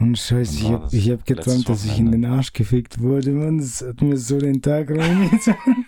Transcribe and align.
Und 0.00 0.16
scheiße, 0.16 0.58
ich 0.92 1.08
war 1.08 1.18
hab, 1.18 1.26
geträumt, 1.26 1.68
dass 1.68 1.84
ich 1.84 1.98
in 1.98 2.12
den 2.12 2.24
Arsch 2.24 2.52
gefickt 2.52 3.00
wurde, 3.00 3.30
Mann. 3.32 3.58
Das 3.58 3.82
hat 3.82 4.00
mir 4.00 4.16
so 4.16 4.38
den 4.38 4.62
Tag 4.62 4.90
reingezogen. 4.90 5.86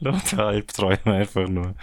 Lauter 0.00 0.38
Albträume 0.46 1.04
einfach 1.04 1.48
nur. 1.48 1.74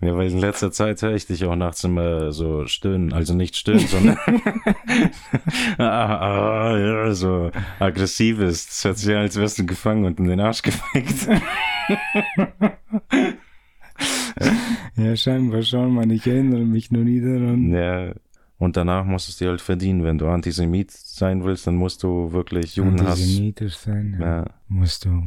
Ja, 0.00 0.16
weil 0.16 0.30
in 0.30 0.38
letzter 0.38 0.70
Zeit 0.70 1.02
höre 1.02 1.14
ich 1.14 1.26
dich 1.26 1.44
auch 1.44 1.56
nachts 1.56 1.82
immer 1.82 2.30
so 2.30 2.66
stöhnen. 2.66 3.12
Also 3.12 3.34
nicht 3.34 3.56
stöhnen, 3.56 3.86
sondern 3.88 4.16
ah, 5.78 6.68
ah, 6.68 6.78
ja, 6.78 7.12
so 7.12 7.50
aggressives. 7.80 8.66
Das 8.66 8.84
hört 8.84 8.98
sich 8.98 9.10
an, 9.10 9.22
als 9.22 9.36
wärst 9.36 9.58
du 9.58 9.66
gefangen 9.66 10.04
und 10.04 10.20
in 10.20 10.28
den 10.28 10.40
Arsch 10.40 10.62
gefickt. 10.62 11.28
Ja, 14.96 15.16
scheinbar 15.16 15.62
schon, 15.62 15.94
Mann. 15.94 16.10
Ich 16.10 16.26
erinnere 16.26 16.64
mich 16.64 16.90
nur 16.90 17.04
nie 17.04 17.20
daran. 17.20 17.70
Ja. 17.72 18.12
Und 18.58 18.76
danach 18.76 19.04
musst 19.04 19.28
du 19.28 19.30
es 19.30 19.36
dir 19.38 19.48
halt 19.50 19.60
verdienen. 19.60 20.02
Wenn 20.02 20.18
du 20.18 20.26
Antisemit 20.28 20.90
sein 20.90 21.44
willst, 21.44 21.66
dann 21.66 21.76
musst 21.76 22.02
du 22.02 22.32
wirklich 22.32 22.74
Judenhass. 22.76 23.10
Antisemitisch 23.20 23.76
sein. 23.76 24.16
Ja. 24.20 24.38
Ja. 24.40 24.44
Musst 24.68 25.04
du 25.04 25.22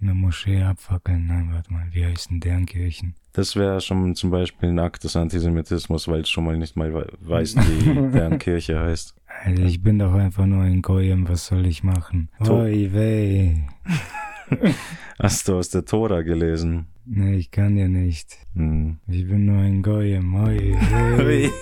eine 0.00 0.14
Moschee 0.14 0.62
abfackeln. 0.62 1.26
Nein, 1.28 1.50
warte 1.52 1.72
mal, 1.72 1.86
wie 1.92 2.04
heißen 2.04 2.40
deren 2.40 2.66
Kirchen? 2.66 3.14
Das 3.34 3.54
wäre 3.56 3.80
schon 3.80 4.14
zum 4.16 4.30
Beispiel 4.30 4.68
ein 4.70 4.78
Akt 4.80 5.04
des 5.04 5.14
Antisemitismus, 5.16 6.08
weil 6.08 6.22
du 6.22 6.28
schon 6.28 6.44
mal 6.44 6.58
nicht 6.58 6.76
mal 6.76 6.92
we- 6.92 7.12
weißt, 7.20 7.56
wie 7.56 8.10
deren 8.12 8.38
Kirche 8.40 8.80
heißt. 8.80 9.14
Also 9.44 9.62
ich 9.62 9.80
bin 9.82 9.98
doch 10.00 10.12
einfach 10.12 10.44
nur 10.46 10.62
ein 10.62 10.82
Goyim, 10.82 11.28
was 11.28 11.46
soll 11.46 11.64
ich 11.66 11.82
machen? 11.84 12.28
Oi, 12.40 12.90
weh. 12.92 13.54
Hast 15.18 15.48
du 15.48 15.56
aus 15.56 15.70
der 15.70 15.84
Tora 15.84 16.22
gelesen? 16.22 16.86
Nee, 17.04 17.34
ich 17.34 17.50
kann 17.50 17.76
ja 17.76 17.88
nicht. 17.88 18.38
Hm. 18.54 18.98
Ich 19.08 19.26
bin 19.26 19.46
nur 19.46 19.58
ein 19.58 19.82
Goyim. 19.82 20.34
Oi, 20.36 20.76
weh. 21.18 21.50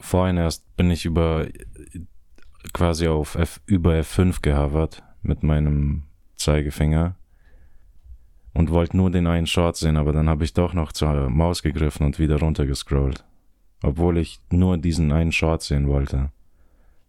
Vorhin 0.00 0.38
erst 0.38 0.64
bin 0.76 0.90
ich 0.90 1.04
über 1.04 1.46
quasi 2.72 3.06
auf 3.06 3.34
F, 3.34 3.60
über 3.66 3.92
F5 3.94 4.40
gehavert 4.40 5.02
mit 5.26 5.42
meinem 5.42 6.04
Zeigefinger 6.36 7.16
und 8.52 8.70
wollte 8.70 8.96
nur 8.96 9.10
den 9.10 9.26
einen 9.26 9.46
Short 9.46 9.76
sehen, 9.76 9.96
aber 9.96 10.12
dann 10.12 10.28
habe 10.28 10.44
ich 10.44 10.54
doch 10.54 10.72
noch 10.72 10.92
zur 10.92 11.28
Maus 11.28 11.62
gegriffen 11.62 12.06
und 12.06 12.18
wieder 12.18 12.38
runtergescrollt. 12.38 13.24
Obwohl 13.82 14.16
ich 14.18 14.40
nur 14.50 14.78
diesen 14.78 15.12
einen 15.12 15.32
Short 15.32 15.62
sehen 15.62 15.88
wollte. 15.88 16.30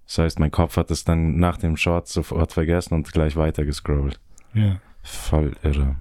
Das 0.06 0.18
heißt, 0.18 0.40
mein 0.40 0.52
Kopf 0.52 0.78
hat 0.78 0.92
es 0.92 1.04
dann 1.04 1.38
nach 1.38 1.58
dem 1.58 1.78
Short 1.78 2.08
sofort 2.08 2.54
vergessen 2.54 2.94
und 2.94 3.12
gleich 3.12 3.36
weiter 3.36 3.66
gescrollt. 3.66 4.20
Ja. 4.54 4.80
Voll 5.04 5.56
irre. 5.64 5.96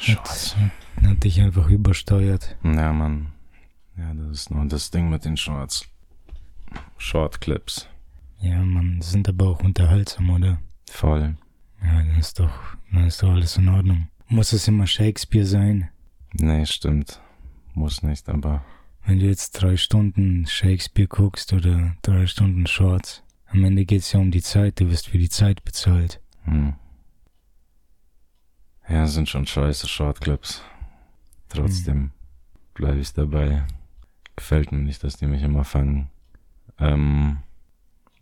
Shorts. 0.00 0.56
Hat, 0.56 1.06
hat 1.06 1.24
dich 1.24 1.40
einfach 1.40 1.68
übersteuert. 1.68 2.56
Ja, 2.62 2.92
Mann. 2.92 3.32
Ja, 3.96 4.12
das 4.14 4.30
ist 4.30 4.50
nur 4.50 4.64
das 4.66 4.90
Ding 4.90 5.10
mit 5.10 5.24
den 5.24 5.36
Shorts. 5.36 5.88
Short 6.96 7.40
Clips. 7.40 7.88
Ja, 8.40 8.62
man, 8.62 9.00
sind 9.02 9.28
aber 9.28 9.48
auch 9.48 9.60
unterhaltsam, 9.62 10.30
oder? 10.30 10.60
Voll. 10.90 11.36
Ja, 11.82 11.98
dann 11.98 12.18
ist 12.18 12.38
doch, 12.40 12.52
dann 12.92 13.06
ist 13.06 13.22
doch 13.22 13.30
alles 13.30 13.56
in 13.56 13.68
Ordnung. 13.68 14.08
Muss 14.28 14.52
es 14.52 14.68
immer 14.68 14.86
Shakespeare 14.86 15.46
sein? 15.46 15.88
Nee, 16.32 16.66
stimmt. 16.66 17.20
Muss 17.74 18.02
nicht, 18.02 18.28
aber 18.28 18.64
Wenn 19.04 19.18
du 19.20 19.26
jetzt 19.26 19.52
drei 19.52 19.76
Stunden 19.76 20.46
Shakespeare 20.46 21.08
guckst 21.08 21.52
oder 21.52 21.96
drei 22.02 22.26
Stunden 22.26 22.66
Shorts, 22.66 23.22
am 23.46 23.64
Ende 23.64 23.84
geht's 23.84 24.12
ja 24.12 24.20
um 24.20 24.30
die 24.30 24.42
Zeit, 24.42 24.80
du 24.80 24.90
wirst 24.90 25.08
für 25.08 25.18
die 25.18 25.30
Zeit 25.30 25.64
bezahlt. 25.64 26.20
hm. 26.44 26.74
Ja, 28.88 29.06
sind 29.06 29.28
schon 29.28 29.46
scheiße 29.46 29.86
Short 29.86 30.20
Clips. 30.20 30.62
Trotzdem 31.50 32.10
bleibe 32.72 32.98
ich 33.00 33.12
dabei. 33.12 33.66
Gefällt 34.34 34.72
mir 34.72 34.78
nicht, 34.78 35.04
dass 35.04 35.16
die 35.18 35.26
mich 35.26 35.42
immer 35.42 35.64
fangen. 35.64 36.08
Ähm, 36.78 37.38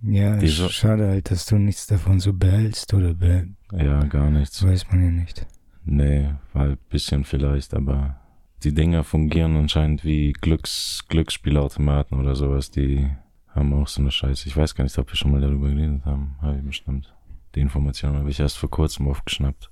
Ja, 0.03 0.37
Die 0.37 0.47
sch- 0.49 0.63
so- 0.63 0.69
schade 0.69 1.09
halt, 1.09 1.31
dass 1.31 1.47
du 1.47 1.57
nichts 1.57 1.87
davon 1.87 2.21
so 2.21 2.33
behältst 2.33 2.93
oder 2.95 3.15
behältst. 3.15 3.55
ja, 3.73 4.03
gar 4.05 4.31
nichts. 4.31 4.63
Weiß 4.63 4.91
man 4.91 5.03
ja 5.05 5.11
nicht. 5.11 5.47
Nee, 5.85 6.31
war 6.53 6.65
ein 6.67 6.79
bisschen 6.91 7.25
vielleicht, 7.25 7.73
aber 7.75 8.21
die 8.63 8.75
Dinger 8.75 9.05
fungieren 9.05 9.57
anscheinend 9.57 10.05
wie 10.05 10.33
Glücks, 10.33 11.05
Glücksspielautomaten 11.09 12.19
oder 12.19 12.35
sowas. 12.35 12.71
Die 12.71 13.09
haben 13.49 13.73
auch 13.73 13.89
so 13.89 14.01
eine 14.03 14.11
Scheiße. 14.11 14.49
Ich 14.49 14.57
weiß 14.57 14.75
gar 14.75 14.85
nicht, 14.85 14.99
ob 14.99 15.09
wir 15.11 15.17
schon 15.17 15.31
mal 15.33 15.41
darüber 15.41 15.69
geredet 15.71 16.05
haben. 16.05 16.37
Habe 16.43 16.57
ich 16.59 16.65
bestimmt. 16.65 17.15
Die 17.55 17.61
Information 17.61 18.17
habe 18.17 18.29
ich 18.31 18.39
erst 18.41 18.59
vor 18.59 18.71
kurzem 18.71 19.09
aufgeschnappt. 19.09 19.71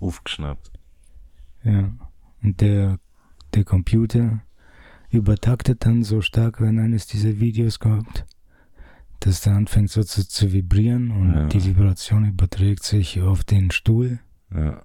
Aufgeschnappt. 0.00 0.70
Ja. 1.64 1.90
Und 2.42 2.60
der, 2.60 2.98
der 3.54 3.64
Computer 3.64 4.42
übertaktet 5.10 5.84
dann 5.84 6.04
so 6.04 6.20
stark, 6.20 6.60
wenn 6.60 6.78
eines 6.78 7.06
dieser 7.06 7.40
Videos 7.40 7.78
kommt, 7.78 8.24
dass 9.20 9.40
der 9.42 9.54
anfängt 9.54 9.90
so 9.90 10.02
zu, 10.02 10.26
zu 10.26 10.52
vibrieren 10.52 11.10
und 11.10 11.34
Ja. 11.34 11.46
die 11.46 11.64
Vibration 11.64 12.28
überträgt 12.28 12.82
sich 12.84 13.20
auf 13.20 13.44
den 13.44 13.70
Stuhl, 13.70 14.18
Ja, 14.54 14.82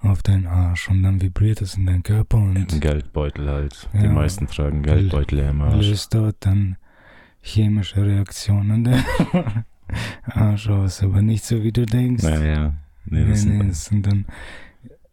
auf 0.00 0.22
deinen 0.22 0.46
Arsch 0.46 0.88
und 0.88 1.02
dann 1.02 1.20
vibriert 1.20 1.60
es 1.62 1.76
in 1.76 1.86
deinen 1.86 2.02
Körper 2.02 2.38
ein 2.38 2.56
und 2.56 2.80
Geldbeutel 2.80 3.48
halt. 3.48 3.88
Die 3.92 3.98
Ja. 4.04 4.12
meisten 4.12 4.46
tragen 4.46 4.82
Geldbeutel 4.82 5.38
im 5.40 5.60
Arsch. 5.60 5.86
löst 5.86 6.14
dort 6.14 6.36
dann 6.40 6.76
chemische 7.40 8.04
Reaktionen 8.04 8.84
der 8.84 9.04
Arsch 10.24 10.68
aus, 10.68 11.02
aber 11.02 11.22
nicht 11.22 11.44
so 11.44 11.62
wie 11.62 11.72
du 11.72 11.84
denkst. 11.86 12.22
Naja, 12.24 12.74
nee, 13.04 13.26
das 13.28 13.44
nee, 13.44 13.62
nee, 13.62 13.70
sind 13.72 14.06
dann 14.06 14.26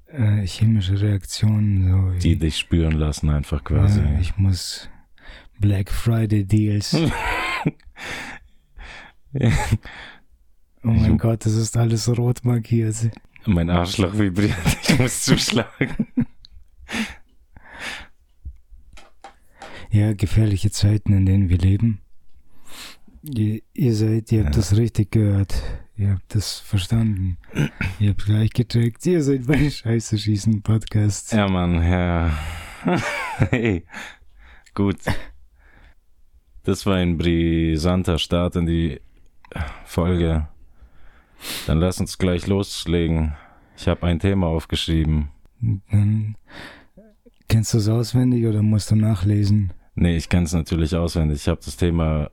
äh, 0.07 0.45
chemische 0.45 0.99
Reaktionen, 0.99 1.89
so 1.89 2.13
wie 2.15 2.19
die 2.19 2.35
dich 2.37 2.57
spüren 2.57 2.93
lassen 2.93 3.29
einfach 3.29 3.63
quasi. 3.63 3.99
Ja, 4.01 4.19
ich 4.19 4.37
muss 4.37 4.89
Black 5.59 5.91
Friday 5.91 6.45
Deals. 6.45 6.95
Oh 10.81 10.87
mein 10.87 11.15
Ich- 11.15 11.19
Gott, 11.19 11.45
das 11.45 11.53
ist 11.55 11.75
alles 11.75 12.07
rot 12.17 12.45
markiert. 12.45 12.95
mein 13.45 13.69
Arschloch 13.69 14.17
vibriert. 14.17 14.55
Ich 14.87 14.97
muss 14.99 15.21
zuschlagen. 15.23 16.07
Ja, 19.91 20.13
gefährliche 20.13 20.71
Zeiten, 20.71 21.13
in 21.13 21.25
denen 21.25 21.49
wir 21.49 21.57
leben. 21.57 22.01
Ihr, 23.23 23.61
ihr 23.73 23.93
seid, 23.95 24.31
ihr 24.31 24.45
habt 24.45 24.55
Ja. 24.55 24.61
das 24.61 24.77
richtig 24.77 25.11
gehört. 25.11 25.53
Ihr 25.97 26.11
habt 26.11 26.33
das 26.33 26.59
verstanden. 26.59 27.37
ihr 27.99 28.11
habt 28.11 28.25
gleich 28.25 28.51
gecheckt. 28.51 29.05
Ihr 29.05 29.21
seid 29.23 29.47
bei 29.47 29.69
Scheiße 29.69 30.17
schießen 30.17 30.61
Podcast. 30.61 31.33
Ja, 31.33 31.47
Mann, 31.49 31.73
ja. 31.83 32.31
hey, 33.49 33.83
gut. 34.73 34.97
Das 36.63 36.85
war 36.85 36.95
ein 36.95 37.17
brisanter 37.17 38.17
Start 38.19 38.55
in 38.55 38.65
die 38.65 39.01
Folge. 39.85 40.47
Dann 41.67 41.79
lass 41.79 41.99
uns 41.99 42.17
gleich 42.17 42.47
loslegen. 42.47 43.33
Ich 43.77 43.87
habe 43.87 44.05
ein 44.05 44.19
Thema 44.19 44.47
aufgeschrieben. 44.47 45.29
Dann 45.61 46.35
kennst 47.47 47.73
du 47.73 47.77
es 47.77 47.87
auswendig 47.87 48.45
oder 48.45 48.61
musst 48.61 48.91
du 48.91 48.95
nachlesen? 48.95 49.73
Nee, 49.95 50.17
ich 50.17 50.29
kann 50.29 50.43
es 50.43 50.53
natürlich 50.53 50.95
auswendig. 50.95 51.41
Ich 51.41 51.47
habe 51.47 51.61
das 51.63 51.77
Thema 51.77 52.29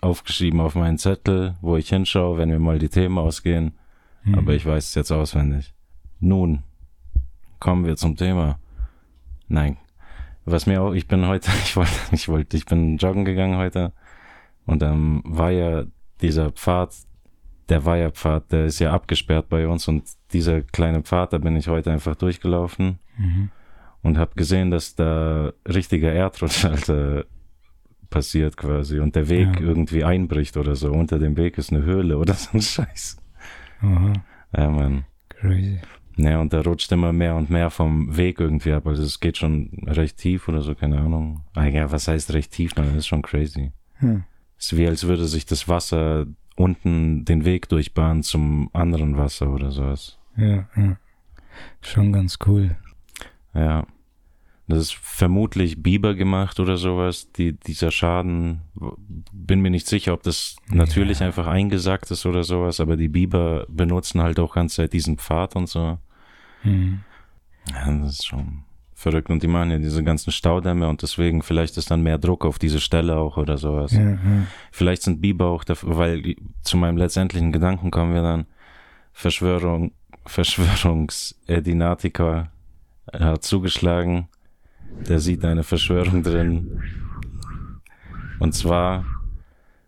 aufgeschrieben 0.00 0.60
auf 0.60 0.74
meinen 0.74 0.98
Zettel, 0.98 1.56
wo 1.60 1.76
ich 1.76 1.88
hinschaue, 1.88 2.38
wenn 2.38 2.48
mir 2.48 2.58
mal 2.58 2.78
die 2.78 2.88
Themen 2.88 3.18
ausgehen. 3.18 3.72
Hm. 4.22 4.36
Aber 4.36 4.54
ich 4.54 4.66
weiß 4.66 4.88
es 4.88 4.94
jetzt 4.94 5.10
auswendig. 5.10 5.74
Nun, 6.20 6.62
kommen 7.58 7.84
wir 7.84 7.96
zum 7.96 8.16
Thema. 8.16 8.58
Nein. 9.48 9.76
Was 10.44 10.66
mir 10.66 10.82
auch, 10.82 10.92
ich 10.92 11.06
bin 11.06 11.26
heute, 11.26 11.50
ich 11.64 11.76
wollte, 11.76 11.92
ich 12.12 12.28
wollte, 12.28 12.56
ich 12.56 12.66
bin 12.66 12.96
joggen 12.96 13.24
gegangen 13.24 13.56
heute 13.56 13.92
und 14.66 14.82
dann 14.82 15.22
war 15.24 15.50
ja 15.50 15.84
dieser 16.22 16.50
Pfad, 16.50 16.94
der 17.68 17.84
Weiherpfad, 17.84 18.50
der 18.52 18.64
ist 18.66 18.78
ja 18.80 18.92
abgesperrt 18.92 19.48
bei 19.48 19.66
uns 19.68 19.86
und 19.88 20.04
dieser 20.32 20.62
kleine 20.62 21.02
Pfad, 21.02 21.32
da 21.32 21.38
bin 21.38 21.56
ich 21.56 21.68
heute 21.68 21.90
einfach 21.92 22.16
durchgelaufen 22.16 22.98
Mhm. 23.16 23.50
und 24.02 24.18
habe 24.18 24.34
gesehen, 24.34 24.70
dass 24.70 24.94
da 24.94 25.52
richtiger 25.68 26.12
Erdrutsch 26.12 26.64
Alter, 26.64 27.24
passiert 28.08 28.56
quasi 28.56 28.98
und 28.98 29.14
der 29.14 29.28
Weg 29.28 29.60
Ja. 29.60 29.66
irgendwie 29.66 30.02
einbricht 30.04 30.56
oder 30.56 30.74
so. 30.74 30.90
Unter 30.92 31.18
dem 31.20 31.36
Weg 31.36 31.58
ist 31.58 31.72
eine 31.72 31.82
Höhle 31.84 32.18
oder 32.18 32.34
so 32.34 32.50
ein 32.54 32.60
Scheiß. 32.62 33.18
Aha, 33.82 34.12
Ja, 34.56 34.68
Mann. 34.70 35.04
crazy. 35.28 35.78
Ja, 36.16 36.40
und 36.40 36.52
da 36.52 36.60
rutscht 36.60 36.90
immer 36.92 37.12
mehr 37.12 37.36
und 37.36 37.50
mehr 37.50 37.70
vom 37.70 38.14
Weg 38.16 38.40
irgendwie 38.40 38.72
ab. 38.72 38.86
Also 38.86 39.02
es 39.04 39.20
geht 39.20 39.38
schon 39.38 39.70
recht 39.86 40.16
tief 40.18 40.48
oder 40.48 40.60
so, 40.60 40.74
keine 40.74 40.98
Ahnung. 40.98 41.42
Ah, 41.54 41.66
ja, 41.66 41.90
was 41.92 42.08
heißt 42.08 42.32
recht 42.34 42.50
tief? 42.50 42.74
Nein, 42.76 42.86
das 42.88 42.96
ist 42.96 43.06
schon 43.06 43.22
crazy. 43.22 43.70
Hm. 44.00 44.24
Es 44.60 44.70
ist 44.72 44.78
wie 44.78 44.86
als 44.86 45.04
würde 45.04 45.26
sich 45.26 45.46
das 45.46 45.66
Wasser 45.68 46.26
unten 46.54 47.24
den 47.24 47.44
Weg 47.44 47.68
durchbahnen 47.70 48.22
zum 48.22 48.68
anderen 48.74 49.16
Wasser 49.16 49.48
oder 49.50 49.70
sowas. 49.70 50.18
Ja, 50.36 50.68
ja. 50.76 50.96
Schon 51.80 52.12
ganz 52.12 52.38
cool. 52.46 52.76
Ja. 53.54 53.86
Das 54.68 54.78
ist 54.78 54.94
vermutlich 54.94 55.82
Biber 55.82 56.14
gemacht 56.14 56.60
oder 56.60 56.76
sowas. 56.76 57.32
Die, 57.32 57.54
dieser 57.54 57.90
Schaden, 57.90 58.60
bin 59.32 59.60
mir 59.62 59.70
nicht 59.70 59.88
sicher, 59.88 60.12
ob 60.12 60.22
das 60.22 60.56
natürlich 60.68 61.18
Ja. 61.20 61.26
einfach 61.26 61.48
eingesackt 61.48 62.08
ist 62.12 62.24
oder 62.24 62.44
sowas, 62.44 62.78
aber 62.78 62.96
die 62.96 63.08
Biber 63.08 63.66
benutzen 63.68 64.20
halt 64.20 64.38
auch 64.38 64.54
ganz 64.54 64.74
Zeit 64.74 64.92
diesen 64.92 65.18
Pfad 65.18 65.56
und 65.56 65.68
so. 65.68 65.98
Mhm. 66.62 67.00
Ja, 67.72 67.90
das 68.00 68.12
ist 68.20 68.26
schon 68.26 68.62
verrückt. 69.00 69.30
Und 69.30 69.42
die 69.42 69.48
machen 69.48 69.70
ja 69.70 69.78
diese 69.78 70.04
ganzen 70.04 70.30
Staudämme 70.30 70.86
und 70.88 71.00
deswegen 71.02 71.42
vielleicht 71.42 71.78
ist 71.78 71.90
dann 71.90 72.02
mehr 72.02 72.18
Druck 72.18 72.44
auf 72.44 72.58
diese 72.58 72.80
Stelle 72.80 73.16
auch 73.16 73.38
oder 73.38 73.56
sowas. 73.56 73.92
Ja, 73.92 74.10
ja. 74.10 74.18
Vielleicht 74.70 75.02
sind 75.02 75.20
Biber 75.20 75.46
auch 75.46 75.64
dafür, 75.64 75.96
weil 75.96 76.36
zu 76.62 76.76
meinem 76.76 76.98
letztendlichen 76.98 77.50
Gedanken 77.50 77.90
kommen 77.90 78.14
wir 78.14 78.22
dann, 78.22 78.46
Verschwörung, 79.12 79.92
Verschwörungs-Edinatiker 80.26 82.50
hat 83.12 83.42
zugeschlagen, 83.42 84.28
der 85.08 85.18
sieht 85.18 85.44
eine 85.44 85.62
Verschwörung 85.62 86.22
drin. 86.22 86.82
Und 88.38 88.54
zwar, 88.54 89.04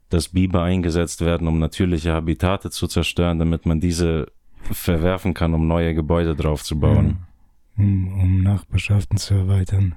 dass 0.09 0.31
Biber 0.31 0.63
eingesetzt 0.63 1.21
werden, 1.21 1.49
um 1.49 1.59
natürliche 1.59 2.13
Habitate 2.13 2.71
zu 2.71 2.87
zerstören, 2.87 3.39
damit 3.39 3.67
man 3.67 3.81
diese 3.81 4.29
verwerfen 4.71 5.35
kann, 5.35 5.55
um 5.55 5.67
neue 5.67 5.95
Gebäude 5.95 6.35
draufzubauen. 6.35 7.27
Um, 7.77 8.21
um 8.21 8.43
Nachbarschaften 8.43 9.17
zu 9.17 9.35
erweitern. 9.35 9.95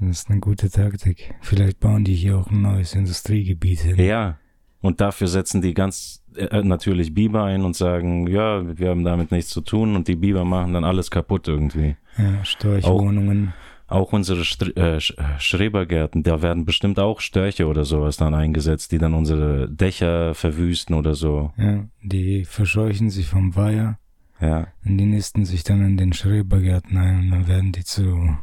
Das 0.00 0.20
ist 0.20 0.30
eine 0.30 0.40
gute 0.40 0.70
Taktik. 0.70 1.34
Vielleicht 1.40 1.80
bauen 1.80 2.04
die 2.04 2.14
hier 2.14 2.38
auch 2.38 2.50
ein 2.50 2.62
neues 2.62 2.94
Industriegebiet 2.94 3.80
hin. 3.80 3.96
Ja. 3.96 4.38
Und 4.80 5.00
dafür 5.00 5.26
setzen 5.26 5.60
die 5.60 5.74
ganz 5.74 6.22
äh, 6.36 6.62
natürlich 6.62 7.12
Biber 7.12 7.44
ein 7.44 7.64
und 7.64 7.74
sagen, 7.74 8.28
ja, 8.28 8.78
wir 8.78 8.90
haben 8.90 9.04
damit 9.04 9.32
nichts 9.32 9.50
zu 9.50 9.60
tun 9.60 9.96
und 9.96 10.06
die 10.06 10.14
Biber 10.14 10.44
machen 10.44 10.72
dann 10.72 10.84
alles 10.84 11.10
kaputt 11.10 11.48
irgendwie. 11.48 11.96
Ja, 12.16 12.44
Storchwohnungen. 12.44 13.52
Auch 13.88 14.12
unsere 14.12 14.44
Str 14.44 14.76
äh, 14.76 14.96
äh, 14.98 15.00
Schrebergärten, 15.38 16.22
da 16.22 16.42
werden 16.42 16.64
bestimmt 16.64 17.00
auch 17.00 17.20
Störche 17.20 17.66
oder 17.66 17.84
sowas 17.84 18.18
dann 18.18 18.34
eingesetzt, 18.34 18.92
die 18.92 18.98
dann 18.98 19.14
unsere 19.14 19.68
Dächer 19.68 20.34
verwüsten 20.34 20.94
oder 20.94 21.14
so. 21.14 21.52
Ja, 21.56 21.86
die 22.02 22.44
verscheuchen 22.44 23.10
sich 23.10 23.26
vom 23.26 23.56
Weiher 23.56 23.98
Ja, 24.40 24.68
und 24.84 24.98
die 24.98 25.06
nisten 25.06 25.44
sich 25.44 25.64
dann 25.64 25.84
in 25.84 25.96
den 25.96 26.12
Schrebergärten 26.12 26.96
ein 26.96 27.20
und 27.20 27.30
dann 27.30 27.48
werden 27.48 27.72
die 27.72 27.84
zu 27.84 28.36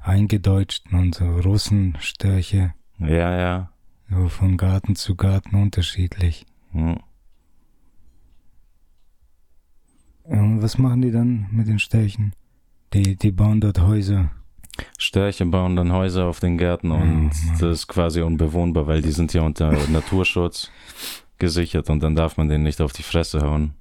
eingedeutschten 0.00 0.98
und 0.98 1.14
so 1.14 1.24
Russenstörche, 1.24 2.74
ja, 2.98 3.38
ja. 3.38 3.70
so 4.10 4.28
von 4.28 4.56
Garten 4.56 4.96
zu 4.96 5.14
Garten 5.14 5.56
unterschiedlich. 5.56 6.46
Hm. 6.72 6.98
Und 10.24 10.62
was 10.62 10.78
machen 10.78 11.02
die 11.02 11.12
dann 11.12 11.46
mit 11.52 11.68
den 11.68 11.78
Störchen? 11.78 12.32
Die, 12.92 13.16
die 13.16 13.30
bauen 13.30 13.60
dort 13.60 13.80
Häuser. 13.80 14.30
Störche 14.98 15.46
bauen 15.46 15.76
dann 15.76 15.92
Häuser 15.92 16.26
auf 16.26 16.40
den 16.40 16.58
Gärten 16.58 16.90
und 16.90 17.28
Mann. 17.28 17.30
das 17.52 17.62
ist 17.62 17.86
quasi 17.86 18.22
unbewohnbar, 18.22 18.86
weil 18.86 19.02
die 19.02 19.12
sind 19.12 19.32
ja 19.32 19.42
unter 19.42 19.72
Naturschutz 19.88 20.70
gesichert 21.38 21.90
und 21.90 22.02
dann 22.02 22.16
darf 22.16 22.36
man 22.36 22.48
denen 22.48 22.64
nicht 22.64 22.80
auf 22.80 22.92
die 22.92 23.02
Fresse 23.02 23.40
hauen. 23.42 23.74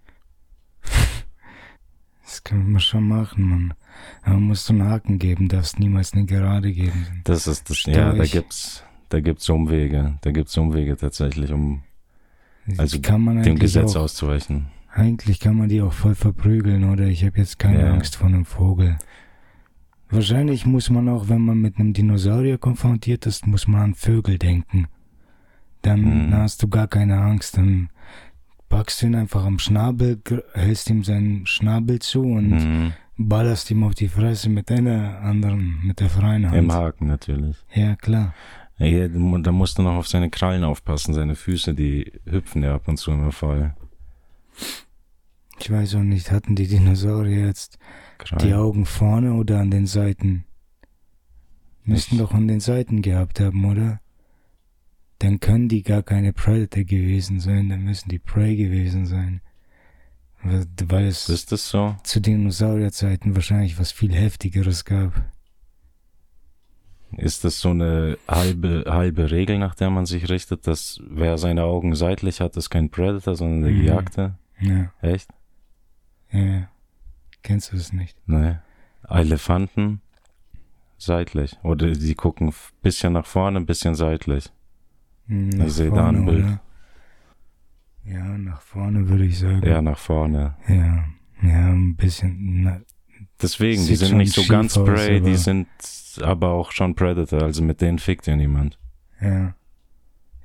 Das 2.24 2.44
kann 2.44 2.72
man 2.72 2.82
schon 2.82 3.08
machen, 3.08 3.44
Mann. 3.48 3.74
Aber 4.24 4.36
man 4.36 4.44
muss 4.48 4.66
so 4.66 4.74
einen 4.74 4.84
Haken 4.84 5.20
geben, 5.20 5.48
darfst 5.48 5.80
niemals 5.80 6.14
eine 6.14 6.26
Gerade 6.26 6.72
geben. 6.74 7.22
Das 7.24 7.48
ist 7.48 7.70
das, 7.70 7.84
ja, 7.84 8.14
da 8.14 8.24
gibt's, 8.26 8.84
da 9.10 9.20
gibt's 9.20 9.48
Umwege, 9.50 10.18
da 10.22 10.32
gibt's 10.32 10.58
Umwege 10.58 10.98
tatsächlich, 10.98 11.52
um 11.52 11.84
Also 12.78 12.98
Die 12.98 13.02
kann 13.02 13.22
man 13.22 13.44
dem 13.44 13.60
Gesetz 13.60 13.96
auch, 13.96 14.02
auszuweichen. 14.04 14.68
Eigentlich 14.92 15.40
kann 15.40 15.56
man 15.58 15.70
die 15.70 15.82
auch 15.82 15.94
voll 15.94 16.16
verprügeln, 16.16 16.84
oder? 16.90 17.06
Ich 17.08 17.24
habe 17.26 17.38
jetzt 17.38 17.60
keine 17.60 17.82
Ja. 17.82 17.94
Angst 17.94 18.16
vor 18.16 18.28
einem 18.28 18.46
Vogel. 18.46 18.98
Wahrscheinlich 20.10 20.66
muss 20.66 20.90
man 20.90 21.10
auch, 21.10 21.30
wenn 21.30 21.42
man 21.42 21.60
mit 21.60 21.78
einem 21.78 21.94
Dinosaurier 21.94 22.58
konfrontiert 22.58 23.26
ist, 23.26 23.46
muss 23.48 23.68
man 23.68 23.82
an 23.82 23.96
Vögel 23.96 24.38
denken. 24.38 24.88
Dann 25.82 26.00
Mhm. 26.02 26.32
dann 26.32 26.42
hast 26.42 26.64
du 26.64 26.68
gar 26.68 26.88
keine 26.88 27.20
Angst. 27.20 27.58
Dann 27.58 27.90
packst 28.70 29.04
ihn 29.04 29.16
einfach 29.16 29.46
am 29.46 29.60
Schnabel, 29.60 30.22
hältst 30.54 30.90
ihm 30.90 31.04
seinen 31.04 31.46
Schnabel 31.46 32.00
zu 32.00 32.22
und 32.24 32.50
Mhm. 32.50 32.94
ballerst 33.18 33.70
ihm 33.72 33.84
auf 33.84 33.96
die 33.96 34.08
Fresse 34.08 34.50
mit 34.50 34.72
einer 34.72 35.20
anderen, 35.22 35.80
mit 35.84 36.00
der 36.00 36.10
freien 36.10 36.46
Hand. 36.48 36.58
Im 36.58 36.72
Haken 36.72 37.08
natürlich. 37.08 37.58
Ja, 37.74 37.96
klar. 37.96 38.34
Ja, 38.78 39.08
da 39.08 39.18
mu- 39.18 39.38
da 39.38 39.52
musst 39.54 39.78
du 39.78 39.84
noch 39.84 39.94
auf 39.96 40.08
seine 40.08 40.30
Krallen 40.30 40.64
aufpassen, 40.66 41.14
seine 41.14 41.36
Füße, 41.36 41.74
die 41.74 42.12
hüpfen 42.26 42.62
ja 42.64 42.76
ab 42.76 42.88
und 42.88 42.98
zu 42.98 43.12
immer 43.12 43.32
voll. 43.32 43.74
Ich 45.60 45.72
weiß 45.72 45.96
auch 45.96 46.04
nicht, 46.04 46.32
hatten 46.32 46.56
die 46.56 46.68
Dinosaurier 46.68 47.46
jetzt 47.46 47.78
die 48.20 48.26
Krallen. 48.26 48.54
Augen 48.56 48.86
vorne 48.86 49.34
oder 49.34 49.60
an 49.62 49.72
den 49.72 49.88
Seiten? 49.88 50.44
Müssten 51.86 52.18
doch 52.18 52.34
an 52.34 52.48
den 52.48 52.60
Seiten 52.60 53.02
gehabt 53.02 53.40
haben, 53.40 53.64
oder? 53.64 54.02
Dann 55.20 55.40
können 55.40 55.70
die 55.70 55.82
gar 55.84 56.04
keine 56.04 56.34
Predator 56.34 56.84
gewesen 56.84 57.40
sein, 57.40 57.70
dann 57.70 57.84
müssen 57.84 58.10
die 58.10 58.20
Prey 58.20 58.56
gewesen 58.56 59.06
sein. 59.06 59.42
Weil 60.44 61.06
es 61.06 61.30
Ist 61.30 61.52
das 61.52 61.70
so? 61.70 61.96
zu 62.04 62.20
Dinosaurierzeiten 62.20 63.34
wahrscheinlich 63.36 63.80
was 63.80 63.92
viel 63.92 64.14
heftigeres 64.14 64.86
gab. 64.86 65.14
Ist 67.18 67.44
das 67.46 67.62
so 67.62 67.70
eine 67.70 68.18
halbe, 68.28 68.84
halbe 68.88 69.32
Regel, 69.32 69.58
nach 69.58 69.74
der 69.74 69.90
man 69.90 70.06
sich 70.06 70.30
richtet, 70.30 70.68
dass 70.68 71.00
wer 71.10 71.38
seine 71.38 71.64
Augen 71.64 71.96
seitlich 71.96 72.42
hat, 72.42 72.58
ist 72.58 72.70
kein 72.70 72.90
Predator, 72.90 73.36
sondern 73.36 73.62
der 73.62 73.72
Mhm. 73.72 73.80
Gejagte? 73.82 74.36
Ja, 74.60 74.92
Echt? 75.02 75.30
ja. 76.32 76.68
Kennst 77.42 77.72
du 77.72 77.78
es 77.78 77.94
nicht? 77.94 78.18
Nee. 78.26 78.56
Elefanten 79.08 80.02
seitlich. 80.98 81.58
Oder 81.64 81.92
die 81.92 82.16
gucken 82.16 82.50
ein 82.50 82.54
bisschen 82.82 83.14
nach 83.14 83.26
vorne, 83.28 83.60
ein 83.60 83.66
bisschen 83.66 83.96
seitlich. 83.96 84.52
Hm, 85.28 85.50
Nach 85.50 85.68
sehe 85.70 85.90
da 85.92 86.10
ein 86.10 86.26
Bild. 86.26 86.44
oder? 86.46 86.62
Ja, 88.06 88.38
nach 88.38 88.62
vorne 88.62 89.08
würde 89.10 89.26
ich 89.26 89.40
sagen. 89.40 89.66
Ja, 89.68 89.82
nach 89.82 89.98
vorne. 89.98 90.56
Ja, 90.68 91.06
ja, 91.42 91.72
ein 91.72 91.96
bisschen. 91.96 92.62
Na, 92.64 92.80
Deswegen, 93.42 93.86
die 93.86 93.96
sind 93.96 94.18
nicht 94.18 94.34
so 94.34 94.46
ganz 94.48 94.78
aus, 94.78 94.86
Prey, 94.88 95.20
die 95.22 95.36
sind 95.36 95.68
aber 96.22 96.52
auch 96.52 96.72
schon 96.72 96.96
Predator, 96.96 97.42
also 97.44 97.64
mit 97.64 97.82
denen 97.82 98.00
fickt 98.00 98.28
ja 98.28 98.36
niemand. 98.36 98.78
Ja. 99.20 99.56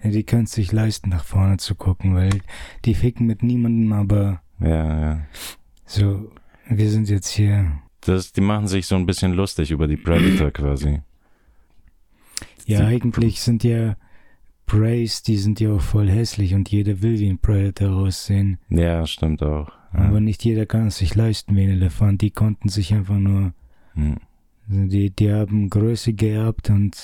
Ja, 0.03 0.11
die 0.11 0.23
können 0.25 0.45
es 0.45 0.53
sich 0.53 0.73
leisten, 0.73 1.11
nach 1.11 1.25
vorne 1.25 1.59
zu 1.59 1.75
gucken, 1.75 2.15
weil 2.15 2.41
die 2.87 2.95
ficken 2.95 3.27
mit 3.27 3.43
niemandem, 3.43 3.93
aber 3.93 4.41
Ja, 4.59 5.01
ja. 5.01 5.21
so, 5.85 6.33
wir 6.69 6.91
sind 6.91 7.09
jetzt 7.11 7.29
hier. 7.29 7.71
Das, 8.01 8.33
die 8.33 8.41
machen 8.41 8.67
sich 8.67 8.87
so 8.87 8.97
ein 8.97 9.05
bisschen 9.05 9.33
lustig 9.35 9.71
über 9.71 9.87
die 9.87 9.99
Predator 9.99 10.51
quasi. 10.51 11.03
Ja, 12.65 12.81
Die- 12.81 12.87
eigentlich 12.87 13.41
sind 13.43 13.63
ja 13.63 13.97
Preys, 14.71 15.23
die 15.23 15.37
sind 15.37 15.59
ja 15.59 15.73
auch 15.73 15.81
voll 15.81 16.09
hässlich 16.09 16.55
und 16.55 16.69
jeder 16.71 17.03
will 17.03 17.19
wie 17.19 17.29
ein 17.29 17.39
Predator 17.39 17.91
aussehen. 17.97 18.59
Ja, 18.69 19.05
stimmt 19.07 19.43
auch. 19.43 19.69
Ja. 19.93 20.01
Aber 20.01 20.21
nicht 20.21 20.45
jeder 20.45 20.65
kann 20.67 20.87
es 20.87 20.99
sich 20.99 21.17
leisten 21.17 21.57
wie 21.57 21.65
ein 21.65 21.71
Elefant. 21.71 22.23
Die 22.23 22.31
konnten 22.31 22.69
sich 22.69 22.95
einfach 22.95 23.19
nur, 23.19 23.53
Hm. 23.95 24.19
die, 24.69 25.11
die 25.11 25.33
haben 25.33 25.69
Größe 25.69 26.13
geerbt 26.13 26.71
und 26.71 26.97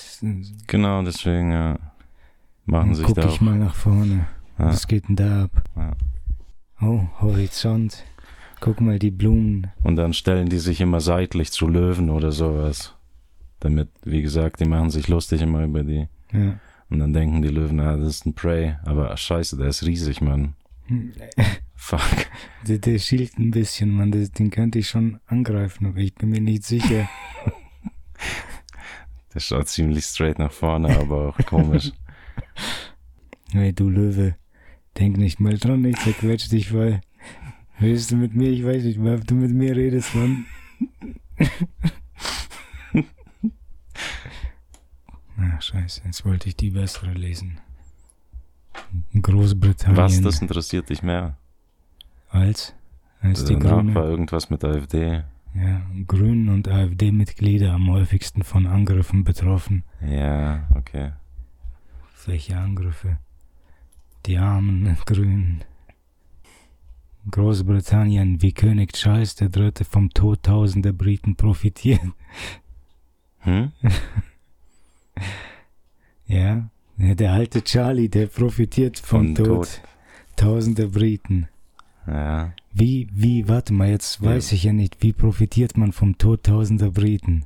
Genau, 0.67 1.03
deswegen 1.03 1.51
ja, 1.51 1.77
machen 2.65 2.95
sich 2.95 3.05
guck 3.05 3.15
da 3.17 3.23
ich 3.27 3.35
auch. 3.35 3.41
mal 3.41 3.57
nach 3.57 3.75
vorne. 3.75 4.27
Ja, 4.57 4.65
Was 4.67 4.87
geht 4.87 5.09
denn 5.09 5.17
da 5.17 5.43
ab? 5.43 5.63
ja. 5.75 5.91
Oh, 6.79 7.01
Horizont. 7.19 8.03
Guck 8.61 8.79
mal 8.81 8.97
die 8.99 9.11
Blumen. 9.11 9.67
Und 9.83 9.97
dann 9.97 10.13
stellen 10.13 10.47
die 10.47 10.59
sich 10.59 10.79
immer 10.79 11.01
seitlich 11.01 11.51
zu 11.51 11.67
Löwen 11.67 12.09
oder 12.11 12.31
sowas. 12.31 12.95
Damit, 13.59 13.89
wie 14.05 14.21
gesagt, 14.21 14.59
die 14.61 14.65
machen 14.65 14.89
sich 14.91 15.07
lustig 15.07 15.41
immer 15.41 15.63
über 15.63 15.83
die. 15.83 16.07
Ja. 16.31 16.59
Und 16.89 16.99
dann 16.99 17.13
denken 17.13 17.41
die 17.41 17.49
Löwen, 17.49 17.79
ah, 17.79 17.97
das 17.97 18.07
ist 18.07 18.25
ein 18.25 18.33
Prey. 18.33 18.75
Aber 18.83 19.15
scheiße, 19.15 19.57
der 19.57 19.67
ist 19.67 19.85
riesig, 19.85 20.21
Mann. 20.21 20.55
Fuck. 21.75 22.27
Der, 22.67 22.79
der 22.79 22.97
schielt 22.99 23.37
ein 23.37 23.51
bisschen, 23.51 23.91
man. 23.91 24.11
Das, 24.11 24.31
den 24.31 24.49
könnte 24.49 24.79
ich 24.79 24.87
schon 24.87 25.19
angreifen, 25.27 25.85
aber 25.85 25.99
ich 25.99 26.15
bin 26.15 26.29
mir 26.29 26.41
nicht 26.41 26.63
sicher. 26.63 27.09
Der 29.33 29.41
schaut 29.41 29.67
ziemlich 29.67 30.05
straight 30.05 30.39
nach 30.39 30.51
vorne, 30.51 30.97
aber 30.97 31.27
auch 31.27 31.37
komisch. 31.45 31.91
hey, 33.51 33.71
du 33.71 33.87
Löwe, 33.87 34.35
denk 34.97 35.17
nicht 35.17 35.39
mal 35.39 35.57
dran, 35.59 35.85
ich 35.85 35.97
zerquetsch 35.97 36.49
dich, 36.49 36.73
weil. 36.73 37.01
Redest 37.79 38.09
du 38.09 38.15
mit 38.15 38.33
mir? 38.33 38.49
Ich 38.49 38.65
weiß 38.65 38.83
nicht, 38.83 38.97
ob 38.97 39.27
du 39.27 39.35
mit 39.35 39.51
mir 39.51 39.75
redest, 39.75 40.15
Mann. 40.15 40.47
Ach, 45.39 45.61
scheiße, 45.61 46.01
jetzt 46.05 46.25
wollte 46.25 46.49
ich 46.49 46.55
die 46.55 46.71
bessere 46.71 47.11
lesen. 47.13 47.59
Großbritannien. 49.19 49.97
Was, 49.97 50.21
das 50.21 50.41
interessiert 50.41 50.89
dich 50.89 51.03
mehr? 51.03 51.37
Als? 52.29 52.73
Als 53.21 53.45
die 53.45 53.53
Danach 53.53 53.77
Grünen. 53.77 53.95
war 53.95 54.05
irgendwas 54.05 54.49
mit 54.49 54.63
AfD. 54.63 55.23
Ja, 55.55 55.81
Grünen 56.07 56.49
und 56.49 56.67
AfD-Mitglieder 56.67 57.73
am 57.73 57.89
häufigsten 57.89 58.43
von 58.43 58.67
Angriffen 58.67 59.23
betroffen. 59.23 59.83
Ja, 60.01 60.67
okay. 60.75 61.13
Welche 62.25 62.57
Angriffe? 62.57 63.17
Die 64.25 64.37
armen 64.37 64.97
Grünen. 65.05 65.63
Großbritannien 67.31 68.41
wie 68.41 68.53
König 68.53 68.93
Charles 68.93 69.39
III. 69.41 69.71
vom 69.89 70.09
Tod 70.11 70.43
tausender 70.43 70.93
Briten 70.93 71.35
profitieren. 71.35 72.13
Hm? 73.39 73.71
Ja, 76.29 76.69
der 76.97 77.31
alte 77.31 77.63
Charlie, 77.63 78.09
der 78.09 78.27
profitiert 78.27 78.99
vom 78.99 79.33
Tod, 79.33 79.45
Tod. 79.47 79.81
tausender 80.35 80.87
Briten. 80.87 81.47
Ja. 82.05 82.53
Wie, 82.73 83.07
wie, 83.13 83.47
warte 83.47 83.71
mal, 83.71 83.87
jetzt 83.89 84.21
weiß 84.21 84.51
ich 84.51 84.63
ja 84.65 84.73
nicht, 84.73 84.97
wie 85.01 85.13
profitiert 85.13 85.77
man 85.77 85.93
vom 85.93 86.17
Tod 86.17 86.43
tausender 86.43 86.91
Briten? 86.91 87.45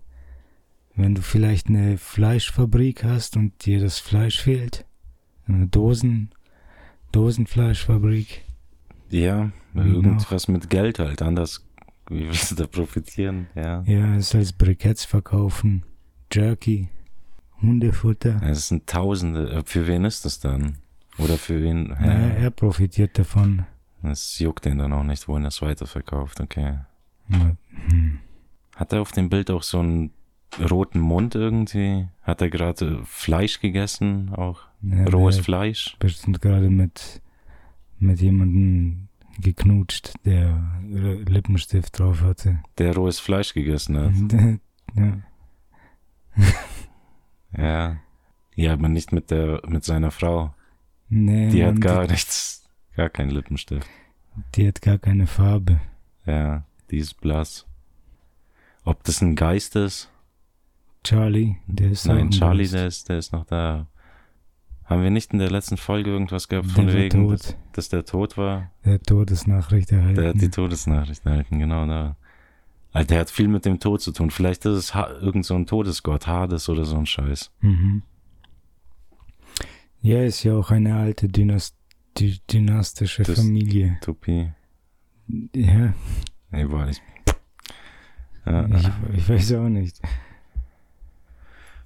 Wenn 0.96 1.14
du 1.14 1.22
vielleicht 1.22 1.68
eine 1.68 1.98
Fleischfabrik 2.00 3.04
hast 3.04 3.38
und 3.38 3.66
dir 3.66 3.80
das 3.80 4.00
Fleisch 4.00 4.42
fehlt, 4.42 4.86
eine 5.48 5.68
Dosen, 5.68 6.32
Dosenfleischfabrik, 7.12 8.44
Ja, 9.10 9.52
irgendwas 9.76 10.48
mit 10.48 10.70
Geld 10.70 11.00
halt. 11.00 11.22
Anders, 11.22 11.66
wie 12.10 12.26
willst 12.26 12.52
du 12.52 12.56
da 12.56 12.68
profitieren? 12.68 13.48
Ja. 13.56 13.84
ja, 13.86 14.16
es 14.16 14.34
als 14.36 14.54
Briketts 14.54 15.06
verkaufen, 15.06 15.84
Jerky, 16.32 16.90
Hundefutter. 17.62 18.42
Es 18.44 18.68
sind 18.70 18.88
Tausende. 18.88 19.50
Äh, 19.52 19.64
Für 19.66 19.88
wen 19.88 20.06
ist 20.06 20.26
das 20.26 20.40
dann? 20.40 20.78
Oder 21.18 21.38
für 21.38 21.62
wen? 21.62 21.88
Ja. 21.90 22.00
Naja, 22.00 22.28
er 22.36 22.52
profitiert 22.52 23.18
davon. 23.20 23.66
Es 24.04 24.40
juckt 24.40 24.66
den 24.66 24.78
dann 24.80 24.94
auch 24.94 25.04
nicht, 25.04 25.28
wohin 25.28 25.44
er 25.44 25.50
es 25.50 25.62
weiterverkauft. 25.62 26.40
Okay. 26.42 26.80
Ja, 27.30 27.56
Hm. 27.90 28.20
Hat 28.76 28.94
er 28.94 29.02
auf 29.02 29.12
dem 29.12 29.30
Bild 29.30 29.52
auch 29.52 29.62
so 29.64 29.80
einen 29.80 30.12
roten 30.70 31.00
Mund 31.00 31.36
irgendwie? 31.36 32.08
Hat 32.24 32.42
er 32.42 32.50
gerade 32.50 33.02
Fleisch 33.06 33.60
gegessen? 33.60 34.34
Auch 34.34 34.62
Ja, 34.82 35.06
rohes 35.06 35.38
Fleisch? 35.38 35.96
bestimmt 36.00 36.42
gerade 36.42 36.70
mit, 36.70 37.22
mit 38.00 38.20
jemandem 38.22 39.08
geknutscht, 39.40 40.14
der 40.26 40.82
Lippenstift 40.90 42.00
drauf 42.00 42.22
hatte. 42.22 42.60
Der 42.80 42.96
rohes 42.96 43.20
Fleisch 43.20 43.54
gegessen 43.54 43.98
hat. 43.98 44.60
ja. 44.96 45.18
Ja. 47.58 47.98
Ja, 48.56 48.74
aber 48.74 48.90
nicht 48.90 49.12
mit 49.12 49.32
der, 49.32 49.62
mit 49.68 49.84
seiner 49.84 50.12
Frau. 50.12 50.54
Nee, 51.10 51.50
Die 51.50 51.62
Mann, 51.64 51.76
hat 51.76 51.82
gar 51.82 52.08
nichts, 52.08 52.70
gar 52.96 53.10
keinen 53.10 53.32
Lippenstift. 53.32 53.88
die 54.56 54.68
hat 54.68 54.82
gar 54.82 54.98
keine 54.98 55.28
Farbe. 55.28 55.80
Ja, 56.26 56.64
die 56.90 56.98
ist 56.98 57.20
blass. 57.22 57.66
Ob 58.84 59.04
das 59.04 59.22
ein 59.22 59.36
Geist 59.36 59.76
ist? 59.76 60.10
Charlie, 61.04 61.58
der 61.68 61.92
ist 61.92 62.06
Nein, 62.06 62.18
ein 62.28 62.32
Charlie, 62.32 62.64
Geist. 62.64 62.74
der 62.74 62.88
ist, 62.88 63.10
der 63.10 63.18
ist 63.18 63.34
noch 63.34 63.46
da. 63.46 63.88
Haben 64.86 65.04
wir 65.04 65.10
nicht 65.10 65.32
in 65.34 65.40
der 65.40 65.50
letzten 65.50 65.78
Folge 65.78 66.10
irgendwas 66.12 66.48
gehabt 66.50 66.68
Der 66.68 66.74
von 66.76 66.94
wegen, 66.94 67.30
dass, 67.30 67.56
dass 67.72 67.90
der 67.90 68.06
tot 68.06 68.38
war? 68.38 68.72
Der 68.86 68.96
hat 68.96 69.08
Todesnachricht 69.08 69.92
erhalten. 69.92 70.16
Der 70.22 70.30
hat 70.30 70.42
die 70.42 70.50
Todesnachricht 70.50 71.26
erhalten, 71.26 71.60
genau 71.60 71.86
da. 71.88 72.18
Alter, 72.94 73.08
der 73.08 73.20
hat 73.22 73.30
viel 73.30 73.48
mit 73.48 73.66
dem 73.66 73.80
Tod 73.80 74.02
zu 74.02 74.12
tun. 74.12 74.32
Vielleicht 74.32 74.66
ist 74.66 74.74
es 74.78 74.96
ha 74.96 75.10
irgend 75.22 75.46
so 75.46 75.56
ein 75.56 75.66
Todesgott, 75.66 76.28
Hades 76.28 76.68
oder 76.70 76.86
so 76.86 76.98
ein 76.98 77.06
Scheiß. 77.06 77.52
mhm. 77.62 78.04
Ja, 80.04 80.24
ist 80.24 80.42
ja 80.44 80.56
auch 80.56 80.72
eine 80.72 80.96
alte 80.96 81.28
Dynast 81.28 81.76
dy 82.18 82.40
dynastische 82.52 83.22
Das- 83.24 83.36
Familie. 83.40 83.98
Tupi. 84.02 84.52
Ja, 85.56 85.94
Nee, 86.50 86.64
nicht. 86.66 87.02
Ja, 88.46 88.66
ich, 88.66 88.90
ich 89.18 89.30
weiß 89.30 89.54
auch 89.54 89.70
nicht. 89.70 90.02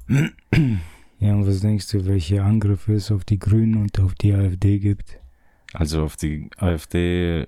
Ja, 0.07 1.33
und 1.33 1.47
was 1.47 1.59
denkst 1.59 1.89
du, 1.91 2.05
welche 2.05 2.41
Angriffe 2.43 2.93
es 2.93 3.11
auf 3.11 3.25
die 3.25 3.37
Grünen 3.39 3.75
und 3.81 3.99
auf 3.99 4.15
die 4.15 4.33
AfD 4.33 4.79
gibt? 4.79 5.19
also 5.73 6.03
auf 6.03 6.15
die 6.15 6.49
AfD 6.57 7.45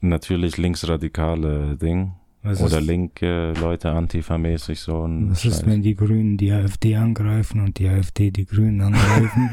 natürlich 0.00 0.56
linksradikale 0.56 1.76
Ding. 1.76 2.14
Was 2.44 2.60
oder 2.60 2.78
ist, 2.78 2.86
linke 2.86 3.54
Leute 3.58 3.90
antifa-mäßig 3.90 4.78
so 4.78 5.08
was 5.08 5.44
ist, 5.44 5.56
Scheiß. 5.60 5.66
wenn 5.66 5.82
die 5.82 5.94
Grünen 5.94 6.36
die 6.36 6.52
AfD 6.52 6.94
angreifen 6.94 7.62
und 7.62 7.78
die 7.78 7.88
AfD 7.88 8.30
die 8.30 8.44
Grünen 8.44 8.82
angreifen? 8.82 9.50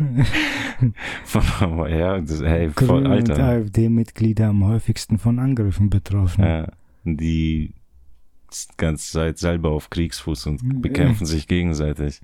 Von, 1.24 1.90
ja, 1.90 2.18
das, 2.18 2.40
hey, 2.42 2.70
voll, 2.70 2.86
Grüne 3.02 3.08
und 3.10 3.30
Alter. 3.30 3.44
AfD-Mitglieder 3.44 4.48
am 4.48 4.64
häufigsten 4.64 5.18
von 5.18 5.38
Angriffen 5.38 5.90
betroffen. 5.90 6.42
Ja, 6.42 6.72
die 7.04 7.74
ganze 8.78 9.12
Zeit 9.12 9.36
selber 9.38 9.70
auf 9.70 9.90
Kriegsfuß 9.90 10.46
und 10.46 10.80
bekämpfen 10.80 11.26
sich 11.26 11.46
gegenseitig. 11.46 12.22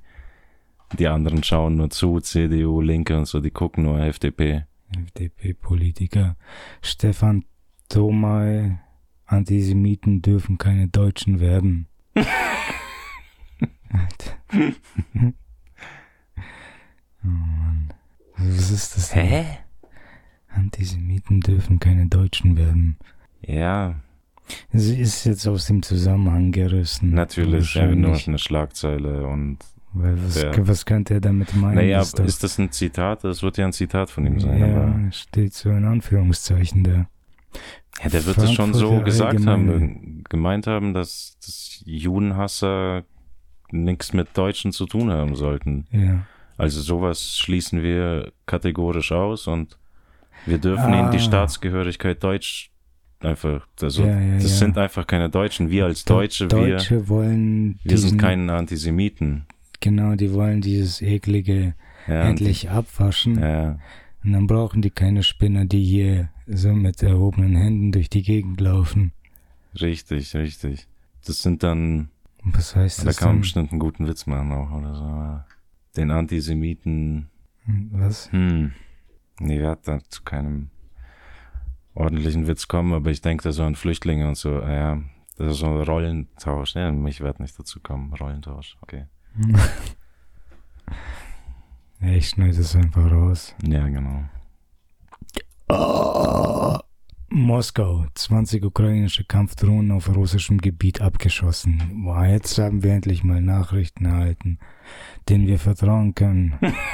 Die 0.99 1.09
anderen 1.09 1.43
schauen 1.43 1.77
nur 1.77 1.91
zu, 1.91 2.21
CDU, 2.21 2.81
Linke 2.81 3.19
und 3.19 3.27
so, 3.27 3.41
die 3.41 3.51
gucken 3.51 3.85
nur 3.85 4.01
FDP. 4.01 4.65
FDP-Politiker. 4.97 6.37
Stefan 6.81 7.45
Thomay, 7.91 8.79
Antisemiten 9.27 10.23
dürfen 10.23 10.57
keine 10.59 10.89
Deutschen 10.89 11.41
werden. 11.41 11.87
Alter. 13.91 14.37
Oh 17.25 17.29
Mann. 17.29 17.89
Was 18.37 18.71
ist 18.71 18.97
das? 18.97 19.11
denn? 19.11 19.45
Antisemiten 20.49 21.41
dürfen 21.41 21.81
keine 21.81 22.07
Deutschen 22.07 22.57
werden. 22.57 22.97
Ja, 23.43 23.97
Sie 24.73 25.01
ist 25.01 25.25
jetzt 25.25 25.47
aus 25.49 25.67
dem 25.67 25.83
Zusammenhang 25.83 26.53
gerissen. 26.53 27.11
natürlich, 27.11 27.75
ja, 27.75 27.87
nur 27.93 28.17
eine 28.27 28.39
Schlagzeile 28.39 29.27
und 29.27 29.59
Weil 29.93 30.23
was, 30.25 30.41
Ja. 30.41 30.53
was 30.69 30.85
könnte 30.87 31.15
er 31.15 31.21
damit 31.21 31.55
meinen? 31.57 31.75
naja, 31.75 32.01
Ist 32.01 32.21
ist 32.21 32.45
das 32.45 32.59
ein 32.59 32.71
Zitat? 32.71 33.25
Das 33.25 33.43
wird 33.43 33.59
ja 33.59 33.67
ein 33.67 33.73
Zitat 33.73 34.09
von 34.09 34.25
ihm 34.25 34.39
sein, 34.39 34.59
ja, 34.61 35.13
steht 35.13 35.53
so 35.55 35.71
in 35.71 35.85
Anführungszeichen 35.85 36.85
da. 36.85 37.09
Ja, 38.03 38.09
der 38.11 38.25
wird 38.27 38.39
es 38.39 38.53
schon 38.53 38.75
so 38.75 39.01
gesagt 39.01 39.47
haben, 39.47 39.71
Allgemeine. 39.71 40.23
gemeint 40.29 40.67
haben, 40.67 40.95
dass, 40.95 41.37
dass 41.45 41.83
Judenhasser 41.87 43.05
nichts 43.71 44.13
mit 44.13 44.29
Deutschen 44.37 44.73
zu 44.73 44.87
tun 44.87 45.11
haben 45.11 45.35
sollten. 45.37 45.87
Ja. 45.91 46.27
Also 46.57 46.81
sowas 46.81 47.37
schließen 47.39 47.83
wir 47.83 48.33
kategorisch 48.47 49.13
aus 49.13 49.47
und 49.47 49.79
wir 50.47 50.59
dürfen 50.59 50.93
Ah. 50.95 51.01
ihnen 51.01 51.11
die 51.11 51.19
Staatsgehörigkeit 51.21 52.23
Deutsch 52.23 52.71
einfach, 53.21 53.67
also 53.83 54.05
Ja, 54.05 54.21
ja, 54.21 54.35
das 54.37 54.59
sind 54.59 54.79
einfach 54.79 55.07
keine 55.07 55.29
Deutschen. 55.29 55.71
Wir 55.71 55.87
als 55.87 56.05
Deutsche, 56.05 56.51
wir, 56.51 56.77
Deutsche 56.77 57.09
wollen 57.09 57.79
wir 57.83 57.99
sind 57.99 58.19
keine 58.19 58.53
Antisemiten. 58.55 59.47
Genau, 59.81 60.15
die 60.15 60.33
wollen 60.33 60.61
dieses 60.61 61.03
eklige 61.03 61.75
endlich 62.07 62.71
abwaschen. 62.71 63.39
Ja, 63.41 63.79
Und 64.27 64.33
dann 64.33 64.49
brauchen 64.49 64.83
die 64.83 64.91
keine 64.91 65.23
Spinner, 65.23 65.67
die 65.67 65.85
hier 65.85 66.31
so 66.49 66.73
mit 66.73 67.01
erhobenen 67.01 67.55
Händen 67.55 67.93
durch 67.93 68.11
die 68.11 68.23
Gegend 68.23 68.61
laufen. 68.61 69.13
richtig, 69.81 70.35
richtig. 70.35 70.89
Das 71.25 71.43
sind 71.43 71.63
dann, 71.63 72.11
Was 72.43 72.75
heißt 72.75 73.01
da 73.01 73.05
das 73.05 73.19
kann 73.19 73.29
man 73.29 73.41
bestimmt 73.43 73.71
einen 73.71 73.79
guten 73.79 74.09
Witz 74.09 74.27
machen 74.27 74.51
auch 74.51 74.73
oder 74.73 74.95
so. 74.97 75.41
Den 75.97 76.11
Antisemiten, 76.11 77.29
Was? 77.93 78.33
hm, 78.33 78.73
nee, 79.39 79.61
wir 79.61 79.69
hatten 79.71 79.85
da 79.87 80.01
zu 80.09 80.23
keinem 80.25 80.71
ordentlichen 81.95 82.49
Witz 82.49 82.67
kommen, 82.67 82.95
aber 82.95 83.11
ich 83.13 83.21
denke 83.21 83.45
da 83.45 83.53
so 83.53 83.63
an 83.63 83.77
Flüchtlinge 83.77 84.27
und 84.27 84.37
so, 84.37 84.61
ja, 84.61 85.01
das 85.37 85.53
ist 85.53 85.59
so 85.59 85.67
ein 85.67 85.83
Rollentausch. 85.83 86.75
Ja, 86.75 86.93
ich 87.07 87.21
werde 87.21 87.43
nicht 87.43 87.57
dazu 87.57 87.79
kommen. 87.81 88.13
Rollentausch, 88.13 88.77
okay. 88.83 89.07
Ich 92.01 92.29
schneide 92.29 92.61
es 92.61 92.77
einfach 92.77 93.11
raus. 93.11 93.55
Ja, 93.67 93.89
genau. 93.89 94.25
Oh, 95.69 96.79
Moskau, 97.29 98.07
20 98.15 98.65
ukrainische 98.65 99.25
Kampfdrohnen 99.25 99.91
auf 99.91 100.09
russischem 100.15 100.59
Gebiet 100.59 101.01
abgeschossen. 101.01 102.03
Boah, 102.05 102.25
jetzt 102.25 102.57
haben 102.59 102.83
wir 102.83 102.93
endlich 102.93 103.25
mal 103.25 103.41
Nachrichten 103.41 104.05
erhalten, 104.05 104.59
denen 105.29 105.47
wir 105.47 105.59
vertrauen 105.59 106.15
können. 106.15 106.59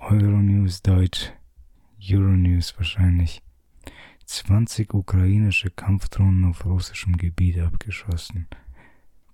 Euronews 0.00 0.82
Deutsch. 0.82 1.32
Euronews 2.02 2.74
wahrscheinlich. 2.78 3.42
20 4.24 4.94
ukrainische 4.94 5.70
Kampfdrohnen 5.70 6.46
auf 6.46 6.64
russischem 6.64 7.16
Gebiet 7.16 7.58
abgeschossen. 7.58 8.46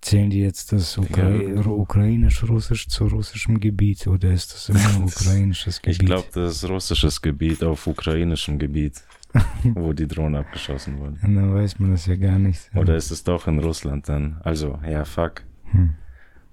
Zählen 0.05 0.29
die 0.29 0.39
jetzt 0.41 0.71
das 0.71 0.99
Ukra 0.99 1.29
Ja. 1.31 1.65
ukrainisch-russisch 1.65 2.87
zu 2.89 3.07
russischem 3.07 3.59
Gebiet 3.59 4.05
oder 4.05 4.31
ist 4.31 4.53
das 4.53 4.69
immer 4.69 4.79
Das- 5.05 5.19
ukrainisches 5.19 5.81
Gebiet? 5.81 6.01
Ich 6.01 6.05
glaube, 6.05 6.27
das 6.31 6.57
ist 6.57 6.69
russisches 6.69 7.19
Gebiet 7.23 7.63
auf 7.63 7.87
ukrainischem 7.87 8.59
Gebiet, 8.59 9.01
wo 9.63 9.93
die 9.93 10.07
Drohnen 10.07 10.35
abgeschossen 10.35 10.99
wurden. 10.99 11.19
Und 11.23 11.33
dann 11.35 11.55
weiß 11.55 11.79
man 11.79 11.89
das 11.89 12.05
ja 12.05 12.15
gar 12.17 12.37
nicht. 12.37 12.69
Oder 12.75 12.95
ist 12.95 13.09
es 13.09 13.23
doch 13.23 13.47
in 13.47 13.57
Russland 13.57 14.07
dann? 14.07 14.39
Also, 14.43 14.79
ja, 14.87 15.05
fuck. 15.05 15.43
Hm. 15.71 15.95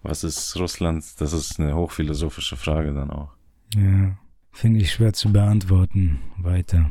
Was 0.03 0.25
ist 0.25 0.57
Russland? 0.59 1.05
Das 1.19 1.35
ist 1.35 1.61
eine 1.61 1.77
hochphilosophische 1.77 2.57
Frage 2.57 2.95
dann 2.95 3.11
auch. 3.11 3.33
Ja, 3.77 4.17
finde 4.51 4.81
ich 4.81 4.93
schwer 4.93 5.13
zu 5.13 5.31
beantworten. 5.31 6.21
Weiter. 6.39 6.91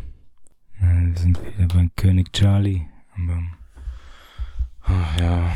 Wir 0.80 1.18
sind 1.18 1.40
wieder 1.44 1.68
beim 1.74 1.90
König 1.96 2.32
Charlie. 2.34 2.84
Aber 3.18 3.42
Ah, 4.84 5.06
Ja, 5.20 5.52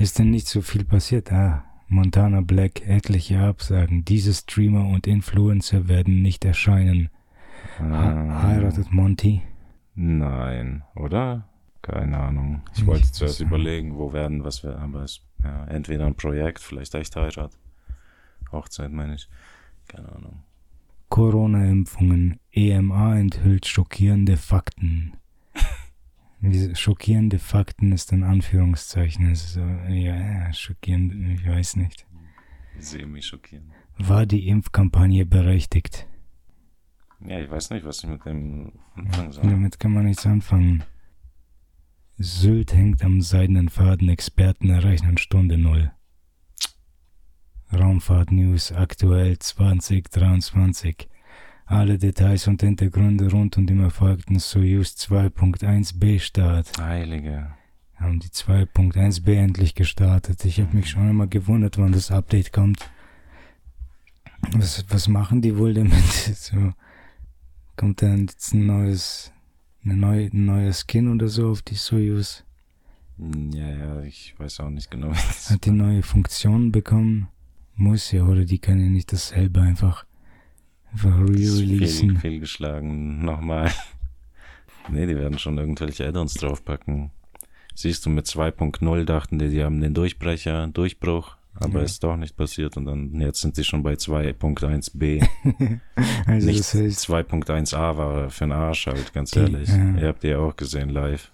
ist 0.00 0.18
denn 0.18 0.30
nicht 0.30 0.46
so 0.48 0.62
viel 0.62 0.84
passiert? 0.84 1.32
Ah, 1.32 1.64
Montana 1.88 2.40
Black, 2.40 2.86
etliche 2.86 3.40
Absagen. 3.40 4.04
Diese 4.04 4.32
Streamer 4.32 4.88
und 4.88 5.06
Influencer 5.06 5.88
werden 5.88 6.22
nicht 6.22 6.44
erscheinen. 6.44 7.10
Ha 7.78 8.42
heiratet 8.42 8.92
Monty? 8.92 9.42
Nein, 9.94 10.82
oder? 10.94 11.48
Keine 11.82 12.18
Ahnung. 12.18 12.62
Ich 12.72 12.80
Ich 12.80 12.86
wollte 12.86 13.02
weiß 13.02 13.12
zuerst 13.12 13.40
überlegen, 13.40 13.96
wo 13.96 14.12
werden, 14.12 14.44
was 14.44 14.62
wir, 14.62 14.78
aber 14.78 15.02
es, 15.02 15.20
ja, 15.42 15.64
entweder 15.66 16.06
ein 16.06 16.14
Projekt, 16.14 16.60
vielleicht 16.60 16.94
echt 16.94 17.16
Heirat. 17.16 17.52
Hochzeit 18.52 18.92
meine 18.92 19.14
ich. 19.14 19.28
Keine 19.88 20.10
Ahnung. 20.12 20.42
Corona-Impfungen. 21.08 22.38
EMA 22.52 23.18
enthüllt 23.18 23.66
schockierende 23.66 24.36
Fakten. 24.36 25.14
Schockierende 26.74 27.38
Fakten 27.38 27.92
ist 27.92 28.12
ein 28.12 28.22
Anführungszeichen. 28.22 29.28
Also, 29.28 29.60
ja, 29.60 30.16
ja, 30.16 30.52
schockierend, 30.52 31.38
ich 31.38 31.46
weiß 31.46 31.76
nicht. 31.76 32.06
Semi 32.78 33.20
schockierend. 33.20 33.70
War 33.98 34.24
die 34.24 34.48
Impfkampagne 34.48 35.26
berechtigt? 35.26 36.06
Ja, 37.26 37.38
ich 37.38 37.50
weiß 37.50 37.70
nicht, 37.70 37.84
was 37.84 38.02
ich 38.02 38.08
mit 38.08 38.24
dem 38.24 38.72
anfangen 38.94 39.32
soll. 39.32 39.44
Damit 39.44 39.78
kann 39.78 39.92
man 39.92 40.06
nichts 40.06 40.24
anfangen. 40.24 40.82
Sylt 42.16 42.72
hängt 42.72 43.04
am 43.04 43.20
seidenen 43.20 43.68
Faden, 43.68 44.08
Experten 44.08 44.70
errechnen 44.70 45.18
Stunde 45.18 45.58
Null. 45.58 45.92
Raumfahrt 47.72 48.32
News 48.32 48.72
aktuell 48.72 49.38
2023. 49.38 51.09
Alle 51.70 51.98
Details 51.98 52.48
und 52.48 52.62
Hintergründe 52.62 53.30
rund 53.30 53.56
um 53.56 53.64
den 53.64 53.78
erfolgten 53.78 54.40
Soyuz 54.40 54.96
2.1b 55.08 56.18
Start. 56.18 56.72
Heilige. 56.80 57.54
Haben 57.94 58.18
die 58.18 58.26
2.1b 58.26 59.32
endlich 59.36 59.76
gestartet. 59.76 60.44
Ich 60.44 60.60
habe 60.60 60.76
mich 60.76 60.90
schon 60.90 61.08
immer 61.08 61.28
gewundert, 61.28 61.78
wann 61.78 61.92
das 61.92 62.10
Update 62.10 62.52
kommt. 62.52 62.90
Was, 64.50 64.84
was 64.88 65.06
machen 65.06 65.42
die 65.42 65.56
wohl 65.56 65.72
damit? 65.74 65.92
So, 66.34 66.72
kommt 67.76 68.02
dann 68.02 68.22
jetzt 68.22 68.52
ein 68.52 68.66
neues, 68.66 69.32
eine 69.84 69.94
neue, 69.96 70.26
ein 70.26 70.46
neuer 70.46 70.72
Skin 70.72 71.06
oder 71.08 71.28
so 71.28 71.52
auf 71.52 71.62
die 71.62 71.76
Soyuz? 71.76 72.42
Hm, 73.16 73.52
Ja, 73.52 73.68
ja, 73.70 74.00
ich 74.02 74.34
weiß 74.38 74.58
auch 74.58 74.70
nicht 74.70 74.90
genau. 74.90 75.12
Hat 75.48 75.64
die 75.64 75.70
neue 75.70 76.02
Funktionen 76.02 76.72
bekommen? 76.72 77.28
Muss 77.76 78.10
ja, 78.10 78.24
oder 78.24 78.44
die 78.44 78.58
können 78.58 78.80
ja 78.82 78.90
nicht 78.90 79.12
dasselbe 79.12 79.60
einfach, 79.60 80.04
ist 80.94 81.00
Fehl, 81.02 81.10
re-releasen. 81.12 82.16
fehlgeschlagen. 82.18 83.24
Nochmal. 83.24 83.70
Nee, 84.88 85.06
die 85.06 85.14
werden 85.14 85.38
schon 85.38 85.56
irgendwelche 85.58 86.08
Add-ons 86.08 86.34
draufpacken. 86.34 87.10
Siehst 87.76 88.04
du, 88.06 88.10
mit 88.10 88.26
2.0 88.26 89.04
dachten 89.04 89.38
die, 89.38 89.50
die 89.50 89.62
haben 89.62 89.80
den 89.80 89.94
Durchbrecher, 89.94 90.66
Durchbruch, 90.68 91.36
aber 91.54 91.80
Ja. 91.80 91.84
ist 91.84 92.02
doch 92.02 92.16
nicht 92.16 92.34
passiert 92.36 92.76
und 92.78 92.86
dann, 92.86 93.20
jetzt 93.20 93.40
sind 93.42 93.54
sie 93.54 93.62
schon 93.62 93.82
bei 93.84 93.92
2.1b. 93.92 95.24
Also 96.26 96.46
nicht 96.46 96.60
das 96.60 96.74
heißt, 96.74 97.08
2.1a 97.08 97.96
war 97.96 98.30
für 98.30 98.44
den 98.44 98.52
Arsch 98.52 98.86
halt, 98.86 99.12
ganz 99.12 99.30
Die, 99.32 99.40
ehrlich. 99.40 99.68
ja. 99.68 99.96
Ihr 99.98 100.08
habt 100.08 100.22
die 100.24 100.28
ja 100.28 100.38
auch 100.38 100.56
gesehen 100.56 100.88
live. 100.88 101.30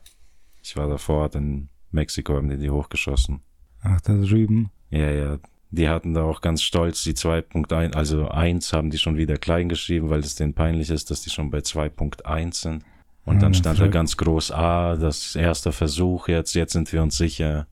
Ich 0.62 0.76
war 0.76 0.88
davor, 0.88 1.34
in 1.34 1.68
Mexiko 1.92 2.34
haben 2.34 2.50
die 2.50 2.58
die 2.58 2.68
hochgeschossen. 2.70 3.40
ach 3.80 4.00
da 4.02 4.14
drüben, 4.16 4.70
Ja, 4.90 5.08
ja. 5.10 5.38
Die 5.70 5.88
hatten 5.88 6.14
da 6.14 6.22
auch 6.22 6.40
ganz 6.40 6.62
stolz 6.62 7.02
die 7.02 7.14
2.1, 7.14 7.94
also 7.94 8.28
1 8.28 8.72
haben 8.72 8.90
die 8.90 8.98
schon 8.98 9.16
wieder 9.16 9.36
klein 9.36 9.68
geschrieben, 9.68 10.08
weil 10.10 10.20
es 10.20 10.36
denen 10.36 10.54
peinlich 10.54 10.90
ist, 10.90 11.10
dass 11.10 11.22
die 11.22 11.30
schon 11.30 11.50
bei 11.50 11.58
2.1 11.58 12.54
sind. 12.54 12.84
Und 13.24 13.38
Ah, 13.38 13.40
dann 13.40 13.54
stand 13.54 13.80
da 13.80 13.88
ganz 13.88 14.16
groß 14.16 14.52
A, 14.52 14.96
das 14.96 15.34
erste 15.34 15.72
Versuch, 15.72 16.28
jetzt, 16.28 16.54
jetzt 16.54 16.72
sind 16.72 16.92
wir 16.92 17.02
uns 17.02 17.16
sicher. 17.18 17.66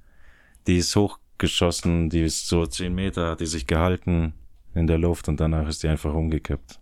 Die 0.67 0.79
ist 0.79 0.97
hochgeschossen, 0.97 2.11
die 2.11 2.23
ist 2.23 2.49
so 2.49 2.67
10 2.67 2.93
Meter, 2.95 3.31
hat 3.31 3.41
die 3.41 3.47
sich 3.47 3.67
gehalten 3.69 4.35
in 4.75 4.89
der 4.89 4.99
Luft 4.99 5.29
und 5.29 5.39
danach 5.39 5.69
ist 5.69 5.85
die 5.85 5.89
einfach 5.89 6.13
umgekippt. 6.13 6.81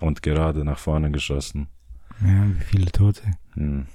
Und 0.00 0.22
gerade 0.22 0.64
nach 0.64 0.78
vorne 0.78 1.12
geschossen. 1.12 1.68
ja, 2.20 2.46
wie 2.48 2.64
viele 2.64 2.90
Tote? 2.90 3.22
Hm. 3.54 3.86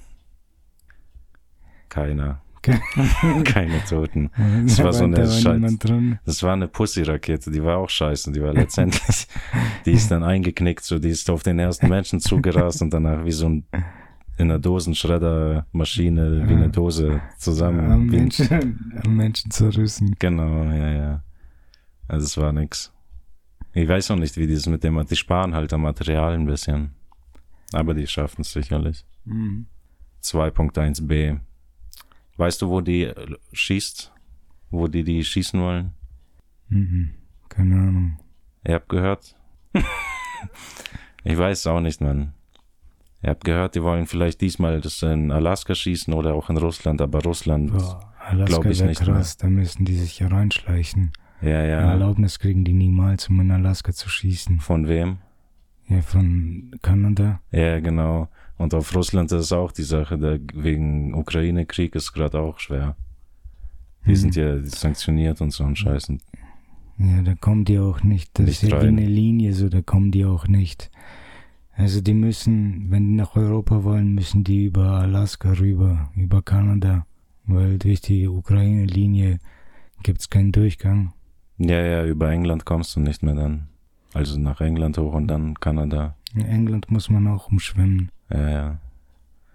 Keiner. 1.90 2.42
Ke- 2.66 2.80
Keine 3.44 3.84
Toten. 3.86 4.30
Das 4.66 4.82
war 4.84 4.92
so 4.94 5.04
eine 5.04 5.16
da 5.18 5.22
war 5.24 5.28
Scheiß- 5.30 5.54
niemand 5.54 5.84
drin. 5.84 6.20
Das 6.26 6.42
war 6.44 6.54
eine 6.54 6.68
Pussy-Rakete, 6.68 7.52
die 7.52 7.64
war 7.64 7.78
auch 7.78 7.90
scheiße. 7.90 8.32
Die 8.32 8.42
war 8.42 8.54
letztendlich, 8.54 9.28
die 9.86 9.92
ist 9.92 10.10
dann 10.12 10.24
eingeknickt, 10.24 10.84
so 10.84 10.98
die 11.00 11.10
ist 11.10 11.30
auf 11.30 11.44
den 11.44 11.60
ersten 11.60 11.88
Menschen 11.90 12.20
zugerast 12.20 12.82
und 12.82 12.92
danach 12.94 13.24
wie 13.26 13.32
so 13.32 13.48
ein 13.50 13.66
in 14.38 14.52
einer 14.52 14.60
Dosenschreddermaschine, 14.60 16.44
wie 16.50 16.54
eine 16.54 16.70
Dose 16.70 17.22
zusammen. 17.38 17.90
Am 17.92 18.06
Menschen, 18.08 18.92
am 19.04 19.16
Menschen 19.16 19.50
zerrissen. 19.50 20.16
Genau, 20.20 20.64
ja, 20.66 20.92
ja. 20.92 21.24
Also 22.10 22.26
es 22.26 22.38
war 22.38 22.52
nix. 22.52 22.92
Ich 23.74 23.88
weiß 23.88 24.12
auch 24.12 24.18
nicht, 24.18 24.36
wie 24.38 24.46
die 24.48 24.54
das 24.56 24.66
mit 24.68 24.84
dem, 24.84 25.02
die 25.06 25.16
sparen 25.16 25.54
halt 25.56 25.72
am 25.72 25.84
Material 25.84 26.34
ein 26.34 26.46
bisschen. 26.46 26.92
Aber 27.72 27.94
die 27.94 28.08
schaffen 28.08 28.42
es 28.42 28.52
sicherlich. 28.52 29.06
Mhm. 29.24 29.68
2.1b. 30.24 31.40
Weißt 32.38 32.62
du, 32.62 32.70
wo 32.70 32.82
die 32.82 33.04
äh, 33.04 33.36
schießt? 33.54 34.12
Wo 34.72 34.88
die 34.88 35.04
die 35.04 35.24
schießen 35.24 35.60
wollen? 35.62 35.94
Mhm. 36.70 37.12
Keine 37.50 37.76
Ahnung. 37.76 38.20
Ihr 38.68 38.76
habt 38.76 38.90
gehört? 38.90 39.36
ich 41.24 41.38
weiß 41.38 41.60
es 41.60 41.68
auch 41.68 41.80
nicht, 41.80 42.02
Mann. 42.02 42.34
Ihr 43.22 43.30
habt 43.30 43.44
gehört, 43.44 43.76
die 43.76 43.84
wollen 43.84 44.06
vielleicht 44.06 44.42
diesmal 44.42 44.82
das 44.82 45.02
in 45.02 45.32
Alaska 45.32 45.74
schießen 45.74 46.14
oder 46.14 46.36
auch 46.36 46.50
in 46.50 46.58
Russland, 46.58 47.02
aber 47.02 47.24
Russland, 47.24 47.72
Boah, 47.72 48.14
Alaska 48.20 48.46
Glaub 48.46 48.66
ich 48.66 48.84
nicht 48.84 49.02
krass, 49.02 49.38
da 49.38 49.48
müssen 49.48 49.86
die 49.86 49.96
sich 49.96 50.20
ja 50.20 50.28
reinschleichen. 50.28 51.12
ja, 51.42 51.60
Eine 51.60 51.70
ja. 51.70 51.92
Erlaubnis 51.92 52.40
kriegen 52.40 52.64
die 52.64 52.74
niemals, 52.74 53.30
um 53.30 53.40
in 53.40 53.52
Alaska 53.52 53.94
zu 53.94 54.10
schießen. 54.10 54.60
Von 54.60 54.88
wem? 54.88 55.18
Ja, 55.88 56.02
von 56.02 56.76
Kanada. 56.82 57.42
Ja, 57.52 57.80
genau. 57.80 58.28
Und 58.58 58.74
auf 58.74 58.96
Russland 58.96 59.32
ist 59.32 59.42
es 59.42 59.52
auch 59.52 59.72
die 59.72 59.84
Sache, 59.84 60.18
da 60.18 60.38
wegen 60.54 61.14
Ukraine-Krieg 61.14 61.94
ist 61.96 62.14
gerade 62.14 62.40
auch 62.40 62.60
schwer. 62.60 62.96
Die 64.06 64.12
Mhm. 64.12 64.16
sind 64.16 64.36
ja 64.36 64.60
sanktioniert 64.64 65.42
und 65.42 65.52
so 65.52 65.64
ein 65.66 65.76
Scheiß. 65.76 66.10
Und 66.10 66.22
Ja, 66.98 67.22
da 67.22 67.36
kommen 67.36 67.66
die 67.66 67.80
auch 67.80 68.02
nicht. 68.04 68.30
Das 68.40 68.46
Nicht 68.46 68.64
ist 68.64 68.72
ja 68.72 68.82
wie 68.82 68.86
rein. 68.88 68.98
eine 68.98 69.08
Linie, 69.08 69.54
so 69.54 69.68
da 69.68 69.82
kommen 69.82 70.12
die 70.12 70.24
auch 70.26 70.48
nicht. 70.48 70.90
Also 71.74 72.00
die 72.00 72.14
müssen, 72.14 72.90
wenn 72.90 73.10
die 73.10 73.16
nach 73.16 73.36
Europa 73.36 73.84
wollen, 73.84 74.14
müssen 74.14 74.46
die 74.46 74.66
über 74.66 74.92
Alaska 74.92 75.52
rüber, 75.54 76.10
über 76.16 76.42
Kanada. 76.42 77.06
Weil 77.48 77.78
durch 77.78 78.00
die 78.00 78.28
Ukraine-Linie 78.28 79.40
gibt's 80.04 80.30
keinen 80.30 80.52
Durchgang. 80.54 81.12
ja, 81.58 81.82
ja, 81.82 82.06
über 82.06 82.30
England 82.32 82.64
kommst 82.66 82.96
du 82.96 83.00
nicht 83.02 83.24
mehr 83.24 83.36
dann. 83.36 83.68
Also 84.14 84.40
nach 84.40 84.62
England 84.62 84.98
hoch 84.98 85.14
und 85.14 85.28
dann 85.28 85.56
Kanada. 85.60 86.16
In 86.34 86.46
England 86.46 86.90
muss 86.90 87.10
man 87.10 87.28
auch 87.28 87.50
umschwimmen. 87.52 88.10
Ja, 88.32 88.50
ja. 88.50 88.78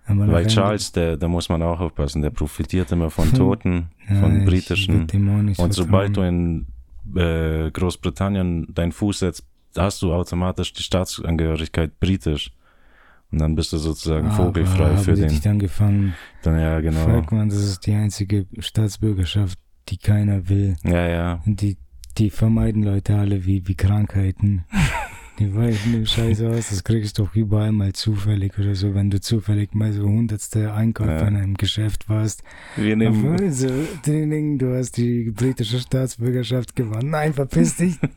Aber 0.07 0.25
England- 0.25 0.49
Charles, 0.51 0.93
der, 0.93 1.17
da 1.17 1.29
muss 1.29 1.49
man 1.49 1.63
auch 1.63 1.79
aufpassen, 1.81 2.23
der 2.23 2.31
profitiert 2.31 2.91
immer 2.93 3.11
von 3.11 3.27
Hm. 3.31 3.35
Toten, 3.35 3.89
Ja, 4.09 4.21
von 4.21 4.45
britischen. 4.45 5.07
Und 5.57 5.73
sobald 5.73 6.17
du 6.17 6.23
in 6.23 6.67
äh, 7.17 7.71
Großbritannien 7.71 8.67
deinen 8.75 8.93
Fuß 8.93 9.21
setzt, 9.21 9.45
hast 9.77 10.03
du 10.03 10.13
automatisch 10.13 10.73
die 10.73 10.83
Staatsangehörigkeit 10.83 12.01
britisch. 12.01 12.51
Und 13.31 13.41
dann 13.41 13.55
bist 13.55 13.73
du 13.73 13.77
sozusagen 13.79 14.27
Aber 14.27 14.37
vogelfrei 14.47 14.89
haben 14.89 14.99
für 14.99 15.15
den. 15.15 15.29
dich 15.29 15.41
dann 15.41 15.61
gefangen. 15.61 16.15
Dann, 16.43 16.59
ja, 16.59 16.81
genau. 16.81 17.05
Fragt 17.05 17.31
man, 17.31 17.49
das 17.49 17.59
ist 17.59 17.87
die 17.87 17.95
einzige 17.95 18.47
Staatsbürgerschaft, 18.59 19.57
die 19.89 19.99
keiner 19.99 20.49
will. 20.49 20.77
Ja, 20.83 21.07
ja. 21.07 21.41
Und 21.47 21.61
die, 21.61 21.77
die 22.19 22.31
vermeiden 22.31 22.83
Leute 22.83 23.15
alle 23.17 23.45
wie, 23.47 23.69
wie 23.69 23.77
Krankheiten. 23.77 24.65
Die 25.41 25.55
weichen 25.55 25.93
den 25.93 26.07
Scheiß 26.07 26.43
aus, 26.43 26.69
das 26.69 26.85
kriegst 26.85 27.19
du 27.19 27.25
doch 27.25 27.35
überall 27.35 27.73
mal 27.73 27.93
zufällig 27.95 28.57
oder 28.59 28.75
so, 28.75 28.95
wenn 28.95 29.09
du 29.11 29.21
zufällig 29.21 29.75
mal 29.75 29.91
so 29.93 30.03
hundertste 30.05 30.73
Einkäufer 30.75 31.23
Ja. 31.23 31.29
in 31.29 31.37
einem 31.37 31.55
Geschäft 31.57 32.09
warst. 32.11 32.43
Wir 32.77 32.95
nehmen, 32.95 33.25
Obwohl, 33.33 33.51
so, 33.51 33.69
Ding, 34.07 34.59
du 34.59 34.77
hast 34.77 34.99
die 34.99 35.31
britische 35.31 35.81
Staatsbürgerschaft 35.81 36.77
gewonnen. 36.77 37.11
Nein, 37.11 37.33
verpiss 37.35 37.77
dich. 37.77 37.97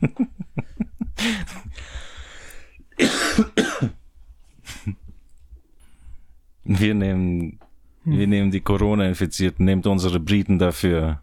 wir 6.64 6.94
nehmen, 6.94 7.58
Hm. 8.04 8.18
wir 8.18 8.26
nehmen 8.26 8.50
die 8.50 8.60
Corona-Infizierten, 8.60 9.64
nehmt 9.64 9.86
unsere 9.86 10.20
Briten 10.20 10.58
dafür. 10.58 11.20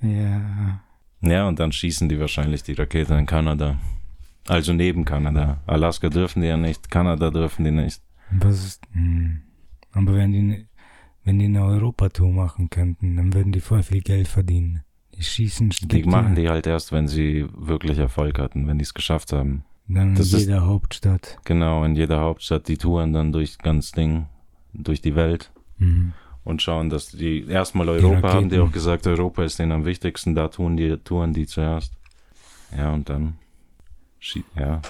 Ja, 0.00 0.80
Ja, 1.22 1.48
und 1.48 1.58
dann 1.58 1.72
schießen 1.72 2.08
die 2.08 2.18
wahrscheinlich 2.20 2.62
die 2.62 2.72
Rakete 2.72 3.14
in 3.14 3.26
Kanada. 3.26 3.78
Also 4.48 4.72
neben 4.72 5.04
Kanada. 5.04 5.58
Alaska 5.66 6.08
dürfen 6.08 6.42
die 6.42 6.48
ja 6.48 6.56
nicht, 6.56 6.90
Kanada 6.90 7.30
dürfen 7.30 7.64
die 7.64 7.70
nicht. 7.70 8.02
was 8.30 8.64
ist, 8.64 8.82
hm. 8.92 9.42
Aber 9.92 10.14
wenn 10.14 10.32
die, 10.32 10.66
wenn 11.24 11.38
die 11.38 11.46
eine 11.46 11.64
Europatour 11.64 12.30
machen 12.32 12.70
könnten, 12.70 13.16
dann 13.16 13.34
würden 13.34 13.52
die 13.52 13.60
voll 13.60 13.82
viel 13.82 14.00
Geld 14.02 14.28
verdienen. 14.28 14.82
Die 15.16 15.22
schießen, 15.24 15.70
Die 15.82 16.04
machen 16.04 16.34
die 16.36 16.48
halt 16.48 16.66
erst, 16.66 16.92
wenn 16.92 17.06
sie 17.08 17.46
wirklich 17.56 17.98
Erfolg 17.98 18.38
hatten, 18.38 18.66
wenn 18.66 18.78
die 18.78 18.84
es 18.84 18.94
geschafft 18.94 19.32
haben. 19.32 19.64
Dann 19.88 20.10
in 20.10 20.14
das 20.14 20.32
ist- 20.32 20.46
jeder 20.46 20.64
Hauptstadt. 20.64 21.38
Genau, 21.44 21.84
in 21.84 21.96
jeder 21.96 22.20
Hauptstadt 22.20 22.68
die 22.68 22.76
touren 22.78 23.12
dann 23.12 23.32
durch 23.32 23.58
ganz 23.58 23.90
Ding, 23.92 24.26
durch 24.72 25.00
die 25.02 25.16
Welt 25.16 25.50
Mhm. 25.78 26.12
und 26.44 26.62
schauen, 26.62 26.88
dass 26.90 27.10
die 27.10 27.44
erstmal 27.46 27.88
Europa 27.88 28.32
haben 28.32 28.48
die 28.48 28.60
auch 28.60 28.70
gesagt, 28.72 29.06
Europa 29.08 29.42
ist 29.42 29.58
denen 29.58 29.72
am 29.72 29.84
wichtigsten, 29.84 30.34
da 30.36 30.46
tun 30.48 30.76
die, 30.76 30.96
touren 30.98 31.32
die 31.32 31.46
zuerst. 31.46 31.92
Ja, 32.76 32.92
und 32.92 33.08
dann 33.08 33.34
ja, 34.56 34.80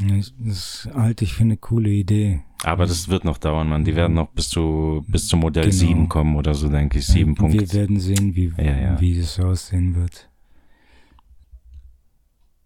Das 0.00 0.32
ist 0.44 0.88
alt, 0.94 1.22
ich 1.22 1.34
finde 1.34 1.52
eine 1.54 1.58
coole 1.58 1.90
Idee. 1.90 2.42
Aber 2.62 2.86
das 2.86 3.08
wird 3.08 3.24
noch 3.24 3.38
dauern, 3.38 3.68
man. 3.68 3.84
Die 3.84 3.96
werden 3.96 4.14
noch 4.14 4.28
bis 4.30 4.48
zu 4.50 5.04
bis 5.08 5.26
zum 5.28 5.40
Modell 5.40 5.64
Genau. 5.70 5.74
7 5.76 6.08
kommen 6.08 6.36
oder 6.36 6.54
so, 6.54 6.68
denke 6.68 6.98
ich. 6.98 7.06
7 7.06 7.30
Wir 7.30 7.34
Punkt. 7.36 7.72
werden 7.74 7.98
sehen, 7.98 8.34
wie, 8.36 8.52
Ja, 8.58 8.76
ja. 8.76 9.00
wie 9.00 9.18
das 9.18 9.38
aussehen 9.40 9.94
wird. 9.96 10.28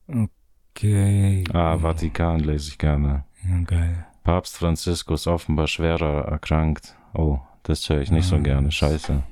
Okay. 0.06 1.44
Ah, 1.52 1.78
Vatikan 1.78 2.40
lese 2.40 2.70
ich 2.70 2.78
gerne. 2.78 3.24
Ja, 3.48 3.60
geil. 3.62 4.06
Papst 4.24 4.56
Franziskus 4.56 5.26
offenbar 5.26 5.66
schwerer 5.68 6.24
erkrankt. 6.26 6.96
Oh, 7.14 7.38
das 7.62 7.88
höre 7.88 8.00
ich 8.00 8.10
nicht 8.10 8.26
so 8.26 8.36
Ah, 8.36 8.40
gerne. 8.40 8.70
Scheiße. 8.72 9.22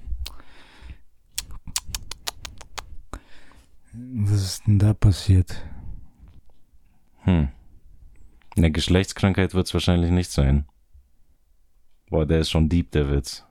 Was 3.92 4.42
ist 4.42 4.66
denn 4.66 4.78
da 4.78 4.94
passiert? 4.94 5.62
Hm. 7.22 7.48
Eine 8.56 8.70
Geschlechtskrankheit 8.70 9.54
wird 9.54 9.66
es 9.66 9.74
wahrscheinlich 9.74 10.10
nicht 10.10 10.30
sein. 10.30 10.66
Boah, 12.10 12.26
der 12.26 12.40
ist 12.40 12.50
schon 12.50 12.68
deep, 12.68 12.90
der 12.90 13.10
Witz. 13.10 13.44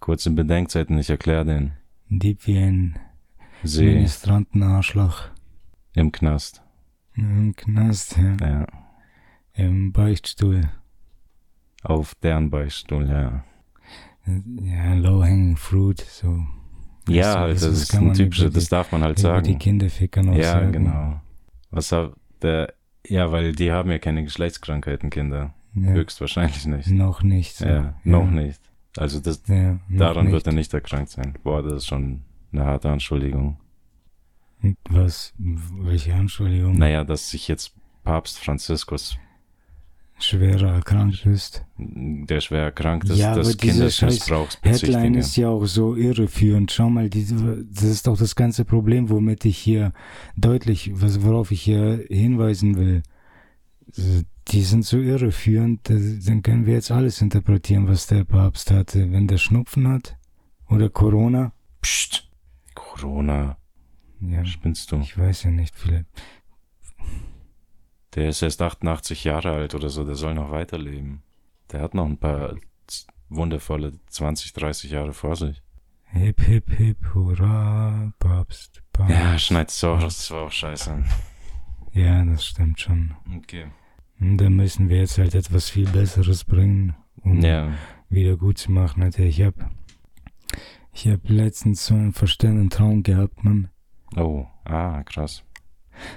Kurz 0.00 0.26
in 0.26 0.34
Bedenkzeiten, 0.36 0.96
ich 0.98 1.10
erkläre 1.10 1.44
den. 1.44 1.72
Dieb 2.08 2.46
wie 2.46 2.58
ein 2.58 2.98
See 3.64 3.86
Ministrantenarschloch. 3.86 5.24
im 5.94 6.12
Knast. 6.12 6.62
Im 7.16 7.54
Knast, 7.56 8.16
ja. 8.16 8.36
Ja. 8.40 8.66
Im 9.54 9.92
Beichtstuhl. 9.92 10.70
Auf 11.82 12.14
deren 12.16 12.50
Beichtstuhl, 12.50 13.08
ja. 13.08 13.44
Ja, 14.62 14.94
low-hanging 14.94 15.56
fruit, 15.56 16.00
so. 16.00 16.46
Ja, 17.08 17.34
du, 17.34 17.40
halt, 17.40 17.56
das, 17.56 17.62
ist 17.64 17.94
ein 17.94 18.12
über 18.14 18.50
das 18.50 18.64
die- 18.64 18.70
darf 18.70 18.92
man 18.92 19.02
halt 19.02 19.18
über 19.18 19.40
die 19.40 19.50
sagen. 19.52 19.58
Kinderficker 19.58 20.22
noch 20.22 20.34
Ja, 20.36 20.52
sagen. 20.52 20.72
genau. 20.72 21.20
Was 21.70 21.92
hat 21.92 22.12
der, 22.42 22.72
ja, 23.06 23.30
weil 23.32 23.52
die 23.52 23.72
haben 23.72 23.90
ja 23.90 23.98
keine 23.98 24.24
Geschlechtskrankheiten, 24.24 25.10
Kinder. 25.10 25.54
Ja, 25.74 25.90
Höchstwahrscheinlich 25.90 26.66
nicht. 26.66 26.88
noch 26.88 27.22
nicht. 27.22 27.56
So. 27.56 27.66
Ja, 27.66 27.94
noch 28.04 28.30
nicht. 28.30 28.60
Also 28.96 29.20
das, 29.20 29.42
Ja, 29.46 29.78
daran 29.88 30.24
nicht. 30.26 30.32
wird 30.32 30.46
er 30.46 30.52
nicht 30.54 30.72
erkrankt 30.74 31.10
sein. 31.10 31.34
Boah, 31.44 31.62
das 31.62 31.74
ist 31.74 31.86
schon 31.86 32.22
eine 32.52 32.64
harte 32.64 32.90
Anschuldigung. 32.90 33.58
Was? 34.88 35.34
Welche 35.38 36.14
Anschuldigung? 36.14 36.76
Naja, 36.76 37.04
dass 37.04 37.30
sich 37.30 37.46
jetzt 37.48 37.74
Papst 38.02 38.38
Franziskus, 38.38 39.16
Schwerer 40.20 40.72
erkrankt 40.74 41.24
ist. 41.26 41.64
der 41.76 42.40
schwer 42.40 42.64
erkrankt 42.64 43.08
ist, 43.08 43.18
Ja, 43.18 43.32
aber 43.32 43.42
des 43.42 43.56
diese 43.56 43.90
scheiß 43.90 43.98
Kindesmissbrauchs 43.98 44.58
Headline 44.62 45.14
ist 45.14 45.36
ja 45.36 45.48
auch 45.48 45.64
so 45.66 45.94
irreführend. 45.94 46.72
Schau 46.72 46.90
mal, 46.90 47.08
diese, 47.08 47.64
das 47.70 47.84
ist 47.84 48.06
doch 48.06 48.18
das 48.18 48.34
ganze 48.34 48.64
Problem, 48.64 49.10
womit 49.10 49.44
ich 49.44 49.56
hier 49.58 49.92
deutlich, 50.36 50.90
was, 50.94 51.22
worauf 51.22 51.50
ich 51.52 51.62
hier 51.62 52.04
hinweisen 52.08 52.76
will. 52.76 53.02
Die 54.48 54.62
sind 54.62 54.84
so 54.84 54.98
irreführend, 54.98 55.88
das- 55.88 56.24
dann 56.24 56.42
können 56.42 56.66
wir 56.66 56.74
jetzt 56.74 56.90
alles 56.90 57.20
interpretieren, 57.22 57.86
was 57.86 58.06
der 58.06 58.24
Papst 58.24 58.70
hatte. 58.70 59.10
Wenn 59.12 59.28
der 59.28 59.38
Schnupfen 59.38 59.86
hat 59.88 60.16
oder 60.68 60.88
Corona, 60.88 61.52
Psst. 61.80 62.28
Corona, 62.74 63.56
ja, 64.20 64.44
spinnst 64.44 64.90
du? 64.90 64.96
ich 64.98 65.16
weiß 65.16 65.44
ja 65.44 65.50
nicht, 65.52 65.74
viele. 65.76 66.06
Der 68.14 68.28
ist 68.28 68.42
erst 68.42 68.62
88 68.62 69.24
Jahre 69.24 69.52
alt 69.52 69.74
oder 69.74 69.88
so, 69.90 70.04
der 70.04 70.14
soll 70.14 70.34
noch 70.34 70.50
weiterleben. 70.50 71.22
Der 71.72 71.80
hat 71.82 71.94
noch 71.94 72.06
ein 72.06 72.16
paar 72.18 72.56
wundervolle 73.28 73.92
20, 74.08 74.52
30 74.54 74.90
Jahre 74.90 75.12
vor 75.12 75.36
sich. 75.36 75.62
Hip, 76.10 76.40
hip, 76.40 76.70
hip, 76.70 76.96
hurra, 77.14 78.12
Papst, 78.18 78.82
Papst. 78.92 79.10
Ja, 79.12 79.38
schneid's 79.38 79.78
so, 79.78 79.96
das 79.96 80.30
war 80.30 80.44
auch 80.46 80.52
scheiße. 80.52 81.04
Ja, 81.92 82.24
das 82.24 82.46
stimmt 82.46 82.80
schon. 82.80 83.14
Okay. 83.36 83.66
Und 84.18 84.38
da 84.38 84.48
müssen 84.48 84.88
wir 84.88 84.98
jetzt 84.98 85.18
halt 85.18 85.34
etwas 85.34 85.68
viel 85.68 85.88
Besseres 85.90 86.44
bringen, 86.44 86.96
um 87.22 87.40
Ja, 87.42 87.72
wieder 88.08 88.36
gut 88.36 88.56
zu 88.56 88.72
machen. 88.72 89.02
Alter, 89.02 89.24
ich 89.24 89.42
hab, 89.42 89.54
ich 90.94 91.06
hab 91.08 91.28
letztens 91.28 91.84
so 91.84 91.94
einen 91.94 92.12
verstörenden 92.14 92.70
Traum 92.70 93.02
gehabt, 93.02 93.44
Mann. 93.44 93.68
oh, 94.16 94.46
ah, 94.64 95.02
krass. 95.04 95.44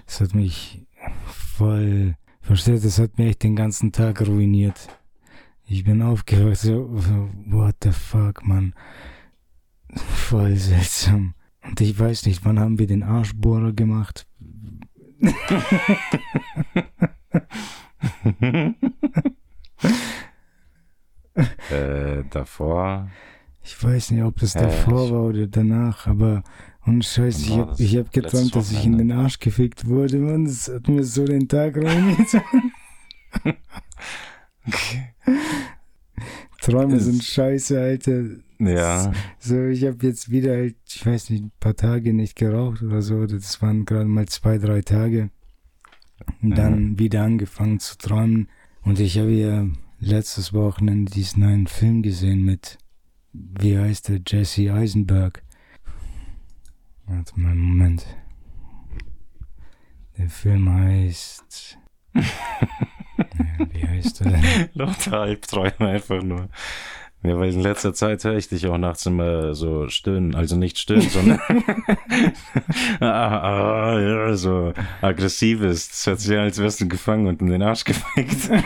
Das 0.06 0.22
hat 0.22 0.34
mich 0.34 0.86
voll, 1.26 2.16
versteht, 2.42 2.84
das 2.84 3.00
hat 3.00 3.18
mir 3.18 3.28
echt 3.28 3.44
den 3.44 3.56
ganzen 3.56 3.92
Tag 3.92 4.22
ruiniert. 4.28 4.88
Ich 5.66 5.84
bin 5.84 6.02
aufgewacht, 6.02 6.58
so, 6.58 6.90
what 7.48 7.76
the 7.84 7.92
fuck, 7.92 8.46
Mann. 8.46 8.74
Voll 9.96 10.56
seltsam. 10.56 11.34
Und 11.64 11.80
ich 11.82 11.98
weiß 11.98 12.26
nicht, 12.26 12.44
wann 12.46 12.60
haben 12.60 12.80
wir 12.80 12.88
den 12.88 13.04
Arschbohrer 13.04 13.72
gemacht? 13.74 14.26
äh, 21.70 22.24
davor, 22.30 23.10
Ich 23.64 23.82
weiß 23.84 24.12
nicht, 24.12 24.24
ob 24.24 24.40
das 24.40 24.54
davor 24.54 25.06
ich- 25.06 25.12
war 25.12 25.22
oder 25.24 25.48
danach, 25.48 26.08
aber 26.08 26.44
und 26.86 27.06
Scheiße, 27.06 27.42
ich 27.44 27.50
war 27.52 27.68
hab, 27.72 27.80
ich 27.80 27.92
geträumt, 28.12 28.56
dass 28.56 28.72
ich 28.72 28.86
in 28.86 28.98
den 28.98 29.12
Arsch 29.12 29.40
gefickt 29.40 29.88
wurde, 29.88 30.18
Mann. 30.18 30.46
Das 30.46 30.68
hat 30.68 30.88
mir 30.88 31.04
so 31.04 31.26
den 31.26 31.48
Tag 31.48 31.78
ruiniert. 31.78 32.28
Träume 36.62 36.96
Es- 36.98 37.06
sind 37.06 37.24
scheiße, 37.24 37.80
Alter. 37.80 38.24
ja, 38.60 39.12
So, 39.40 39.66
ich 39.66 39.84
hab 39.86 40.02
jetzt 40.04 40.30
wieder 40.30 40.52
halt, 40.54 40.76
ich 40.88 41.06
weiß 41.06 41.30
nicht, 41.32 41.44
ein 41.46 41.52
paar 41.60 41.76
Tage 41.76 42.14
nicht 42.14 42.36
geraucht 42.36 42.84
oder 42.84 43.02
so. 43.02 43.26
Das 43.26 43.62
waren 43.62 43.86
gerade 43.86 44.06
mal 44.06 44.28
zwei, 44.28 44.58
drei 44.58 44.82
Tage. 44.82 45.30
Und 46.44 46.56
dann 46.58 47.00
wieder 47.00 47.24
angefangen 47.24 47.80
zu 47.80 47.98
träumen. 47.98 48.48
Und 48.84 49.00
ich 49.00 49.18
habe 49.18 49.32
ja 49.32 49.66
letztes 50.00 50.54
Wochenende 50.54 51.12
diesen 51.12 51.42
neuen 51.44 51.66
Film 51.68 52.04
gesehen 52.04 52.44
mit, 52.46 52.78
wie 53.34 53.78
heißt 53.78 54.10
der, 54.10 54.20
Jesse 54.28 54.72
Eisenberg. 54.72 55.42
Warte 57.14 57.38
mal, 57.38 57.54
Moment. 57.54 58.06
Der 60.18 60.30
Film 60.30 60.74
heißt... 60.74 61.78
ja, 62.16 62.24
wie 63.72 63.86
heißt 63.86 64.22
er 64.22 64.32
denn? 64.32 64.70
lauter 64.74 65.20
Albträume 65.20 65.90
einfach 65.90 66.24
nur. 66.24 66.48
Ja, 67.24 67.38
weil 67.38 67.54
in 67.54 67.60
letzter 67.60 67.94
Zeit 67.94 68.24
höre 68.24 68.38
ich 68.38 68.48
dich 68.48 68.66
auch 68.68 68.78
nachts 68.78 69.06
immer 69.06 69.54
so 69.54 69.90
stöhnen. 69.90 70.36
Also 70.36 70.56
nicht 70.56 70.78
stöhnen, 70.78 71.10
sondern 71.10 71.40
ah, 73.02 73.06
ah, 73.92 74.00
ja, 74.00 74.36
so 74.36 74.74
aggressives. 75.02 75.90
Das 75.90 76.08
hört 76.08 76.20
sich 76.22 76.38
als 76.38 76.60
wärst 76.60 76.80
du 76.80 76.88
gefangen 76.88 77.28
und 77.28 77.42
in 77.42 77.48
den 77.48 77.62
Arsch 77.62 77.84
gefickt. 77.84 78.50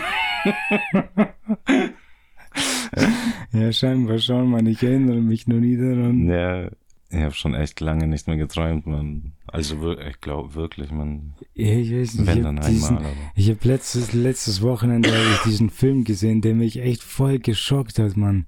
Ja, 3.52 3.72
scheinbar 3.72 4.20
schon, 4.20 4.50
man. 4.50 4.66
Ich 4.68 4.84
erinnere 4.84 5.22
mich 5.22 5.48
nur 5.48 5.60
nie 5.60 5.78
daran. 5.78 6.28
ja, 6.28 6.70
ich 7.10 7.20
habe 7.20 7.34
schon 7.34 7.54
echt 7.54 7.80
lange 7.80 8.08
nicht 8.08 8.28
mehr 8.28 8.38
geträumt, 8.38 8.88
man. 8.88 9.34
Also 9.48 9.94
ich 9.94 10.20
glaube 10.22 10.56
wirklich, 10.56 10.92
man. 10.92 11.34
Ich 11.54 11.92
weiß 11.92 12.16
nicht, 12.16 12.26
Wenn 12.28 12.38
ich 12.38 12.44
dann 12.44 12.56
diesen, 12.62 12.98
einmal, 12.98 13.12
aber. 13.12 13.32
Ich 13.36 13.50
habe 13.50 13.60
letztes, 13.64 14.14
letztes 14.14 14.62
Wochenende 14.62 15.10
ich 15.10 15.40
diesen 15.44 15.70
Film 15.70 16.04
gesehen, 16.04 16.42
der 16.42 16.56
mich 16.56 16.80
echt 16.80 17.04
voll 17.04 17.40
geschockt 17.40 18.00
hat, 18.00 18.18
Mann. 18.18 18.48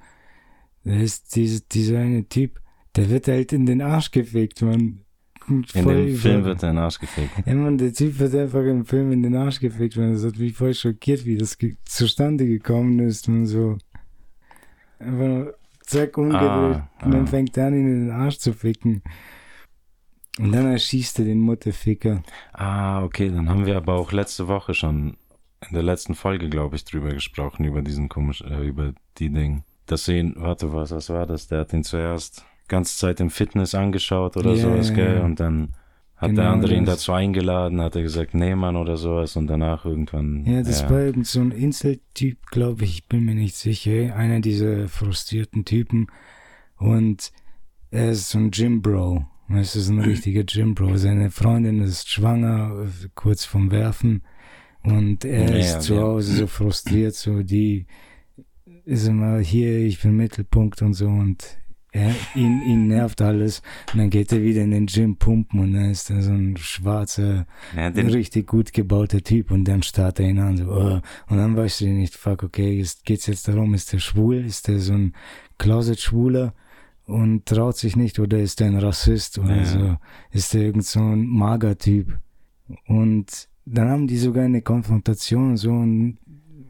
Da 0.83 0.93
ist 0.93 1.35
diese, 1.35 1.61
dieser 1.61 1.99
eine 1.99 2.27
Typ, 2.27 2.59
der 2.95 3.09
wird 3.09 3.27
halt 3.27 3.53
in 3.53 3.65
den 3.65 3.81
Arsch 3.81 4.11
gefickt, 4.11 4.61
Mann. 4.61 5.01
In 5.49 5.63
dem 5.73 6.07
über- 6.07 6.17
Film 6.17 6.43
wird 6.43 6.63
er 6.63 6.71
in 6.71 6.75
den 6.75 6.83
Arsch 6.83 6.99
gefickt. 6.99 7.31
Ja, 7.45 7.53
Mann, 7.53 7.77
der 7.77 7.93
Typ 7.93 8.19
wird 8.19 8.35
einfach 8.35 8.63
im 8.63 8.85
Film 8.85 9.11
in 9.13 9.23
den 9.23 9.35
Arsch 9.35 9.59
gefickt, 9.59 9.95
Mann. 9.95 10.11
Das 10.13 10.25
hat 10.25 10.37
mich 10.37 10.53
voll 10.53 10.73
schockiert, 10.73 11.25
wie 11.25 11.37
das 11.37 11.57
zustande 11.85 12.45
gekommen 12.47 12.99
ist, 12.99 13.27
man 13.29 13.45
so. 13.45 13.77
Einfach 14.99 15.27
nur 15.27 15.56
zack, 15.87 16.17
umgedreht. 16.17 16.41
Ah, 16.41 16.89
und 17.03 17.13
dann 17.13 17.23
ah. 17.23 17.27
fängt 17.27 17.57
er 17.57 17.67
an, 17.67 17.73
ihn 17.73 17.87
in 17.87 18.07
den 18.07 18.11
Arsch 18.11 18.37
zu 18.37 18.53
ficken. 18.53 19.01
Und 20.39 20.51
dann 20.51 20.71
erschießt 20.71 21.19
er 21.19 21.25
den 21.25 21.39
Mutterficker. 21.39 22.21
Ah, 22.53 23.03
okay, 23.03 23.29
dann 23.29 23.49
haben 23.49 23.65
wir 23.65 23.75
aber 23.75 23.93
auch 23.95 24.11
letzte 24.11 24.47
Woche 24.47 24.75
schon 24.75 25.17
in 25.67 25.73
der 25.73 25.83
letzten 25.83 26.13
Folge, 26.13 26.49
glaube 26.49 26.75
ich, 26.75 26.85
drüber 26.85 27.09
gesprochen, 27.09 27.65
über 27.65 27.81
diesen 27.81 28.09
komisch, 28.09 28.41
äh, 28.41 28.67
über 28.67 28.93
die 29.17 29.31
Ding. 29.31 29.63
Das 29.87 30.05
sehen, 30.05 30.35
warte, 30.37 30.73
was, 30.73 30.91
was 30.91 31.09
war 31.09 31.25
das? 31.25 31.47
Der 31.47 31.61
hat 31.61 31.73
ihn 31.73 31.83
zuerst 31.83 32.45
ganze 32.67 32.97
Zeit 32.97 33.19
im 33.19 33.29
Fitness 33.29 33.73
angeschaut 33.73 34.37
oder 34.37 34.53
Ja, 34.53 34.61
sowas, 34.61 34.93
gell? 34.93 35.15
ja. 35.15 35.23
Und 35.23 35.39
dann 35.39 35.73
hat 36.17 36.29
Genau 36.31 36.41
der 36.41 36.51
andere 36.51 36.75
ihn 36.75 36.85
das. 36.85 36.95
dazu 36.99 37.13
eingeladen, 37.13 37.79
hat 37.79 37.95
er 37.95 38.01
gesagt, 38.01 38.33
nee, 38.33 38.55
Mann, 38.55 38.75
oder 38.75 38.97
sowas 38.97 39.35
und 39.35 39.47
danach 39.47 39.85
irgendwann. 39.85 40.43
Ja, 40.45 40.63
das 40.63 40.89
war 40.89 40.99
irgend 41.01 41.27
so 41.27 41.39
ein 41.41 41.51
Inseltyp, 41.51 42.47
glaube 42.47 42.83
ich, 42.85 42.93
ich 42.99 43.07
bin 43.07 43.23
mir 43.25 43.35
nicht 43.35 43.55
sicher. 43.55 44.15
Einer 44.15 44.39
dieser 44.41 44.87
frustrierten 44.87 45.63
Typen. 45.63 46.07
Und 46.77 47.31
er 47.91 48.11
ist 48.11 48.29
so 48.29 48.39
ein 48.39 48.51
Gym-Bro. 48.51 49.25
Es 49.49 49.75
ist 49.75 49.89
ein 49.89 49.99
richtiger 50.01 50.43
Gym-Bro. 50.43 50.97
Seine 50.97 51.29
Freundin 51.31 51.81
ist 51.81 52.09
schwanger, 52.09 52.87
kurz 53.15 53.45
vom 53.45 53.69
Werfen. 53.71 54.23
Und 54.83 55.23
er 55.23 55.51
Ja, 55.51 55.55
ist 55.57 55.81
zu 55.83 55.95
ja. 55.95 56.01
Hause 56.01 56.33
so 56.35 56.47
frustriert, 56.47 57.13
so 57.15 57.43
die 57.43 57.85
ist 58.85 59.07
immer 59.07 59.39
hier, 59.39 59.79
ich 59.85 60.01
bin 60.01 60.15
Mittelpunkt 60.15 60.81
und 60.81 60.93
so. 60.93 61.07
Und 61.07 61.57
Ja, 61.93 62.11
ihn, 62.35 62.61
ihn 62.63 62.87
nervt 62.87 63.21
alles. 63.21 63.61
Und 63.93 63.99
dann 63.99 64.09
geht 64.09 64.31
er 64.31 64.41
wieder 64.43 64.61
in 64.61 64.71
den 64.71 64.85
Gym 64.87 65.15
pumpen 65.15 65.59
und 65.61 65.73
dann 65.73 65.89
ist 65.89 66.09
er 66.09 66.21
so 66.21 66.31
ein 66.31 66.57
schwarzer, 66.57 67.47
Ja, 67.75 67.87
richtig 67.87 68.47
gut 68.47 68.73
gebauter 68.73 69.21
Typ 69.21 69.51
und 69.51 69.65
dann 69.65 69.81
starrt 69.83 70.19
er 70.19 70.29
ihn 70.29 70.39
an. 70.39 70.57
So, 70.57 70.65
oh. 70.65 71.01
Und 71.29 71.37
dann 71.37 71.55
weißt 71.55 71.81
du 71.81 71.87
nicht, 71.87 72.15
fuck, 72.15 72.43
okay, 72.43 72.77
jetzt 72.77 73.05
geht's 73.05 73.27
jetzt 73.27 73.47
darum, 73.47 73.73
ist 73.73 73.93
der 73.93 73.99
schwul, 73.99 74.45
ist 74.45 74.67
der 74.67 74.79
so 74.79 74.93
ein 74.93 75.13
Closet-Schwuler 75.57 76.53
und 77.05 77.45
traut 77.45 77.77
sich 77.77 77.95
nicht 77.95 78.19
oder 78.19 78.37
ist 78.39 78.59
der 78.59 78.67
ein 78.67 78.77
Rassist 78.77 79.39
oder 79.39 79.55
Ja. 79.57 79.65
so, 79.65 79.97
ist 80.31 80.53
der 80.53 80.63
irgend 80.63 80.85
so 80.85 80.99
ein 80.99 81.25
Mager-Typ. 81.25 82.17
Und 82.85 83.47
dann 83.65 83.89
haben 83.89 84.07
die 84.07 84.17
sogar 84.17 84.43
eine 84.45 84.61
Konfrontation 84.61 85.57
so 85.57 85.71
und 85.71 86.17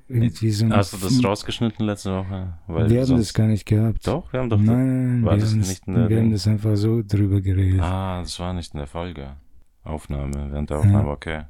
irgendwie 0.08 0.52
so 0.52 0.66
ein 0.66 0.74
hast 0.74 0.94
du 0.94 0.98
das 0.98 1.24
rausgeschnitten 1.24 1.86
letzte 1.86 2.12
Woche? 2.12 2.54
Weil 2.68 2.90
wir 2.90 3.02
haben 3.02 3.18
das 3.18 3.34
gar 3.34 3.48
nicht 3.48 3.66
gehabt. 3.66 4.08
Doch, 4.08 4.32
wir 4.32 4.40
haben 4.40 4.50
doch. 4.50 4.60
Nein, 4.60 5.22
wir, 5.22 5.38
das 5.38 5.52
haben 5.52 5.60
nicht 5.60 5.82
das, 5.82 5.88
in 5.88 5.94
der 5.96 6.10
wir 6.10 6.18
haben 6.20 6.32
das 6.32 6.48
einfach 6.48 6.76
so 6.76 7.02
drüber 7.06 7.42
geredet. 7.42 7.82
Ah, 7.82 8.22
das 8.22 8.40
war 8.40 8.54
nicht 8.54 8.74
in 8.74 8.80
der 8.80 8.88
Folge. 8.88 9.36
Aufnahme, 9.84 10.52
während 10.52 10.70
der 10.70 10.80
Aufnahme, 10.80 11.10
okay. 11.10 11.44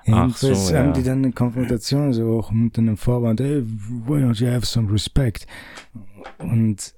ach 0.00 0.06
Jedenfalls 0.06 0.68
so, 0.68 0.76
haben 0.76 0.86
ja. 0.86 0.92
die 0.92 1.02
dann 1.04 1.18
eine 1.18 1.32
Konfrontation, 1.32 2.12
so 2.12 2.38
auch 2.38 2.50
mit 2.50 2.76
einem 2.78 2.96
Vorwand, 2.96 3.40
hey, 3.40 3.62
why 3.64 4.18
don't 4.18 4.42
you 4.42 4.50
have 4.50 4.66
some 4.66 4.92
respect? 4.92 5.46
Und 6.38 6.94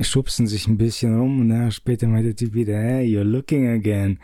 schubsen 0.00 0.46
sich 0.46 0.66
ein 0.66 0.78
bisschen 0.78 1.18
rum 1.18 1.40
und 1.40 1.50
dann 1.50 1.70
später 1.70 2.08
meint 2.08 2.26
der 2.26 2.34
Typ 2.34 2.54
wieder, 2.54 2.76
hey, 2.76 3.06
you're 3.06 3.24
looking 3.24 3.68
again. 3.68 4.18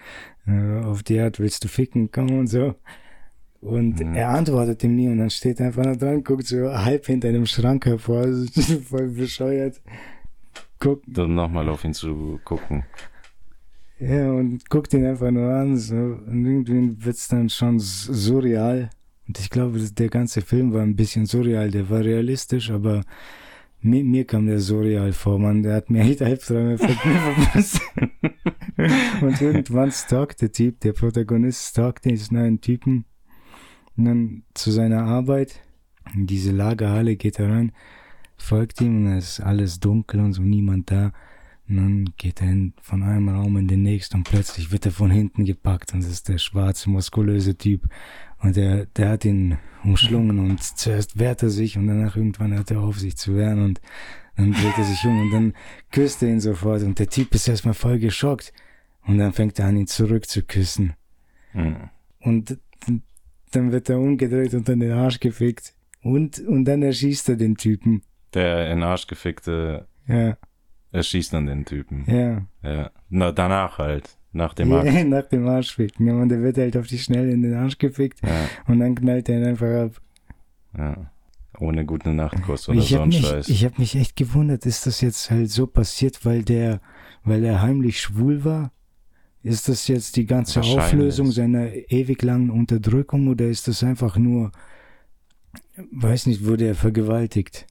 Äh, 0.46 0.80
auf 0.84 1.02
die 1.02 1.20
Art 1.20 1.38
willst 1.38 1.64
du 1.64 1.68
ficken, 1.68 2.10
komm 2.10 2.30
und 2.30 2.46
so. 2.48 2.74
Und 3.66 3.98
Mhm. 4.00 4.14
er 4.14 4.28
antwortet 4.30 4.82
ihm 4.84 4.94
nie 4.94 5.08
und 5.08 5.18
dann 5.18 5.30
steht 5.30 5.58
er 5.60 5.66
einfach 5.66 5.84
noch 5.84 5.96
dran, 5.96 6.22
guckt 6.22 6.46
so 6.46 6.70
halb 6.72 7.06
hinter 7.06 7.28
einem 7.28 7.46
Schrank 7.46 7.84
hervor, 7.86 8.24
voll 8.88 9.08
bescheuert. 9.08 9.80
Guckt 10.78 11.04
Dann 11.08 11.34
nochmal 11.34 11.68
auf 11.68 11.84
ihn 11.84 11.94
zu 11.94 12.38
gucken. 12.44 12.84
Ja, 13.98 14.30
und 14.30 14.68
guckt 14.68 14.92
ihn 14.94 15.04
einfach 15.06 15.30
nur 15.30 15.50
an, 15.52 15.76
so. 15.78 15.94
Und 15.94 16.44
irgendwie 16.44 17.04
wird's 17.04 17.28
dann 17.28 17.48
schon 17.48 17.78
surreal. 17.80 18.90
Und 19.26 19.38
ich 19.40 19.50
glaube, 19.50 19.78
der 19.80 20.08
ganze 20.10 20.42
Film 20.42 20.72
war 20.72 20.82
ein 20.82 20.94
bisschen 20.94 21.26
surreal. 21.26 21.70
Der 21.70 21.88
war 21.90 22.04
realistisch, 22.04 22.70
aber 22.70 23.00
mir, 23.80 24.04
mir 24.04 24.24
kam 24.26 24.46
der 24.46 24.60
surreal 24.60 25.12
vor, 25.12 25.38
man. 25.38 25.62
Der 25.62 25.74
hat 25.76 25.90
mir 25.90 26.02
echt 26.02 26.20
Albträume 26.22 26.76
verpasst. 26.78 27.80
und 29.22 29.40
irgendwann 29.40 29.90
stalkt 29.90 30.42
der 30.42 30.52
Typ, 30.52 30.78
der 30.80 30.92
Protagonist 30.92 31.70
stalkt 31.70 32.04
diesen 32.04 32.36
neuen 32.36 32.60
Typen. 32.60 33.06
Und 33.96 34.04
dann 34.04 34.42
zu 34.54 34.70
seiner 34.70 35.04
Arbeit. 35.04 35.60
In 36.14 36.26
diese 36.26 36.52
Lagerhalle 36.52 37.16
geht 37.16 37.38
er 37.38 37.50
rein, 37.50 37.72
folgt 38.36 38.80
ihm 38.80 39.06
und 39.06 39.12
es 39.12 39.38
ist 39.38 39.40
alles 39.40 39.80
dunkel 39.80 40.20
und 40.20 40.34
so 40.34 40.42
niemand 40.42 40.90
da. 40.90 41.12
Und 41.68 41.76
dann 41.76 42.04
geht 42.16 42.42
er 42.42 42.54
von 42.80 43.02
einem 43.02 43.28
Raum 43.28 43.56
in 43.56 43.66
den 43.66 43.82
nächsten 43.82 44.18
und 44.18 44.24
plötzlich 44.24 44.70
wird 44.70 44.86
er 44.86 44.92
von 44.92 45.10
hinten 45.10 45.44
gepackt 45.44 45.92
und 45.92 46.04
das 46.04 46.10
ist 46.10 46.28
der 46.28 46.38
schwarze, 46.38 46.88
muskulöse 46.90 47.56
Typ. 47.56 47.88
Und 48.38 48.54
der, 48.54 48.86
der 48.86 49.08
hat 49.08 49.24
ihn 49.24 49.58
umschlungen 49.82 50.38
und 50.38 50.62
zuerst 50.62 51.18
wehrt 51.18 51.42
er 51.42 51.50
sich 51.50 51.76
und 51.76 51.88
danach 51.88 52.16
irgendwann 52.16 52.54
hört 52.54 52.70
er 52.70 52.80
auf, 52.80 53.00
sich 53.00 53.16
zu 53.16 53.34
wehren 53.34 53.64
und 53.64 53.80
dann 54.36 54.52
dreht 54.52 54.78
er 54.78 54.84
sich 54.84 55.04
um 55.04 55.20
und 55.22 55.30
dann 55.32 55.54
küsst 55.90 56.22
er 56.22 56.28
ihn 56.28 56.40
sofort 56.40 56.82
und 56.82 56.98
der 56.98 57.08
Typ 57.08 57.34
ist 57.34 57.48
erstmal 57.48 57.74
voll 57.74 57.98
geschockt 57.98 58.52
und 59.06 59.18
dann 59.18 59.32
fängt 59.32 59.58
er 59.58 59.66
an, 59.66 59.76
ihn 59.76 59.86
zurückzuküssen. 59.86 60.92
Hm. 61.52 61.88
Und 62.20 62.58
dann 63.52 63.72
wird 63.72 63.88
er 63.88 63.98
umgedreht 63.98 64.54
und 64.54 64.68
an 64.70 64.80
den 64.80 64.92
Arsch 64.92 65.20
gefickt. 65.20 65.74
Und, 66.02 66.38
und 66.40 66.64
dann 66.66 66.82
erschießt 66.82 67.28
er 67.30 67.36
den 67.36 67.56
Typen. 67.56 68.02
Der 68.34 68.70
in 68.70 68.78
den 68.78 68.82
Arsch 68.84 69.06
gefickte 69.06 69.86
Ja, 70.06 70.36
erschießt 70.92 71.32
dann 71.32 71.46
den 71.46 71.64
Typen. 71.64 72.04
ja. 72.06 72.46
Ja. 72.62 72.90
Na, 73.08 73.32
danach 73.32 73.78
halt. 73.78 74.16
Nach 74.32 74.52
dem 74.52 74.72
Akt. 74.72 74.86
Ja, 74.92 75.02
nach 75.04 75.24
dem 75.28 75.46
Arschficken. 75.48 76.06
Ja, 76.06 76.14
und 76.14 76.28
der 76.28 76.42
wird 76.42 76.58
halt 76.58 76.76
auf 76.76 76.86
die 76.86 76.98
Schnelle 76.98 77.30
in 77.32 77.42
den 77.42 77.54
Arsch 77.54 77.78
gefickt 77.78 78.20
Ja, 78.22 78.48
und 78.68 78.80
dann 78.80 78.94
knallt 78.94 79.28
er 79.30 79.38
ihn 79.38 79.44
einfach 79.46 79.84
ab. 79.86 80.00
ja. 80.76 81.10
Ohne 81.58 81.86
gute 81.86 82.10
Nachtkuss 82.10 82.68
oder 82.68 82.78
ich 82.80 82.88
so 82.90 82.96
habe 82.96 83.04
ein 83.04 83.08
mich, 83.08 83.26
Scheiß. 83.26 83.48
ich 83.48 83.64
hab 83.64 83.78
mich 83.78 83.96
echt 83.96 84.14
gewundert, 84.14 84.66
ist 84.66 84.84
das 84.86 85.00
jetzt 85.00 85.30
halt 85.30 85.48
so 85.50 85.66
passiert, 85.66 86.22
weil 86.26 86.42
der, 86.42 86.82
weil 87.24 87.42
er 87.44 87.62
heimlich 87.62 87.98
schwul 87.98 88.44
war? 88.44 88.72
Ist 89.46 89.68
das 89.68 89.86
jetzt 89.88 90.16
die 90.16 90.26
ganze. 90.26 90.60
Auflösung 90.60 91.30
seiner 91.30 91.72
ewig 91.90 92.22
langen 92.22 92.50
Unterdrückung 92.50 93.28
oder 93.28 93.46
ist 93.46 93.68
das 93.68 93.82
einfach 93.84 94.16
nur, 94.16 94.50
weiß 95.92 96.26
nicht, 96.26 96.44
wurde 96.44 96.66
er 96.66 96.74
vergewaltigt? 96.74 97.66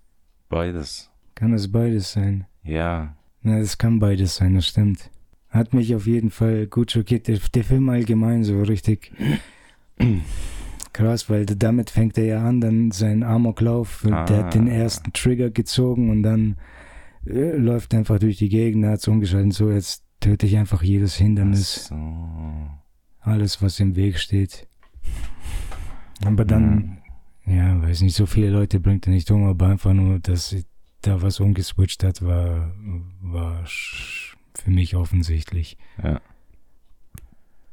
Beides. 0.49 1.09
Kann 1.35 1.51
das 1.51 1.69
beides 1.71 2.13
sein? 2.13 2.45
Ja. 2.63 3.17
Na, 3.41 3.59
das 3.59 3.77
kann 3.77 3.99
beides 3.99 4.37
sein, 4.37 4.55
das 4.55 4.67
stimmt. 4.67 5.09
Hat 5.49 5.73
mich 5.73 5.93
auf 5.95 6.07
jeden 6.07 6.31
Fall 6.31 6.67
gut 6.67 6.91
schockiert. 6.91 7.27
Der, 7.27 7.39
der 7.53 7.63
Film 7.63 7.89
allgemein 7.89 8.43
so 8.43 8.61
richtig 8.63 9.11
krass, 10.93 11.29
weil 11.29 11.45
damit 11.45 11.89
fängt 11.89 12.17
er 12.17 12.25
ja 12.25 12.47
an, 12.47 12.61
dann 12.61 12.91
seinen 12.91 13.23
Amoklauf. 13.23 14.01
Der 14.05 14.13
Ah. 14.13 14.29
hat 14.29 14.53
den 14.55 14.67
ersten 14.67 15.11
Trigger 15.13 15.49
gezogen 15.49 16.09
und 16.09 16.23
dann 16.23 16.55
äh, 17.25 17.57
läuft 17.57 17.93
er 17.93 17.99
einfach 17.99 18.19
durch 18.19 18.37
die 18.37 18.49
Gegend, 18.49 18.85
hat 18.85 18.99
es 18.99 19.07
umgeschaltet. 19.07 19.53
So, 19.53 19.71
jetzt 19.71 20.04
töte 20.25 20.47
ich 20.47 20.57
einfach 20.57 20.81
jedes 20.81 21.15
Hindernis, 21.15 21.85
So. 21.85 21.95
alles, 23.19 23.61
was 23.61 23.79
im 23.79 23.95
Weg 23.95 24.17
steht. 24.17 24.67
Aber 26.25 26.45
dann, 26.45 26.97
ja, 27.45 27.79
weiß 27.79 28.01
nicht, 28.01 28.15
so 28.15 28.25
viele 28.25 28.49
Leute 28.49 28.79
bringt 28.79 29.05
er 29.05 29.13
nicht 29.13 29.29
um, 29.29 29.45
aber 29.45 29.67
einfach 29.67 29.93
nur, 29.93 30.17
dass 30.17 30.55
da 31.01 31.21
was 31.21 31.39
umgeswitcht 31.39 32.03
hat, 32.03 32.23
war, 32.23 32.73
war 33.21 33.63
für 33.67 34.71
mich 34.71 34.95
offensichtlich. 34.95 35.77
Ja. 36.01 36.19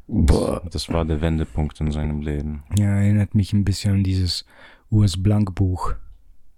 Boah. 0.06 0.62
Das 0.70 0.90
war 0.90 1.06
der 1.06 1.22
Wendepunkt 1.22 1.80
in 1.80 1.90
seinem 1.90 2.20
Leben. 2.20 2.64
Ja, 2.76 2.96
erinnert 2.96 3.34
mich 3.34 3.54
ein 3.54 3.64
bisschen 3.64 3.94
an 3.94 4.04
dieses 4.04 4.44
US 4.90 5.22
Blank 5.22 5.54
Buch. 5.54 5.94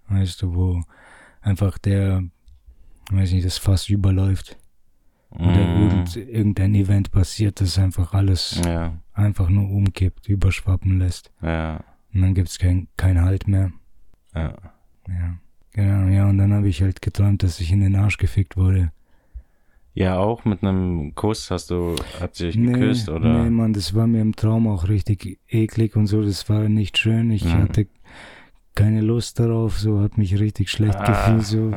Weißt 0.09 0.41
du, 0.41 0.55
wo 0.55 0.83
einfach 1.39 1.77
der, 1.77 2.21
weiß 3.11 3.31
nicht, 3.31 3.45
das 3.45 3.57
Fass 3.57 3.87
überläuft. 3.87 4.57
Oder 5.37 5.65
Mm. 5.67 5.81
irgend, 5.81 6.15
irgendein 6.15 6.75
Event 6.75 7.11
passiert, 7.11 7.59
das 7.61 7.77
einfach 7.77 8.13
alles 8.13 8.61
Ja, 8.65 8.93
einfach 9.13 9.49
nur 9.49 9.69
umkippt, 9.69 10.29
überschwappen 10.29 10.99
lässt. 10.99 11.31
ja, 11.41 11.83
Und 12.13 12.21
dann 12.21 12.33
gibt's 12.33 12.57
kein, 12.57 12.87
kein 12.97 13.21
Halt 13.21 13.47
mehr. 13.47 13.71
ja. 14.33 14.53
Ja. 15.07 15.37
Genau, 15.73 16.07
ja, 16.07 16.29
und 16.29 16.37
dann 16.37 16.53
habe 16.53 16.69
ich 16.69 16.81
halt 16.81 17.01
geträumt, 17.01 17.43
dass 17.43 17.59
ich 17.59 17.71
in 17.71 17.81
den 17.81 17.95
Arsch 17.97 18.17
gefickt 18.17 18.55
wurde. 18.55 18.91
Ja, 19.93 20.17
auch 20.17 20.43
mit 20.45 20.63
einem 20.63 21.13
Kuss 21.15 21.51
hast 21.51 21.69
du, 21.69 21.95
hat 22.19 22.35
sie 22.35 22.47
dich 22.51 22.55
geküsst, 22.55 23.07
nee, 23.07 23.13
oder? 23.13 23.43
Nee, 23.43 23.49
Mann, 23.49 23.73
das 23.73 23.93
war 23.93 24.07
mir 24.07 24.21
im 24.21 24.35
Traum 24.35 24.67
auch 24.67 24.87
richtig 24.89 25.39
eklig 25.49 25.95
und 25.95 26.07
so. 26.07 26.21
Das 26.23 26.47
war 26.49 26.67
nicht 26.69 26.97
schön. 26.97 27.29
Ich 27.31 27.43
Mhm. 27.45 27.61
hatte 27.61 27.87
keine 28.75 29.01
Lust 29.01 29.39
darauf, 29.39 29.79
so 29.79 30.01
hat 30.01 30.17
mich 30.17 30.37
richtig 30.39 30.69
schlecht 30.69 30.99
gefühlt, 31.05 31.43
so 31.45 31.71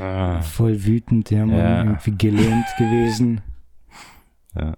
Ah, 0.00 0.40
voll 0.42 0.84
wütend, 0.84 1.30
ja, 1.30 1.46
man, 1.46 1.56
Ja. 1.58 1.82
irgendwie 1.84 2.16
gelähmt 2.16 2.66
gewesen. 2.78 3.40
Ja. 4.54 4.74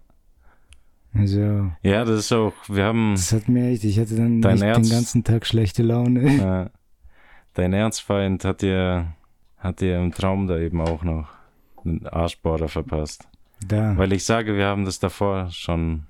Also, 1.13 1.73
ja, 1.83 2.05
das 2.05 2.21
ist 2.21 2.33
auch, 2.33 2.53
wir 2.69 2.85
haben, 2.85 3.13
das 3.17 3.33
hat 3.33 3.49
mir 3.49 3.71
echt, 3.71 3.83
ich 3.83 3.99
hatte 3.99 4.15
dann 4.15 4.41
Dein 4.41 4.55
echt 4.55 4.63
Herz- 4.65 4.89
den 4.89 4.97
ganzen 4.97 5.25
Tag 5.25 5.45
schlechte 5.45 5.83
Laune. 5.83 6.71
äh, 6.71 6.79
dein 7.55 7.73
Erzfeind 7.73 8.45
hat 8.45 8.63
dir, 8.63 9.15
hat 9.59 9.81
dir 9.81 9.99
im 9.99 10.13
Traum 10.13 10.47
da 10.47 10.57
eben 10.59 10.81
auch 10.81 11.03
noch 11.03 11.29
einen 11.85 12.07
Arschbohrer 12.07 12.69
verpasst. 12.69 13.27
Da. 13.67 13.97
Weil 13.99 14.13
ich 14.13 14.25
sage, 14.25 14.57
wir 14.57 14.67
haben 14.67 14.85
das 14.85 15.01
davor 15.01 15.51
schon 15.51 16.05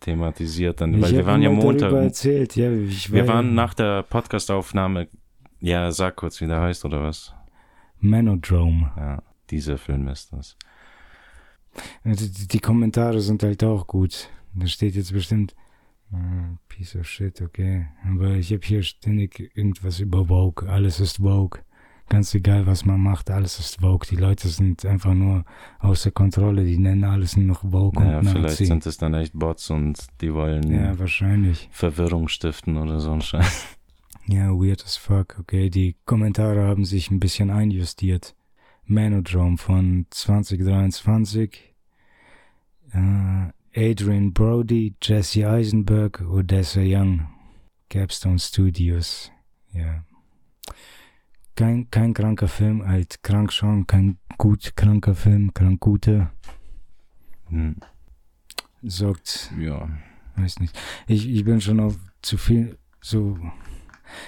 thematisiert, 0.00 0.80
dann, 0.80 0.94
ich 0.94 1.02
weil 1.02 1.12
wir 1.12 1.26
waren 1.26 1.42
ja 1.42 1.50
Montag, 1.50 1.92
erzählt, 1.92 2.56
ja, 2.56 2.72
ich 2.72 3.12
wir 3.12 3.26
war 3.26 3.36
waren 3.36 3.54
nach 3.54 3.74
der 3.74 4.02
Podcastaufnahme, 4.02 5.08
ja, 5.60 5.90
sag 5.92 6.16
kurz, 6.16 6.40
wie 6.40 6.46
der 6.46 6.60
heißt 6.60 6.84
oder 6.84 7.02
was? 7.02 7.34
Manodrome. 7.98 8.92
Ja, 8.96 9.22
dieser 9.50 9.78
Film 9.78 10.08
ist 10.08 10.32
das. 10.32 10.56
Also 12.02 12.26
die, 12.26 12.48
die 12.48 12.60
Kommentare 12.60 13.20
sind 13.20 13.42
halt 13.42 13.62
auch 13.62 13.86
gut. 13.86 14.28
Da 14.54 14.66
steht 14.66 14.96
jetzt 14.96 15.12
bestimmt 15.12 15.54
äh, 16.12 16.56
Piece 16.68 16.96
of 16.96 17.06
shit, 17.06 17.40
okay. 17.40 17.86
Aber 18.04 18.30
ich 18.30 18.52
habe 18.52 18.62
hier 18.64 18.82
ständig 18.82 19.52
irgendwas 19.54 20.00
über 20.00 20.26
Vogue. 20.26 20.68
Alles 20.68 20.98
ist 20.98 21.18
Vogue. 21.18 21.60
Ganz 22.10 22.34
egal, 22.34 22.66
was 22.66 22.84
man 22.84 23.00
macht, 23.00 23.30
alles 23.30 23.60
ist 23.60 23.80
Vogue. 23.80 24.04
Die 24.10 24.16
Leute 24.16 24.48
sind 24.48 24.84
einfach 24.84 25.14
nur 25.14 25.44
außer 25.78 26.10
Kontrolle. 26.10 26.64
Die 26.64 26.76
nennen 26.76 27.04
alles 27.04 27.36
nur 27.36 27.46
noch 27.46 27.62
Vogue 27.62 28.02
Naja, 28.02 28.18
und 28.18 28.26
vielleicht 28.26 28.60
Nazi. 28.60 28.66
sind 28.66 28.84
es 28.84 28.98
dann 28.98 29.14
echt 29.14 29.32
Bots 29.32 29.70
und 29.70 29.96
die 30.20 30.34
wollen 30.34 30.74
ja, 30.74 30.98
wahrscheinlich. 30.98 31.68
Verwirrung 31.70 32.26
stiften 32.26 32.76
oder 32.78 32.98
so 32.98 33.12
ein 33.12 33.22
Scheiß. 33.22 33.78
Ja, 34.26 34.50
weird 34.50 34.84
as 34.84 34.96
fuck, 34.96 35.38
okay. 35.38 35.70
Die 35.70 35.96
Kommentare 36.04 36.64
haben 36.66 36.84
sich 36.84 37.10
ein 37.12 37.20
bisschen 37.20 37.50
einjustiert. 37.50 38.34
Manodrome 38.84 39.56
von 39.56 40.06
2023. 40.10 41.74
Äh, 42.92 43.52
Adrian 43.74 44.32
Brody, 44.32 44.94
Jesse 45.00 45.48
Eisenberg, 45.48 46.22
Odessa 46.28 46.80
Young, 46.82 47.28
Capstone 47.88 48.40
Studios. 48.40 49.30
Ja. 49.72 50.04
Kein, 51.60 51.90
kein 51.90 52.14
kranker 52.14 52.48
Film, 52.48 52.86
halt 52.88 53.22
krank 53.22 53.52
schon, 53.52 53.86
kein 53.86 54.16
gut 54.38 54.74
kranker 54.76 55.14
Film, 55.14 55.52
krank 55.52 55.78
guter. 55.80 56.30
Hm. 57.48 57.76
Sagt, 58.82 59.52
Ja. 59.60 59.88
weiß 60.36 60.60
nicht. 60.60 60.74
Ich, 61.06 61.28
ich 61.28 61.44
bin 61.44 61.60
schon 61.60 61.80
auf 61.80 61.98
zu 62.22 62.38
viel, 62.38 62.78
so. 63.02 63.38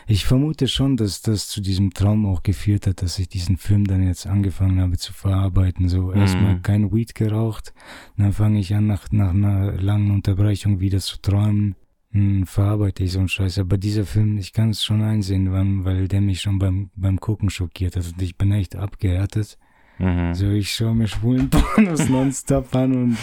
Ich 0.07 0.27
vermute 0.27 0.68
schon, 0.68 0.97
dass 0.99 1.23
das 1.23 1.49
zu 1.49 1.61
diesem 1.62 1.92
Traum 1.95 2.27
auch 2.27 2.42
geführt 2.42 2.87
hat, 2.87 3.01
dass 3.03 3.18
ich 3.18 3.29
diesen 3.29 3.57
Film 3.57 3.85
dann 3.87 4.07
jetzt 4.07 4.27
angefangen 4.27 4.81
habe 4.81 4.97
zu 4.99 5.12
verarbeiten. 5.14 5.88
So 5.88 6.12
erstmal 6.12 6.57
Mhm. 6.57 6.62
kein 6.62 6.92
Weed 6.92 7.14
geraucht, 7.14 7.73
dann 8.18 8.33
fange 8.33 8.61
ich 8.61 8.75
an, 8.75 8.87
nach, 8.87 9.11
nach 9.11 9.31
einer 9.31 9.73
langen 9.73 10.11
Unterbrechung 10.11 10.81
wieder 10.81 11.01
zu 11.01 11.16
träumen. 11.21 11.75
Hm, 12.12 12.46
verarbeite 12.46 13.05
ich 13.05 13.12
so 13.12 13.18
einen 13.20 13.29
Scheiß. 13.29 13.59
Aber 13.59 13.79
dieser 13.79 14.05
Film, 14.05 14.37
ich 14.38 14.53
kann 14.53 14.70
es 14.70 14.85
schon 14.85 15.03
einsehen, 15.03 15.51
wann, 15.53 15.85
weil 15.85 16.09
der 16.09 16.20
mich 16.20 16.40
schon 16.42 16.59
beim, 16.59 16.90
beim 16.94 17.18
Gucken 17.18 17.48
schockiert 17.51 17.96
hat. 17.96 18.07
Und 18.12 18.20
ich 18.22 18.37
bin 18.37 18.53
echt 18.53 18.77
abgehärtet. 18.77 19.59
Mhm. 19.98 20.35
So, 20.35 20.51
ich 20.51 20.72
schaue 20.75 20.94
mir 20.94 21.09
schwulen 21.09 21.48
Pornos 21.51 22.09
nonstop 22.09 22.75
an 22.75 22.92
und, 22.94 23.16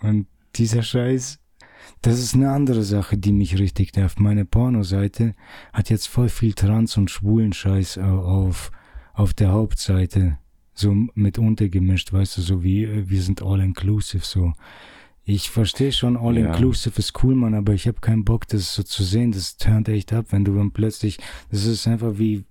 und 0.00 0.26
dieser 0.56 0.82
Scheiß, 0.82 1.38
das 2.02 2.18
ist 2.18 2.34
eine 2.34 2.50
andere 2.52 2.82
Sache, 2.82 3.16
die 3.18 3.32
mich 3.32 3.58
richtig 3.58 3.94
nervt. 3.96 4.20
Meine 4.20 4.44
Pornoseite 4.44 5.34
hat 5.72 5.90
jetzt 5.90 6.06
voll 6.08 6.28
viel 6.28 6.52
Trans- 6.54 6.96
und 6.96 7.10
schwulen 7.10 7.52
Scheiß 7.52 7.98
au- 7.98 8.20
auf, 8.46 8.70
auf 9.14 9.34
der 9.34 9.50
Hauptseite. 9.52 10.38
So 10.74 10.94
mit 11.14 11.38
untergemischt, 11.38 12.12
weißt 12.12 12.36
du, 12.38 12.40
so 12.40 12.62
wie, 12.62 12.84
äh, 12.84 13.08
wir 13.08 13.20
sind 13.20 13.42
all 13.42 13.60
inclusive, 13.60 14.24
so. 14.24 14.52
Ich 15.30 15.50
verstehe 15.50 15.92
schon, 15.92 16.16
all 16.16 16.38
Ja. 16.38 16.46
inclusive 16.54 16.98
ist 16.98 17.22
cool, 17.22 17.34
Mann, 17.34 17.52
aber 17.52 17.74
ich 17.74 17.86
habe 17.86 18.00
keinen 18.00 18.24
Bock, 18.24 18.48
das 18.48 18.74
so 18.74 18.82
zu 18.82 19.04
sehen. 19.04 19.30
Das 19.30 19.58
turnt 19.58 19.86
echt 19.90 20.10
ab, 20.14 20.26
wenn 20.30 20.42
du 20.42 20.54
dann 20.56 20.70
plötzlich, 20.70 21.18
das 21.50 21.66
ist 21.66 21.86
einfach 21.86 22.16
wie, 22.18 22.46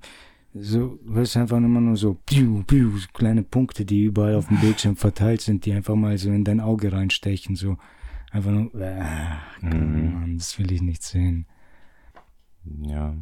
so, 0.54 1.00
weißt 1.06 1.36
du, 1.36 1.40
einfach 1.40 1.58
immer 1.58 1.82
nur 1.82 1.98
so, 1.98 2.14
piu, 2.28 2.62
piu, 2.68 2.96
so 3.00 3.08
kleine 3.14 3.42
Punkte, 3.42 3.84
die 3.84 4.04
überall 4.04 4.36
auf 4.36 4.48
dem 4.48 4.60
Bildschirm 4.60 4.96
verteilt 5.08 5.42
sind, 5.42 5.66
die 5.66 5.74
einfach 5.74 5.96
mal 5.96 6.20
so 6.20 6.30
in 6.30 6.44
dein 6.44 6.60
Auge 6.60 6.92
reinstechen, 6.92 7.56
so. 7.56 7.78
Einfach 8.30 8.52
nur, 8.52 8.72
äh, 8.76 9.04
Mhm. 9.62 10.14
Mann, 10.14 10.38
das 10.38 10.60
will 10.60 10.72
ich 10.72 10.84
nicht 10.84 11.02
sehen. 11.02 11.48
Ja. 12.84 13.16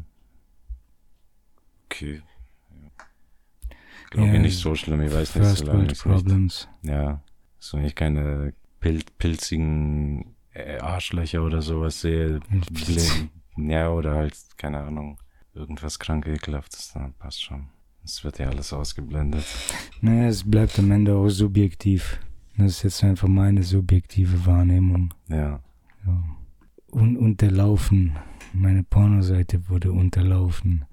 Okay. 1.86 2.20
Glaube 4.10 4.28
Ja, 4.28 4.34
ich 4.34 4.40
nicht 4.42 4.58
so 4.58 4.74
schlimm, 4.74 5.00
ich 5.00 5.12
weiß 5.14 5.34
nicht, 5.36 5.46
solange 5.56 5.78
World 5.78 5.92
ich 5.92 6.04
nicht, 6.04 6.14
Problems. 6.14 6.68
ja, 6.82 7.22
so 7.58 7.78
ich 7.78 7.94
keine 7.94 8.52
pil 8.86 9.02
pilzigen 9.18 10.36
äh, 10.52 10.78
Arschlöcher 10.78 11.42
oder 11.42 11.60
sowas 11.62 12.00
sehe, 12.00 12.40
ja, 13.56 13.90
oder 13.90 14.14
halt, 14.14 14.36
keine 14.56 14.78
Ahnung, 14.80 15.18
irgendwas 15.54 15.98
krank 15.98 16.26
ekelhaftes, 16.26 16.92
dann 16.92 17.14
passt 17.14 17.42
schon. 17.42 17.68
Es 18.04 18.22
wird 18.22 18.38
ja 18.38 18.48
alles 18.48 18.72
ausgeblendet. 18.72 19.44
Naja, 20.00 20.28
es 20.28 20.48
bleibt 20.48 20.78
am 20.78 20.90
Ende 20.92 21.16
auch 21.16 21.28
subjektiv. 21.28 22.20
Das 22.56 22.72
ist 22.72 22.82
jetzt 22.84 23.04
einfach 23.04 23.26
meine 23.26 23.64
subjektive 23.64 24.46
Wahrnehmung. 24.46 25.12
Ja. 25.28 25.60
Ja. 26.06 26.24
Und 26.92 27.16
unterlaufen. 27.16 28.16
Meine 28.52 28.84
Pornoseite 28.84 29.68
wurde 29.68 29.90
unterlaufen. 29.90 30.84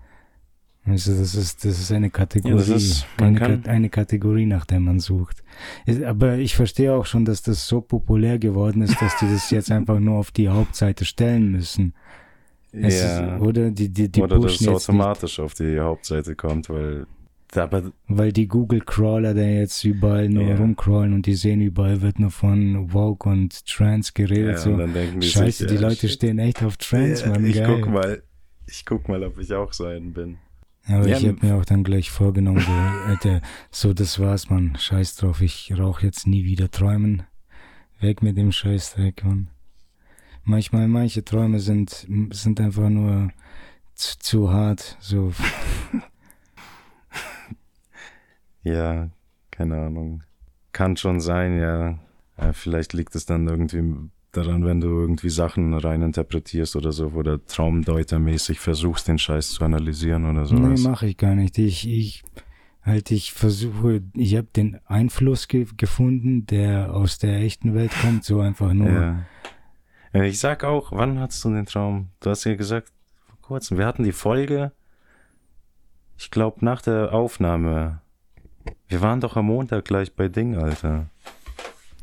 Also 0.86 1.18
das 1.18 1.34
ist, 1.36 1.64
das 1.64 1.80
ist 1.80 1.92
eine 1.94 2.10
Kategorie. 2.10 2.56
Ja, 2.70 2.76
ist- 2.76 3.06
eine, 3.18 3.40
Ka- 3.40 3.70
eine 3.70 3.90
Kategorie, 3.90 4.46
nach 4.46 4.66
der 4.66 4.80
man 4.82 5.00
sucht. 5.00 5.42
Aber 6.06 6.36
ich 6.38 6.56
verstehe 6.56 6.94
auch 6.94 7.06
schon, 7.06 7.24
dass 7.24 7.42
das 7.42 7.68
so 7.68 7.80
populär 7.80 8.38
geworden 8.38 8.82
ist, 8.82 9.02
dass 9.02 9.18
die 9.20 9.28
das 9.32 9.50
jetzt 9.50 9.72
einfach 9.72 10.00
nur 10.00 10.18
auf 10.18 10.32
die 10.32 10.50
Hauptseite 10.50 11.06
stellen 11.06 11.52
müssen. 11.52 11.94
Ja. 12.74 12.88
Ist, 12.88 13.42
oder 13.42 13.70
die, 13.72 13.88
die, 13.90 14.10
die 14.12 14.22
oder 14.22 14.36
dass 14.36 14.44
pushen 14.46 14.56
es 14.56 14.62
nicht, 14.62 14.90
automatisch 14.90 15.40
auf 15.40 15.54
die 15.54 15.80
Hauptseite 15.80 16.36
kommt, 16.36 16.70
weil 16.70 17.06
aber 17.56 17.92
weil 18.08 18.32
die 18.34 18.48
Google-Crawler 18.48 19.36
da 19.36 19.44
jetzt 19.44 19.84
überall 19.84 20.28
nur 20.28 20.44
Ja. 20.48 20.56
rumcrawlen 20.56 21.14
und 21.14 21.28
die 21.28 21.36
sehen 21.36 21.62
überall 21.62 22.02
wird 22.02 22.18
nur 22.18 22.32
von 22.32 22.92
Woke 22.92 23.30
und 23.30 23.64
Trans 23.68 24.16
geredet. 24.16 24.54
ja, 24.54 24.58
so. 24.58 24.76
die 24.76 25.22
Scheiße, 25.28 25.66
sich, 25.66 25.68
die 25.68 25.78
Leute 25.78 26.08
shit. 26.08 26.12
stehen 26.14 26.40
echt 26.40 26.64
auf 26.64 26.78
Trans, 26.78 27.22
Ja, 27.22 27.30
Mann. 27.30 27.46
ich 27.46 27.58
geil. 27.58 27.80
guck 27.80 27.94
mal, 27.94 28.24
ich 28.68 28.84
guck 28.88 29.08
mal, 29.08 29.24
ob 29.24 29.38
ich 29.38 29.54
auch 29.54 29.72
so 29.72 29.86
einen 29.86 30.14
bin. 30.14 30.38
Aber 30.88 31.08
Ja, 31.08 31.18
ich 31.18 31.26
habe 31.26 31.46
mir 31.46 31.56
auch 31.56 31.66
dann 31.66 31.84
gleich 31.84 32.12
vorgenommen, 32.12 32.60
so, 32.60 32.72
Alter, 33.08 33.42
so 33.72 33.94
das 33.94 34.20
war's, 34.20 34.50
Mann. 34.50 34.76
Scheiß 34.78 35.16
drauf, 35.16 35.42
ich 35.42 35.74
rauche 35.78 36.06
jetzt 36.06 36.28
nie 36.28 36.44
wieder 36.44 36.70
träumen. 36.72 37.24
Weg 38.00 38.22
mit 38.22 38.38
dem 38.38 38.52
Scheißdreck, 38.52 39.24
Mann. 39.24 39.50
Manchmal, 40.44 40.90
manche 40.90 41.24
Träume 41.24 41.60
sind, 41.60 42.06
sind 42.32 42.60
einfach 42.60 42.90
nur 42.90 43.32
zu, 43.96 44.20
zu 44.20 44.52
hart, 44.52 44.98
so. 45.00 45.34
Ja, 48.64 49.10
keine 49.52 49.78
Ahnung. 49.78 50.24
Kann 50.72 50.98
schon 50.98 51.20
sein, 51.20 51.60
ja. 51.60 52.00
ja. 52.38 52.54
Vielleicht 52.54 52.94
liegt 52.94 53.14
es 53.16 53.26
dann 53.26 53.48
irgendwie 53.48 53.84
daran, 54.34 54.66
wenn 54.66 54.82
du 54.82 54.88
irgendwie 54.88 55.30
Sachen 55.30 55.74
reininterpretierst 55.74 56.76
oder 56.76 56.92
so, 56.92 57.08
oder 57.10 57.44
traumdeutermäßig 57.46 58.60
versuchst, 58.60 59.08
den 59.08 59.18
Scheiß 59.18 59.52
zu 59.52 59.64
analysieren 59.64 60.26
oder 60.26 60.42
nee, 60.42 60.48
sowas. 60.48 60.82
mache 60.82 61.08
ich 61.08 61.18
gar 61.18 61.36
nicht. 61.36 61.58
Ich, 61.58 61.88
ich, 61.88 62.24
halt, 62.82 63.12
ich 63.12 63.34
versuche, 63.34 64.02
ich 64.14 64.36
habe 64.36 64.48
den 64.56 64.80
Einfluss 64.86 65.48
ge 65.48 65.68
gefunden, 65.78 66.46
der 66.46 66.94
aus 66.94 67.18
der 67.20 67.38
echten 67.40 67.74
Welt 67.74 67.92
kommt, 68.02 68.26
so 68.26 68.40
einfach 68.40 68.74
nur. 68.74 68.90
ja. 68.90 70.24
Ich 70.24 70.40
sag 70.40 70.64
auch, 70.64 70.92
wann 70.92 71.20
hattest 71.20 71.44
du 71.44 71.50
den 71.50 71.66
Traum? 71.66 72.10
Du 72.20 72.30
hast 72.30 72.44
ja 72.44 72.56
gesagt, 72.56 72.92
vor 73.26 73.38
kurzem. 73.42 73.80
Wir 73.80 73.88
hatten 73.88 74.04
die 74.04 74.12
Folge, 74.12 74.72
ich 76.18 76.30
glaube, 76.30 76.64
nach 76.64 76.84
der 76.84 77.14
Aufnahme. 77.14 78.02
Wir 78.88 79.02
waren 79.02 79.22
doch 79.22 79.38
am 79.38 79.48
Montag 79.48 79.86
gleich 79.86 80.16
bei 80.16 80.28
Ding, 80.28 80.56
Alter. 80.56 81.08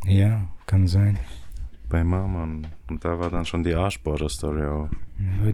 ja 0.05 0.49
kann 0.71 0.87
sein. 0.87 1.19
Bei 1.91 2.05
Marmon. 2.05 2.67
Und 2.89 3.05
da 3.05 3.19
war 3.19 3.31
dann 3.31 3.45
schon 3.45 3.63
die 3.65 3.75
Arschbohrer-Story 3.75 4.65
auch. 4.65 4.89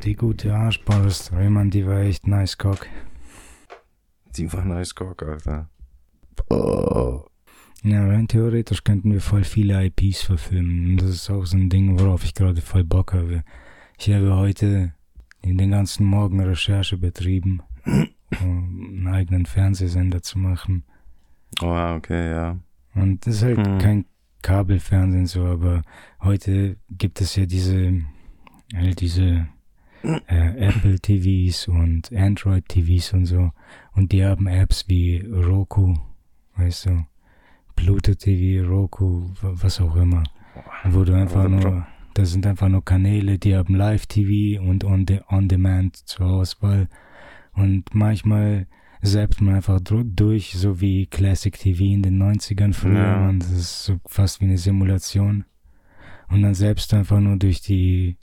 Die 0.05 0.15
gute 0.15 0.55
Arschball-Story, 0.55 1.49
Mann, 1.51 1.71
die 1.71 1.87
war 1.87 2.01
echt 2.01 2.27
nice, 2.27 2.57
Cock. 2.59 2.87
Die 4.37 4.53
war 4.53 4.65
nice 4.65 4.95
Cock, 4.95 5.23
Alter. 5.23 5.69
Ja, 7.83 8.07
rein 8.07 8.29
theoretisch 8.29 8.85
könnten 8.85 9.13
wir 9.13 9.21
voll 9.21 9.45
viele 9.45 9.83
IPs 9.87 10.23
verfilmen. 10.23 10.91
Und 10.93 10.97
das 11.03 11.11
ist 11.11 11.31
auch 11.31 11.47
so 11.47 11.57
ein 11.57 11.71
Ding, 11.71 11.99
worauf 11.99 12.25
ich 12.25 12.35
gerade 12.35 12.61
voll 12.61 12.85
Bock 12.85 13.13
habe. 13.15 13.43
Ich 13.99 14.11
habe 14.13 14.37
heute 14.37 14.93
den 15.43 15.71
ganzen 15.71 16.05
Morgen 16.05 16.41
Recherche 16.41 16.99
betrieben, 16.99 17.63
um 18.43 18.87
einen 18.89 19.09
eigenen 19.09 19.47
Fernsehsender 19.47 20.21
zu 20.23 20.39
machen. 20.39 20.85
Oh, 21.63 21.95
okay, 21.97 22.31
ja. 22.31 22.59
Und 22.95 23.27
das 23.27 23.37
ist 23.37 23.43
halt 23.43 23.67
Hm. 23.67 23.79
kein 23.79 24.05
Kabelfernsehen 24.47 25.27
so, 25.27 25.45
aber 25.45 25.83
heute 26.21 26.77
gibt 26.89 27.21
es 27.21 27.35
ja 27.35 27.47
diese, 27.47 28.03
halt 28.75 29.01
diese 29.01 29.49
äh, 30.03 30.69
Apple 30.69 31.01
TVs 31.01 31.67
und 31.67 32.13
Android 32.13 32.69
TVs 32.69 33.13
und 33.13 33.27
so. 33.27 33.51
Und 33.97 34.13
die 34.13 34.25
haben 34.25 34.47
Apps 34.47 34.85
wie 34.89 35.19
Roku, 35.27 35.95
weißt 36.57 36.87
du, 36.87 37.07
Pluto 37.75 38.15
TV, 38.15 38.65
Roku, 38.69 39.31
wa- 39.43 39.53
was 39.55 39.81
auch 39.81 39.97
immer. 39.97 40.23
Wo 40.85 41.03
du 41.05 41.13
einfach 41.15 41.49
nur, 41.49 41.87
das 42.15 42.31
sind 42.31 42.47
einfach 42.47 42.69
nur 42.69 42.85
Kanäle, 42.85 43.39
die 43.39 43.57
haben 43.57 43.75
Live-TV 43.75 44.63
und 44.63 44.85
on, 44.85 45.07
de, 45.07 45.23
on 45.29 45.49
Demand 45.49 45.97
zur 45.97 46.27
Auswahl. 46.27 46.89
Und 47.53 47.95
manchmal 47.95 48.67
zappt 49.03 49.41
man 49.41 49.57
einfach 49.57 49.81
durch, 49.81 50.53
so 50.53 50.81
wie 50.81 51.07
Classic 51.07 51.57
TV 51.57 51.85
in 51.85 52.03
den 52.03 52.23
90ern 52.23 52.73
früher. 52.73 52.95
Ja. 52.95 53.19
Man, 53.19 53.41
das 53.41 53.51
ist 53.51 53.85
so 53.85 54.01
fast 54.07 54.41
wie 54.41 54.47
eine 54.47 54.59
Simulation. 54.59 55.45
Und 56.29 56.43
dann 56.43 56.55
selbst 56.55 56.93
einfach 56.93 57.21
nur 57.21 57.37
durch 57.37 57.61
die, 57.61 58.17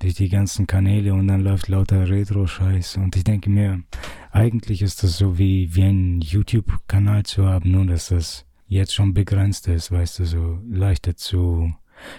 durch 0.00 0.14
die 0.14 0.28
ganzen 0.28 0.66
Kanäle 0.66 1.14
und 1.14 1.26
dann 1.28 1.40
läuft 1.40 1.68
lauter 1.68 2.08
Retro-Scheiß. 2.08 2.98
Und 2.98 3.16
ich 3.16 3.24
denke 3.24 3.48
mir, 3.48 3.82
eigentlich 4.30 4.82
ist 4.82 5.02
das 5.02 5.16
so 5.16 5.38
wie, 5.38 5.74
wie 5.74 5.84
einen 5.84 6.20
YouTube-Kanal 6.20 7.24
zu 7.24 7.46
haben, 7.46 7.70
nur 7.70 7.86
dass 7.86 8.08
das 8.08 8.44
jetzt 8.66 8.94
schon 8.94 9.14
begrenzt 9.14 9.68
ist, 9.68 9.90
weißt 9.90 10.18
du, 10.18 10.24
so 10.24 10.58
leichter 10.68 11.16
zu 11.16 11.72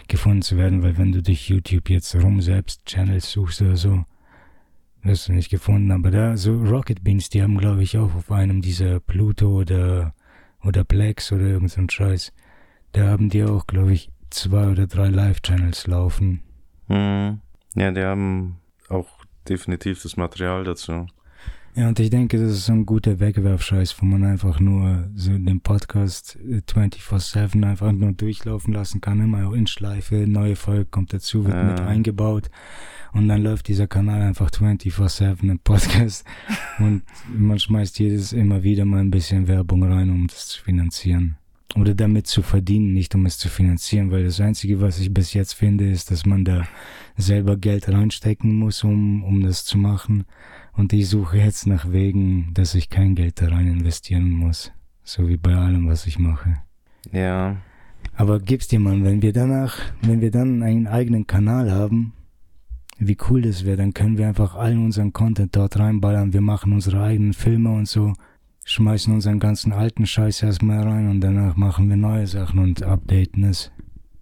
gefunden 0.08 0.42
zu 0.42 0.58
werden, 0.58 0.82
weil 0.82 0.98
wenn 0.98 1.12
du 1.12 1.22
durch 1.22 1.50
YouTube 1.50 1.90
jetzt 1.90 2.16
rum 2.16 2.42
selbst 2.42 2.86
Channels 2.86 3.32
suchst 3.32 3.62
oder 3.62 3.76
so, 3.76 4.06
wirst 5.08 5.28
du 5.28 5.34
nicht 5.34 5.50
gefunden. 5.50 5.92
Aber 5.92 6.12
da, 6.12 6.38
so 6.38 6.58
Rocket 6.58 7.04
Beans, 7.04 7.30
die 7.30 7.42
haben, 7.42 7.58
glaube 7.58 7.84
ich, 7.84 7.98
auch 7.98 8.14
auf 8.16 8.32
einem 8.32 8.62
dieser 8.62 9.00
Pluto 9.00 9.60
oder, 9.60 10.14
oder 10.64 10.84
Plex 10.84 11.32
oder 11.32 11.46
irgend 11.46 11.72
so 11.72 11.82
ein 11.82 11.90
Scheiß, 11.90 12.34
da 12.92 13.08
haben 13.08 13.30
die 13.30 13.44
auch, 13.44 13.68
glaube 13.68 13.94
ich, 13.94 14.12
zwei 14.30 14.68
oder 14.68 14.88
drei 14.88 15.08
Live-Channels 15.08 15.88
laufen. 15.88 16.42
Hm. 16.88 17.42
Ja, 17.76 17.92
die 17.92 18.04
haben 18.04 18.58
auch 18.90 19.08
definitiv 19.48 20.02
das 20.04 20.18
Material 20.18 20.64
dazu. 20.64 21.08
Ja, 21.78 21.88
und 21.90 22.00
ich 22.00 22.10
denke, 22.10 22.40
das 22.40 22.54
ist 22.54 22.66
so 22.66 22.74
ein 22.74 22.88
guter 22.88 23.20
Wegwerfscheiß, 23.20 24.02
wo 24.02 24.06
man 24.08 24.24
einfach 24.24 24.60
nur 24.60 25.08
so 25.14 25.30
den 25.30 25.62
Podcast 25.62 26.36
äh, 26.38 26.62
24-7 26.68 27.64
einfach 27.64 27.92
nur 27.92 28.14
durchlaufen 28.14 28.74
lassen 28.74 29.00
kann. 29.00 29.20
Immer 29.22 29.54
in 29.54 29.68
Schleife, 29.68 30.26
neue 30.26 30.56
Folge 30.56 30.86
kommt 30.86 31.14
dazu, 31.14 31.46
wird 31.46 31.54
Ja. 31.54 31.64
mit 31.66 31.80
eingebaut. 31.80 32.50
Und 33.14 33.28
dann 33.28 33.44
läuft 33.44 33.68
dieser 33.68 33.86
Kanal 33.86 34.24
einfach 34.24 34.50
24-7 34.50 35.44
im 35.52 35.60
Podcast. 35.60 36.26
und 36.80 37.04
man 37.32 37.60
schmeißt 37.60 38.00
jedes 38.00 38.34
immer 38.34 38.64
wieder 38.64 38.86
mal 38.86 39.02
ein 39.02 39.12
bisschen 39.12 39.48
Werbung 39.48 39.84
rein, 39.84 40.10
um 40.10 40.26
das 40.26 40.48
zu 40.48 40.64
finanzieren. 40.64 41.38
Oder 41.76 41.94
damit 41.94 42.26
zu 42.26 42.42
verdienen, 42.42 42.94
nicht 42.94 43.14
um 43.14 43.28
es 43.28 43.38
zu 43.38 43.50
finanzieren, 43.50 44.10
weil 44.10 44.24
das 44.24 44.42
Einzige, 44.42 44.82
was 44.82 45.00
ich 45.00 45.14
bis 45.14 45.34
jetzt 45.34 45.54
finde, 45.54 45.88
ist, 45.88 46.10
dass 46.10 46.26
man 46.26 46.44
da 46.44 46.64
selber 47.18 47.56
Geld 47.56 47.88
reinstecken 47.88 48.56
muss, 48.56 48.84
um, 48.84 49.24
um 49.24 49.44
das 49.44 49.64
zu 49.64 49.78
machen. 49.78 50.26
Und 50.78 50.94
ich 50.94 51.10
suche 51.10 51.38
jetzt 51.38 51.66
nach 51.66 51.92
Wegen, 51.92 52.54
dass 52.54 52.76
ich 52.76 52.90
kein 52.90 53.16
Geld 53.16 53.42
da 53.42 53.48
rein 53.48 53.68
investieren 53.68 54.30
muss. 54.30 54.72
So 55.04 55.28
wie 55.28 55.38
bei 55.38 55.56
allem, 55.56 55.90
was 55.90 56.06
ich 56.06 56.20
mache. 56.20 56.58
Ja, 57.12 57.58
Aber 58.16 58.40
gib's 58.40 58.68
dir 58.68 58.80
mal, 58.80 59.04
wenn 59.04 59.22
wir 59.22 59.34
danach, 59.34 59.78
wenn 60.02 60.22
wir 60.22 60.32
dann 60.32 60.62
einen 60.62 60.88
eigenen 60.88 61.26
Kanal 61.26 61.72
haben, 61.72 62.14
wie 63.00 63.18
cool 63.30 63.42
das 63.42 63.66
wäre, 63.66 63.78
dann 63.78 63.94
können 63.94 64.18
wir 64.18 64.28
einfach 64.28 64.56
all 64.56 64.78
unseren 64.78 65.14
Content 65.14 65.56
dort 65.56 65.80
reinballern. 65.80 66.34
Wir 66.34 66.42
machen 66.42 66.74
unsere 66.74 67.02
eigenen 67.02 67.34
Filme 67.34 67.72
und 67.72 67.88
so, 67.88 68.14
schmeißen 68.66 69.14
unseren 69.14 69.40
ganzen 69.40 69.72
alten 69.72 70.06
Scheiß 70.06 70.44
erstmal 70.44 70.84
rein 70.84 71.10
und 71.10 71.22
danach 71.22 71.56
machen 71.56 71.90
wir 71.90 71.98
neue 71.98 72.28
Sachen 72.28 72.60
und 72.60 72.84
updaten 72.84 73.44
es. 73.46 73.72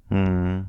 hm. 0.10 0.66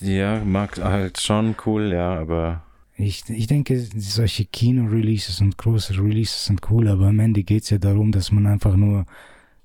ja, 0.00 0.42
mag 0.44 0.82
halt 0.82 1.20
schon 1.20 1.54
cool, 1.66 1.92
ja, 1.92 2.18
aber 2.18 2.62
Ich, 3.02 3.28
ich 3.28 3.46
denke, 3.46 3.78
solche 3.96 4.44
Kino-Releases 4.44 5.40
und 5.40 5.58
große 5.58 5.94
Releases 5.98 6.46
sind 6.46 6.60
cool, 6.70 6.88
aber 6.88 7.06
am 7.08 7.18
Ende 7.18 7.42
geht's 7.42 7.70
ja 7.70 7.78
darum, 7.78 8.12
dass 8.12 8.30
man 8.30 8.46
einfach 8.46 8.76
nur 8.76 9.06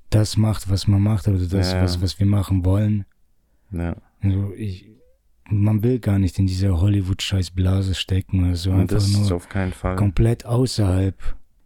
das 0.10 0.38
macht, 0.38 0.70
was 0.70 0.88
man 0.88 1.02
macht, 1.02 1.28
oder 1.28 1.40
das, 1.46 1.72
Ja. 1.72 1.84
was, 1.84 2.02
was 2.02 2.20
wir 2.20 2.26
machen 2.26 2.66
wollen. 2.66 3.06
ja. 3.72 3.96
Also 4.22 4.52
ich, 4.56 4.90
man 5.50 5.84
will 5.84 6.00
gar 6.00 6.18
nicht 6.18 6.40
in 6.40 6.48
diese 6.48 6.82
Hollywood-Scheiß-Blase 6.82 7.94
stecken 7.94 8.46
oder 8.46 8.56
so. 8.56 8.72
Und 8.72 8.92
Einfach 8.92 9.08
nur 9.08 9.96
komplett 9.96 10.46
außerhalb 10.46 11.16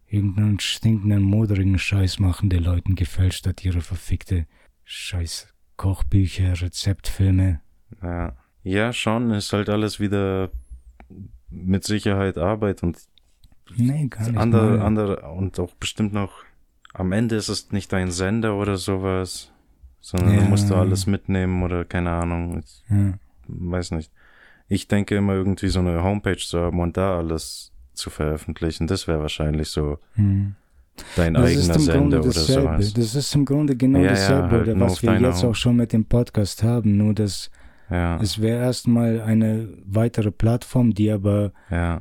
irgendeinen 0.08 0.60
stinkenden, 0.60 1.24
moderigen 1.24 1.80
Scheiß 1.80 2.20
machen, 2.20 2.50
der 2.50 2.60
Leuten 2.60 2.96
gefällt, 2.96 3.34
statt 3.34 3.64
ihre 3.64 3.80
verfickte 3.82 4.46
Scheiß 4.84 5.48
Kochbücher, 5.78 6.62
Rezeptfilme. 6.62 7.62
Ja. 8.04 8.36
ja, 8.64 8.92
schon, 8.94 9.32
ist 9.32 9.54
halt 9.54 9.70
alles 9.70 10.00
wieder 10.02 10.52
mit 11.52 11.84
Sicherheit 11.84 12.38
Arbeit 12.38 12.82
und 12.84 12.98
Nee, 13.76 14.08
gar 14.08 14.28
nicht. 14.28 14.38
andere, 14.38 14.78
mal. 14.78 14.86
andere 14.86 15.22
und 15.32 15.60
auch 15.60 15.74
bestimmt 15.76 16.14
noch 16.14 16.32
am 16.94 17.12
Ende 17.14 17.36
ist 17.38 17.48
es 17.48 17.72
nicht 17.72 17.94
dein 17.94 18.12
Sender 18.12 18.56
oder 18.56 18.76
sowas, 18.78 19.52
sondern 20.02 20.34
Ja. 20.34 20.42
du 20.42 20.46
musst 20.48 20.70
du 20.70 20.76
alles 20.76 21.08
mitnehmen 21.08 21.64
oder 21.64 21.86
keine 21.86 22.12
Ahnung, 22.12 22.60
ich 22.60 22.84
Ja. 22.90 23.14
weiß 23.48 23.92
nicht. 23.92 24.12
Ich 24.68 24.88
denke 24.88 25.16
immer 25.16 25.34
irgendwie 25.34 25.68
so 25.70 25.80
eine 25.80 26.04
Homepage 26.04 26.38
zu 26.38 26.60
haben 26.60 26.80
und 26.80 26.98
da 26.98 27.18
alles 27.18 27.72
zu 27.94 28.10
veröffentlichen, 28.10 28.88
das 28.88 29.08
wäre 29.08 29.20
wahrscheinlich 29.22 29.70
so 29.70 30.00
Hm. 30.16 30.56
dein 31.16 31.34
Das 31.34 31.46
eigener 31.46 31.60
ist 31.62 31.76
im 31.76 31.82
Sender 31.82 32.00
Grunde 32.00 32.22
oder 32.22 32.32
sowas. 32.32 32.94
Das 32.94 33.16
ist 33.16 33.36
im 33.36 33.46
Grunde 33.46 33.76
genau 33.78 34.00
Ja, 34.00 34.10
dasselbe, 34.10 34.50
halt 34.50 34.80
was 34.80 35.02
wir 35.04 35.20
jetzt 35.20 35.44
auch 35.46 35.56
schon 35.56 35.76
mit 35.78 35.94
dem 35.94 36.06
Podcast 36.06 36.64
haben, 36.64 36.98
nur 36.98 37.14
dass 37.14 37.50
Ja, 37.92 38.18
es 38.22 38.42
wäre 38.42 38.60
erstmal 38.62 39.22
eine 39.22 39.68
weitere 39.86 40.32
Plattform, 40.32 40.94
die 40.94 41.12
aber 41.12 41.52
ja, 41.70 42.00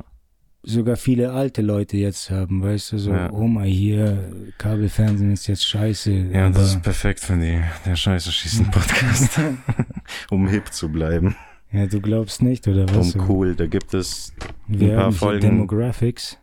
sogar 0.62 0.96
viele 0.96 1.32
alte 1.32 1.62
Leute 1.62 1.96
jetzt 1.96 2.30
haben, 2.30 2.62
weißt 2.62 2.92
du, 2.92 2.98
so, 2.98 3.10
Ja. 3.12 3.30
oh 3.32 3.46
mal 3.48 3.66
hier, 3.66 4.32
Kabelfernsehen 4.58 5.32
ist 5.32 5.46
jetzt 5.48 5.66
scheiße. 5.66 6.12
ja, 6.12 6.46
und 6.46 6.54
das 6.56 6.74
ist 6.74 6.82
perfekt 6.82 7.20
für 7.20 7.36
die, 7.36 7.60
der 7.84 7.96
Scheiße 7.96 8.30
schießen 8.30 8.70
Podcast, 8.70 9.40
um 10.30 10.46
hip 10.48 10.72
zu 10.72 10.88
bleiben, 10.90 11.34
ja, 11.72 11.86
du 11.86 12.00
glaubst 12.00 12.42
nicht, 12.42 12.66
oder 12.68 12.84
was? 12.94 13.14
um 13.14 13.28
cool. 13.28 13.54
Da 13.54 13.66
gibt 13.66 13.94
es 13.94 14.32
Wir 14.66 14.90
ein 14.90 14.94
paar 14.96 15.04
haben 15.04 15.10
hier 15.12 15.18
Folgen. 15.18 15.40
Demographics. 15.40 16.38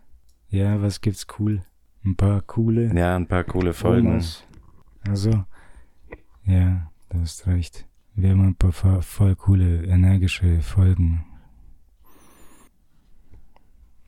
Ja, 0.49 0.81
was 0.81 1.01
gibt's 1.01 1.27
cool? 1.37 1.61
Ein 2.05 2.15
paar 2.15 2.41
coole 2.43 2.93
Ja, 2.95 3.15
ein 3.17 3.27
paar 3.27 3.43
coole 3.43 3.73
Folgen. 3.73 4.07
Omas. 4.07 4.43
Also, 5.09 5.31
ja, 6.45 6.89
du 7.09 7.19
hast 7.19 7.45
recht. 7.47 7.85
Wir 8.19 8.31
haben 8.31 8.47
ein 8.47 8.55
paar 8.55 8.73
voll, 9.03 9.35
coole, 9.35 9.83
energische 9.83 10.59
Folgen. 10.61 11.23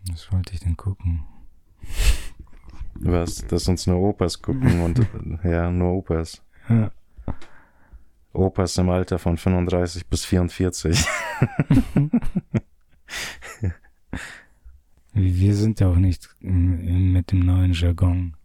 Was 0.09 0.31
wollte 0.31 0.55
ich 0.55 0.61
denn 0.61 0.75
gucken? 0.75 1.27
Was? 2.95 3.45
Dass 3.45 3.67
uns 3.67 3.85
nur 3.85 3.99
Opas 4.01 4.41
gucken 4.41 4.81
und 4.81 5.05
ja, 5.43 5.69
nur 5.69 5.93
Opas. 5.93 6.41
Ja. 6.67 6.89
Opas 8.33 8.79
im 8.79 8.89
Alter 8.89 9.19
von 9.19 9.37
35 9.37 10.07
bis 10.07 10.25
44. 10.25 11.05
Wir 15.13 15.55
sind 15.55 15.79
ja 15.79 15.87
auch 15.87 15.97
nicht 15.97 16.35
mit 16.39 17.31
dem 17.31 17.41
neuen 17.41 17.73
Jargon. 17.73 18.35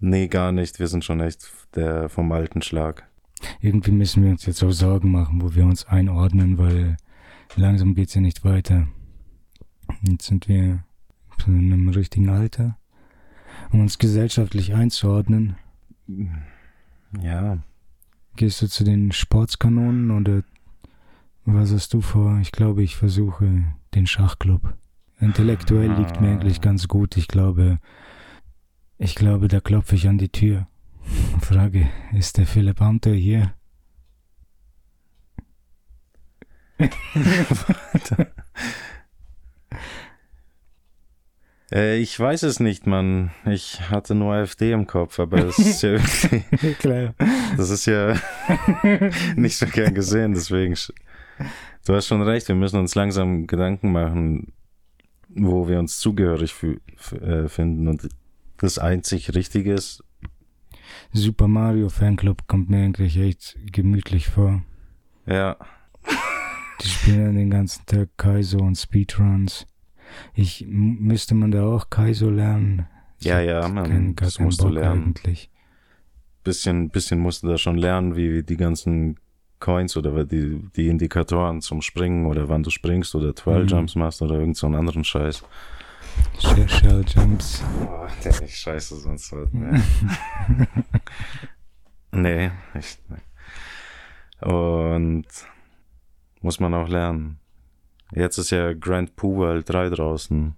Nee, 0.00 0.28
gar 0.28 0.52
nicht. 0.52 0.78
Wir 0.78 0.88
sind 0.88 1.02
schon 1.02 1.20
echt 1.20 1.50
der 1.74 2.10
vom 2.10 2.30
alten 2.30 2.60
Schlag. 2.60 3.08
Irgendwie 3.60 3.92
müssen 3.92 4.22
wir 4.22 4.30
uns 4.30 4.46
jetzt 4.46 4.62
auch 4.62 4.72
Sorgen 4.72 5.10
machen, 5.10 5.42
wo 5.42 5.54
wir 5.54 5.64
uns 5.64 5.84
einordnen, 5.84 6.58
weil 6.58 6.96
langsam 7.54 7.94
geht's 7.94 8.14
ja 8.14 8.20
nicht 8.20 8.44
weiter. 8.44 8.88
Jetzt 10.02 10.26
sind 10.26 10.48
wir 10.48 10.84
in 11.46 11.72
einem 11.72 11.88
richtigen 11.90 12.28
Alter, 12.28 12.78
um 13.70 13.80
uns 13.80 13.98
gesellschaftlich 13.98 14.74
einzuordnen. 14.74 15.56
Ja, 17.20 17.58
Gehst 18.36 18.60
du 18.60 18.68
zu 18.68 18.84
den 18.84 19.12
Sportskanonen 19.12 20.10
oder 20.10 20.42
was 21.46 21.72
hast 21.72 21.94
du 21.94 22.02
vor? 22.02 22.38
Ich 22.42 22.52
glaube, 22.52 22.82
ich 22.82 22.94
versuche 22.94 23.64
den 23.94 24.06
Schachclub. 24.06 24.74
Intellektuell 25.18 25.90
liegt 25.92 26.20
mir 26.20 26.32
eigentlich 26.32 26.60
ganz 26.60 26.86
gut. 26.86 27.16
Ich 27.16 27.28
glaube, 27.28 27.78
ich 28.98 29.14
glaube, 29.14 29.48
da 29.48 29.60
klopfe 29.60 29.94
ich 29.94 30.06
an 30.06 30.18
die 30.18 30.28
Tür. 30.28 30.66
Frage, 31.40 31.88
ist 32.12 32.38
der 32.38 32.46
Philipp 32.46 32.80
Amter 32.80 33.12
hier? 33.12 33.52
äh, 41.72 41.98
ich 41.98 42.18
weiß 42.18 42.42
es 42.42 42.60
nicht, 42.60 42.86
Mann. 42.86 43.30
Ich 43.46 43.80
hatte 43.90 44.14
nur 44.14 44.34
AfD 44.34 44.72
im 44.72 44.86
Kopf, 44.86 45.18
aber 45.18 45.38
das 45.38 45.58
ist 45.58 45.82
ja 45.82 45.92
irgendwie, 45.92 46.74
Klar. 46.78 47.14
das 47.56 47.70
ist 47.70 47.86
ja 47.86 48.14
nicht 49.36 49.56
so 49.56 49.66
gern 49.66 49.94
gesehen, 49.94 50.34
deswegen. 50.34 50.76
Du 51.86 51.94
hast 51.94 52.08
schon 52.08 52.22
recht, 52.22 52.48
wir 52.48 52.54
müssen 52.56 52.78
uns 52.78 52.94
langsam 52.94 53.46
Gedanken 53.46 53.92
machen, 53.92 54.52
wo 55.28 55.68
wir 55.68 55.78
uns 55.78 55.98
zugehörig 55.98 56.54
äh, 57.20 57.48
finden. 57.48 57.88
Und 57.88 58.08
das 58.58 58.78
einzig 58.78 59.34
Richtige 59.34 59.72
ist, 59.74 60.02
Super 61.12 61.48
Mario 61.48 61.88
Fanclub 61.88 62.46
kommt 62.46 62.70
mir 62.70 62.84
eigentlich 62.84 63.16
echt 63.18 63.56
gemütlich 63.72 64.28
vor. 64.28 64.62
ja, 65.26 65.56
Die 66.82 66.88
spielen 66.88 67.36
den 67.36 67.50
ganzen 67.50 67.84
Tag 67.86 68.10
Kaizo 68.18 68.58
und 68.58 68.76
Speedruns. 68.76 69.66
Ich 70.34 70.64
müsste 70.68 71.34
man 71.34 71.50
da 71.50 71.64
auch 71.64 71.88
Kaizo 71.90 72.28
lernen. 72.30 72.86
Ich 73.18 73.26
Ja, 73.26 73.40
ja, 73.40 73.66
man, 73.68 73.84
keinen, 73.88 74.16
das 74.16 74.38
musst 74.38 74.60
du 74.60 74.66
Bock 74.66 74.74
lernen. 74.74 75.06
eigentlich. 75.06 75.50
bisschen, 76.44 76.90
bisschen 76.90 77.18
musst 77.18 77.42
du 77.42 77.48
da 77.48 77.58
schon 77.58 77.76
lernen, 77.78 78.14
wie 78.14 78.42
die 78.42 78.56
ganzen 78.56 79.18
Coins 79.58 79.96
oder 79.96 80.24
die, 80.26 80.60
die 80.76 80.88
Indikatoren 80.88 81.60
zum 81.62 81.80
Springen 81.82 82.26
oder 82.26 82.48
wann 82.48 82.62
du 82.62 82.70
springst 82.70 83.14
oder 83.14 83.34
Twirl 83.34 83.64
Mhm. 83.64 83.88
Machst 83.96 84.20
oder 84.22 84.38
irgend 84.38 84.56
so 84.56 84.66
einen 84.66 84.76
anderen 84.76 85.02
Scheiß. 85.02 85.42
Shell, 86.38 86.68
Shell 86.68 87.04
Jumps. 87.06 87.62
Oh, 87.88 88.06
der 88.24 88.42
ich 88.42 88.56
scheiße 88.56 88.96
sonst 88.96 89.32
was. 89.32 89.48
Nee, 92.12 92.48
nee 92.48 92.50
echt. 92.74 93.00
Nee. 93.10 94.48
Und 94.48 95.26
muss 96.40 96.60
man 96.60 96.74
auch 96.74 96.88
lernen. 96.88 97.38
Jetzt 98.12 98.38
ist 98.38 98.50
ja 98.50 98.72
Grand 98.72 99.16
Poo 99.16 99.36
World 99.36 99.68
3 99.68 99.90
draußen. 99.90 100.56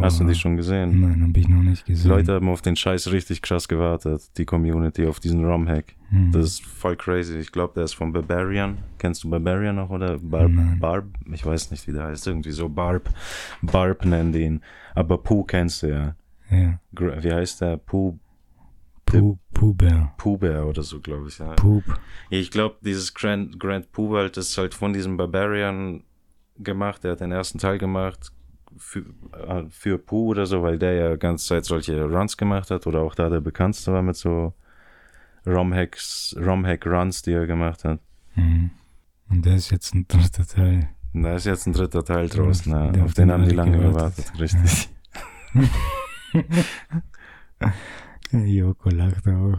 Hast 0.00 0.20
du 0.20 0.24
die 0.24 0.34
schon 0.34 0.56
gesehen? 0.56 1.00
Nein, 1.00 1.22
hab 1.28 1.36
ich 1.36 1.48
noch 1.48 1.62
nicht 1.62 1.86
Die 1.86 1.92
gesehen. 1.92 2.10
Leute 2.10 2.34
haben 2.34 2.48
auf 2.48 2.62
den 2.62 2.76
Scheiß 2.76 3.10
richtig 3.12 3.42
krass 3.42 3.68
gewartet, 3.68 4.36
die 4.36 4.44
Community, 4.44 5.06
auf 5.06 5.20
diesen 5.20 5.44
ROM-Hack. 5.44 5.94
Hm. 6.10 6.32
Das 6.32 6.44
ist 6.44 6.64
voll 6.64 6.96
crazy. 6.96 7.38
Ich 7.38 7.52
glaube, 7.52 7.74
der 7.74 7.84
ist 7.84 7.94
von 7.94 8.12
Barbarian. 8.12 8.78
Kennst 8.98 9.24
du 9.24 9.30
Barbarian 9.30 9.76
noch 9.76 9.90
oder 9.90 10.18
Barb? 10.18 10.50
Nein. 10.50 10.78
Barb? 10.78 11.06
Ich 11.32 11.44
weiß 11.44 11.70
nicht, 11.70 11.86
wie 11.86 11.92
der 11.92 12.04
heißt. 12.04 12.26
Irgendwie 12.26 12.52
so 12.52 12.68
Barb. 12.68 13.10
Barb 13.62 14.04
nennen 14.04 14.32
die 14.32 14.42
ihn. 14.42 14.62
Aber 14.94 15.18
Pooh 15.18 15.44
kennst 15.44 15.82
du 15.82 15.88
ja. 15.88 16.16
ja. 16.50 16.80
Wie 16.92 17.32
heißt 17.32 17.60
der? 17.60 17.76
Pooh, 17.76 18.18
Pu 19.10 19.38
Puber. 19.54 20.12
Pooh 20.18 20.36
Bear 20.36 20.66
oder 20.66 20.82
so, 20.82 21.00
glaube 21.00 21.28
ich. 21.28 21.38
Ja. 21.38 21.54
Pup. 21.54 21.82
Ich 22.30 22.50
glaube, 22.50 22.76
dieses 22.82 23.14
Grand, 23.14 23.58
Grand 23.58 23.90
Pooh 23.90 24.10
World 24.10 24.36
ist 24.36 24.56
halt 24.58 24.74
von 24.74 24.92
diesem 24.92 25.16
Barbarian 25.16 26.04
gemacht. 26.58 27.04
Der 27.04 27.12
hat 27.12 27.20
den 27.20 27.32
ersten 27.32 27.58
Teil 27.58 27.78
gemacht. 27.78 28.32
Für, 28.78 29.00
äh, 29.32 29.64
für 29.68 29.98
Pooh 29.98 30.28
oder 30.28 30.46
so, 30.46 30.62
weil 30.62 30.78
der 30.78 30.92
ja 30.92 31.16
ganze 31.16 31.46
Zeit 31.46 31.64
solche 31.64 32.02
Runs 32.02 32.36
gemacht 32.36 32.70
hat 32.70 32.86
oder 32.86 33.00
auch 33.00 33.14
da 33.14 33.28
der 33.28 33.40
bekannteste 33.40 33.92
war 33.92 34.02
mit 34.02 34.16
so 34.16 34.54
Romhacks, 35.46 36.36
Romhack 36.38 36.86
Runs, 36.86 37.22
die 37.22 37.32
er 37.32 37.46
gemacht 37.46 37.84
hat. 37.84 38.00
Mhm. 38.34 38.70
Und 39.30 39.44
der 39.44 39.56
ist 39.56 39.70
jetzt 39.70 39.94
ein 39.94 40.06
dritter 40.08 40.46
Teil. 40.46 40.88
Und 41.12 41.22
da 41.22 41.34
ist 41.34 41.46
jetzt 41.46 41.66
ein 41.66 41.72
dritter 41.72 42.04
Teil 42.04 42.28
draußen, 42.28 42.72
Der 42.72 42.82
ja. 42.82 42.90
auf 43.00 43.06
auf 43.06 43.14
den 43.14 43.28
den 43.28 43.32
haben 43.32 43.48
die 43.48 43.54
lange 43.54 43.78
gewartet. 43.78 44.32
gewartet, 44.32 44.40
richtig. 44.40 44.88
Joko 48.32 48.90
lacht 48.90 49.26
auch. 49.26 49.58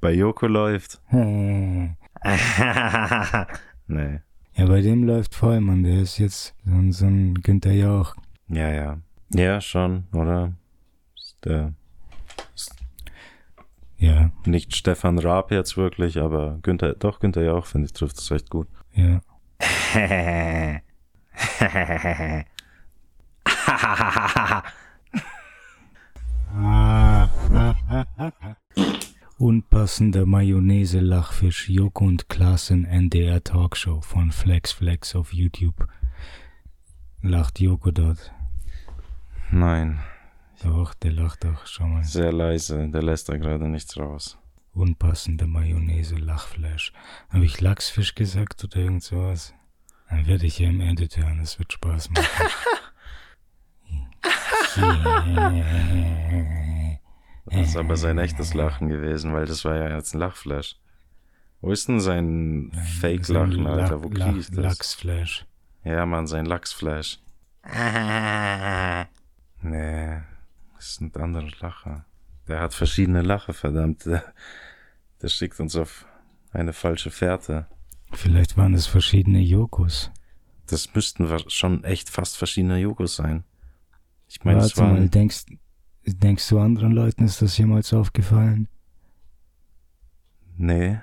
Bei 0.00 0.12
Joko 0.12 0.46
läuft. 0.46 1.00
Ja, 4.56 4.64
bei 4.64 4.80
dem 4.80 5.04
läuft 5.04 5.34
voll, 5.34 5.60
Mann. 5.60 5.82
Der 5.82 6.00
ist 6.00 6.18
jetzt 6.18 6.54
so 6.64 6.72
ein, 6.72 6.92
so 6.92 7.06
ein 7.06 7.34
Günther 7.34 7.72
Jauch. 7.72 8.14
Ja, 8.48 8.70
ja. 8.70 8.98
Ja, 9.34 9.60
schon, 9.60 10.04
oder? 10.12 10.52
Ist 11.14 11.36
Der, 11.44 11.74
Ja, 13.98 14.30
nicht 14.46 14.74
Stefan 14.74 15.18
Raab 15.18 15.50
jetzt 15.50 15.76
wirklich, 15.76 16.18
aber 16.18 16.58
Günther, 16.62 16.94
doch, 16.94 17.20
Günther 17.20 17.42
ja 17.42 17.52
auch, 17.52 17.66
finde 17.66 17.86
ich, 17.86 17.92
trifft 17.92 18.18
es 18.18 18.30
echt 18.30 18.48
gut. 18.48 18.68
ja. 18.94 19.20
Unpassender 29.38 30.24
Mayonnaise-Lachfisch 30.24 31.68
Joko 31.68 32.06
und 32.06 32.28
Klaas 32.30 32.70
in 32.70 32.86
NDR 32.86 33.44
Talkshow 33.44 34.00
von 34.00 34.32
Flex 34.32 34.72
Flex 34.72 35.14
auf 35.14 35.34
YouTube. 35.34 35.86
Lacht 37.20 37.60
Joko 37.60 37.90
dort. 37.90 38.32
Nein, 39.50 39.98
Doch, 40.62 40.94
der 40.94 41.12
lacht 41.12 41.44
doch, 41.44 41.66
schau 41.66 41.86
mal. 41.86 42.02
sehr 42.02 42.32
leise, 42.32 42.88
der 42.88 43.02
lässt 43.02 43.28
da 43.28 43.36
gerade 43.36 43.68
nichts 43.68 43.98
raus. 43.98 44.38
Unpassender 44.72 45.46
Mayonnaise-Lachflash. 45.46 46.92
Habe 47.28 47.44
ich 47.44 47.60
Lachsfisch 47.60 48.14
gesagt 48.14 48.64
oder 48.64 48.76
irgend 48.78 49.02
sowas? 49.02 49.52
Dann 50.08 50.26
werde 50.26 50.46
ich 50.46 50.58
ja 50.60 50.68
im 50.70 50.80
Edit 50.80 51.16
hören, 51.18 51.38
das 51.40 51.58
wird 51.58 51.72
Spaß 51.74 52.08
machen. 52.10 52.46
Das 57.46 57.68
ist 57.68 57.76
aber 57.76 57.96
sein 57.96 58.18
echtes 58.18 58.54
Lachen 58.54 58.88
gewesen, 58.88 59.32
weil 59.32 59.46
das 59.46 59.64
war 59.64 59.76
ja 59.76 59.94
jetzt 59.94 60.14
ein 60.14 60.18
Lachflash. 60.18 60.76
Wo 61.60 61.70
ist 61.72 61.88
denn 61.88 62.00
sein 62.00 62.72
Fake-Lachen, 63.00 63.66
Alter? 63.66 64.02
Wo 64.02 64.08
krieg 64.08 64.36
ich 64.36 64.48
das? 64.48 64.56
Lachsflash. 64.56 65.46
Ja, 65.84 66.04
Mann, 66.06 66.26
sein 66.26 66.46
Lachsflash. 66.46 67.18
Nee, 69.62 70.20
das 70.76 70.86
ist 70.90 71.00
ein 71.00 71.14
anderer 71.16 71.48
Lacher. 71.60 72.04
Der 72.46 72.60
hat 72.60 72.74
verschiedene 72.74 73.22
Lacher, 73.22 73.52
verdammt. 73.52 74.06
Der, 74.06 74.22
der 75.20 75.28
schickt 75.28 75.58
uns 75.58 75.74
auf 75.74 76.06
eine 76.52 76.72
falsche 76.72 77.10
Fährte. 77.10 77.66
Vielleicht 78.12 78.56
waren 78.56 78.74
es 78.74 78.86
verschiedene 78.86 79.40
Jokos. 79.40 80.12
Das 80.68 80.94
müssten 80.94 81.28
schon 81.48 81.82
echt 81.84 82.10
fast 82.10 82.36
verschiedene 82.36 82.78
Jokos 82.78 83.16
sein. 83.16 83.44
Ich 84.28 84.44
meine, 84.44 84.60
es 84.60 84.76
Warte 84.76 84.82
mal, 84.92 84.98
waren. 84.98 85.10
denkst, 85.10 85.46
denkst 86.06 86.48
du 86.48 86.58
anderen 86.60 86.92
Leuten 86.92 87.24
ist 87.24 87.42
das 87.42 87.56
jemals 87.58 87.92
aufgefallen? 87.92 88.68
Nee, 90.56 90.98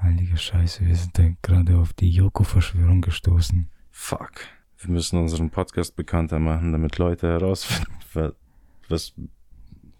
Heilige 0.00 0.36
Scheiße, 0.36 0.86
wir 0.86 0.94
sind 0.94 1.18
da 1.18 1.24
gerade 1.42 1.76
auf 1.76 1.92
die 1.92 2.10
Joko-Verschwörung 2.10 3.00
gestoßen. 3.00 3.68
fuck. 3.90 4.30
Wir 4.80 4.90
müssen 4.90 5.18
unseren 5.18 5.50
Podcast 5.50 5.96
bekannter 5.96 6.38
machen, 6.38 6.70
damit 6.70 6.98
Leute 6.98 7.26
herausfinden, 7.26 7.92
wa- 8.14 8.32
was 8.88 9.12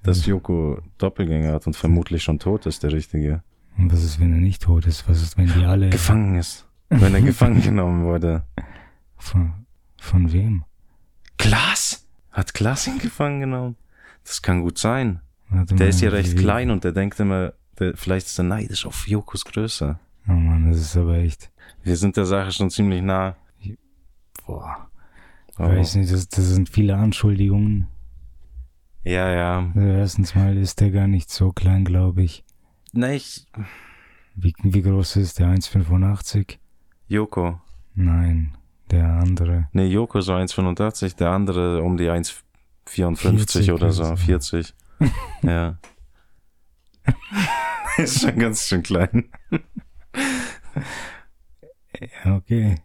dass 0.05 0.25
Joko 0.25 0.81
Doppelgänger 0.99 1.53
hat 1.53 1.67
und 1.67 1.75
vermutlich 1.75 2.23
schon 2.23 2.39
tot 2.39 2.67
ist, 2.67 2.85
der 2.85 2.93
Richtige. 2.93 3.43
Und 3.77 3.93
was 3.93 4.05
ist, 4.05 4.21
wenn 4.21 4.33
er 4.33 4.39
nicht 4.39 4.63
tot 4.63 4.87
ist? 4.87 5.09
Was 5.09 5.21
ist, 5.21 5.37
wenn 5.37 5.53
die 5.53 5.65
alle... 5.65 5.91
Gefangen 5.91 6.37
ist. 6.37 6.69
Wenn 6.91 7.13
er 7.13 7.21
gefangen 7.33 7.61
genommen 7.61 8.05
wurde. 8.05 8.47
Von, 9.17 9.67
von 9.97 10.31
wem? 10.33 10.65
Klaas? 11.39 12.07
Hat 12.39 12.55
Klaas 12.55 12.87
ihn 12.87 12.99
gefangen 12.99 13.41
genommen? 13.41 13.75
Das 14.25 14.43
kann 14.43 14.63
gut 14.63 14.79
sein. 14.79 15.21
Warte 15.49 15.75
Der 15.75 15.87
mal, 15.87 15.91
ist 15.91 16.01
ja 16.01 16.11
recht 16.11 16.33
wie- 16.35 16.43
klein 16.43 16.71
und 16.71 16.85
der 16.85 16.93
denkt 16.93 17.19
immer, 17.19 17.53
der, 17.81 17.97
vielleicht 17.97 18.27
ist 18.27 18.39
er 18.39 18.45
neidisch 18.45 18.87
auf 18.87 19.09
Jokos 19.09 19.45
Größe. 19.45 19.99
Oh 20.29 20.33
Mann, 20.33 20.71
das 20.71 20.79
ist 20.81 20.97
aber 20.97 21.17
echt... 21.19 21.51
Wir 21.83 21.97
sind 21.97 22.17
der 22.17 22.27
Sache 22.27 22.53
schon 22.53 22.71
ziemlich 22.71 23.03
nah. 23.03 23.35
Boah. 24.47 24.89
Ich 25.51 25.59
Aber- 25.59 25.77
weiß 25.77 25.97
nicht, 25.97 26.13
das, 26.13 26.29
das 26.29 26.45
sind 26.45 26.69
viele 26.69 26.95
Anschuldigungen. 26.97 27.89
Ja, 29.03 29.31
ja. 29.31 29.73
Also 29.75 29.89
erstens 29.89 30.35
mal 30.37 30.57
ist 30.57 30.79
der 30.81 30.91
gar 30.93 31.09
nicht 31.09 31.31
so 31.31 31.51
klein, 31.51 31.85
glaube 31.85 32.23
ich. 32.23 32.45
Na, 32.93 33.13
ich. 33.13 33.47
Wie, 34.37 34.55
wie 34.63 34.83
groß 34.83 35.17
ist 35.17 35.41
der? 35.41 35.49
1,85? 35.49 36.59
Joko. 37.09 37.61
Nein, 37.95 38.57
der 38.91 39.07
andere. 39.07 39.69
Nee, 39.73 39.87
Joko 39.87 40.21
so 40.21 40.35
1,85, 40.35 41.17
der 41.17 41.31
andere 41.31 41.83
um 41.83 41.97
die 41.97 42.11
1,54 42.11 43.17
40 43.17 43.73
oder 43.73 43.93
so. 43.93 44.05
oder 44.05 44.17
so. 44.17 44.25
40. 44.25 44.75
ja. 45.43 45.79
ist 47.99 48.21
schon 48.21 48.39
ganz 48.39 48.67
schön 48.67 48.83
klein. 48.83 49.31
Ja, 52.01 52.37
okay. 52.37 52.77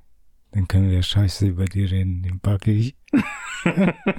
Dann 0.52 0.68
können 0.68 0.90
wir 0.90 1.02
scheiße 1.02 1.48
über 1.48 1.66
die 1.66 1.86
reden. 1.86 2.24
Den 2.24 2.40
packe 2.40 2.72
ich. 2.72 2.96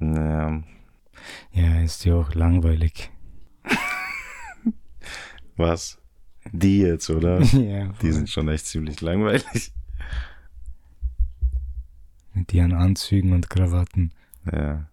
Ja. 0.00 0.62
Ja, 1.52 1.80
ist 1.82 2.04
ja 2.04 2.14
auch 2.14 2.34
langweilig. 2.34 3.10
Was? 5.56 5.97
Die 6.52 6.78
jetzt, 6.78 7.10
oder? 7.10 7.40
ja, 7.42 7.88
Die 8.02 8.12
sind 8.12 8.28
schon 8.28 8.48
echt 8.48 8.66
ziemlich 8.66 9.00
langweilig. 9.00 9.72
mit 12.34 12.52
ihren 12.54 12.72
Anzügen 12.72 13.32
und 13.32 13.50
Krawatten. 13.50 14.12
Ja. 14.50 14.88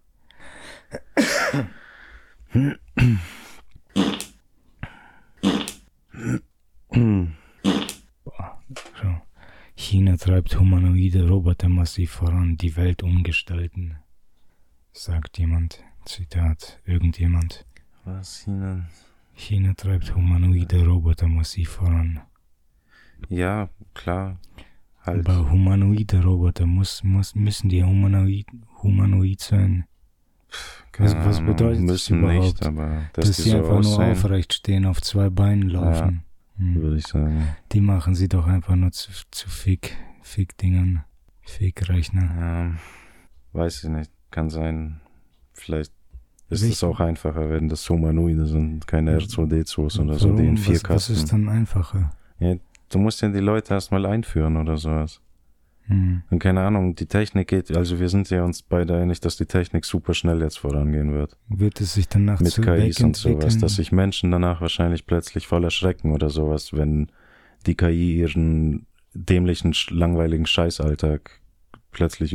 So. 9.00 9.20
China 9.74 10.16
treibt 10.16 10.58
humanoide 10.58 11.28
Roboter 11.28 11.68
massiv 11.68 12.12
voran, 12.12 12.56
die 12.56 12.76
Welt 12.76 13.02
umgestalten. 13.02 13.96
Sagt 14.92 15.38
jemand. 15.38 15.82
Zitat. 16.04 16.80
Irgendjemand. 16.84 17.66
Was 18.04 18.42
China? 18.44 18.88
China 19.36 19.74
treibt 19.74 20.14
humanoide 20.14 20.84
Roboter 20.86 21.28
massiv 21.28 21.68
voran. 21.70 22.20
Ja, 23.28 23.68
klar. 23.94 24.38
Halt. 25.04 25.28
Aber 25.28 25.50
humanoide 25.50 26.22
Roboter 26.22 26.66
muss, 26.66 27.04
muss, 27.04 27.34
müssen 27.34 27.68
die 27.68 27.84
humanoid, 27.84 28.46
humanoid 28.82 29.40
sein. 29.40 29.84
keine 30.92 31.10
was- 31.14 31.26
was 31.26 31.36
Ahnung, 31.38 31.54
bedeutet 31.54 31.80
das 31.82 31.90
müssen 31.92 32.18
überhaupt? 32.18 32.42
nicht, 32.44 32.66
aber 32.66 33.02
dass, 33.12 33.26
Dass 33.26 33.36
sie 33.36 33.50
so 33.50 33.56
einfach 33.58 33.68
nur 33.70 33.78
aussehen, 33.78 34.12
aufrecht 34.12 34.54
stehen, 34.54 34.86
auf 34.86 35.00
zwei 35.02 35.28
Beinen 35.30 35.68
laufen. 35.68 36.22
Hm. 36.58 36.74
würde 36.76 36.96
ich 36.96 37.06
sagen. 37.06 37.48
Die 37.72 37.80
machen 37.82 38.14
sie 38.14 38.28
doch 38.28 38.46
einfach 38.46 38.74
nur 38.76 38.90
zu, 38.90 39.10
zu 39.30 39.48
Fick, 39.50 39.94
Fick-Dingern. 40.22 41.04
Fick-Rechner. 41.42 42.22
Ja, 42.40 42.74
weiß 43.52 43.84
ich 43.84 43.90
nicht. 43.90 44.10
Kann 44.30 44.48
sein. 44.50 45.00
Vielleicht 45.52 45.92
ist 46.48 46.62
es 46.62 46.84
auch 46.84 47.00
einfacher, 47.00 47.50
wenn 47.50 47.68
das 47.68 47.88
Humanoide 47.88 48.46
sind, 48.46 48.86
keine 48.86 49.18
R2D2s 49.18 50.00
oder 50.00 50.14
so, 50.14 50.32
die 50.32 50.46
in 50.46 50.56
vier 50.56 50.76
was, 50.76 50.90
was 50.90 51.10
ist 51.10 51.20
Kasten. 51.22 51.46
dann 51.46 51.56
einfacher? 51.56 52.12
Du 52.88 52.98
musst 52.98 53.20
ja 53.20 53.28
die 53.28 53.40
Leute 53.40 53.74
erstmal 53.74 54.06
einführen 54.06 54.56
oder 54.56 54.76
sowas. 54.76 55.20
Hm. 55.88 56.22
Und 56.30 56.38
keine 56.40 56.62
Ahnung, 56.62 56.94
die 56.94 57.06
Technik 57.06 57.48
geht, 57.48 57.76
also 57.76 58.00
wir 58.00 58.08
sind 58.08 58.28
ja 58.30 58.44
uns 58.44 58.62
beide 58.62 58.96
einig, 58.96 59.20
dass 59.20 59.36
die 59.36 59.46
Technik 59.46 59.84
super 59.84 60.14
schnell 60.14 60.40
jetzt 60.40 60.58
vorangehen 60.58 61.12
wird. 61.14 61.36
Wird 61.48 61.80
es 61.80 61.94
sich 61.94 62.08
danach 62.08 62.40
Mit 62.40 62.60
KIs 62.60 63.00
und 63.00 63.16
sowas, 63.16 63.58
dass 63.58 63.76
sich 63.76 63.92
Menschen 63.92 64.30
danach 64.30 64.60
wahrscheinlich 64.60 65.06
plötzlich 65.06 65.46
voll 65.46 65.64
erschrecken 65.64 66.12
oder 66.12 66.28
sowas, 66.28 66.72
wenn 66.72 67.10
die 67.66 67.76
KI 67.76 68.18
ihren 68.18 68.86
dämlichen, 69.14 69.74
langweiligen 69.90 70.46
Scheißalltag 70.46 71.40
plötzlich 71.92 72.32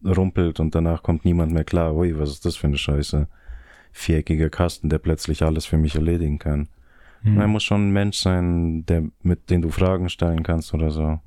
überrumpelt 0.00 0.60
und 0.60 0.74
danach 0.74 1.02
kommt 1.02 1.24
niemand 1.24 1.52
mehr 1.52 1.64
klar, 1.64 1.94
ui, 1.94 2.18
was 2.18 2.30
ist 2.30 2.44
das 2.44 2.56
für 2.56 2.66
eine 2.66 2.78
Scheiße? 2.78 3.28
Viereckiger 3.92 4.50
Kasten, 4.50 4.88
der 4.88 4.98
plötzlich 4.98 5.42
alles 5.42 5.66
für 5.66 5.78
mich 5.78 5.94
erledigen 5.94 6.38
kann. 6.38 6.68
Hm. 7.22 7.38
Er 7.38 7.48
muss 7.48 7.64
schon 7.64 7.88
ein 7.88 7.92
Mensch 7.92 8.18
sein, 8.18 8.86
der, 8.86 9.04
mit 9.22 9.50
dem 9.50 9.62
du 9.62 9.70
Fragen 9.70 10.08
stellen 10.08 10.42
kannst 10.42 10.72
oder 10.74 10.90
so. 10.90 11.20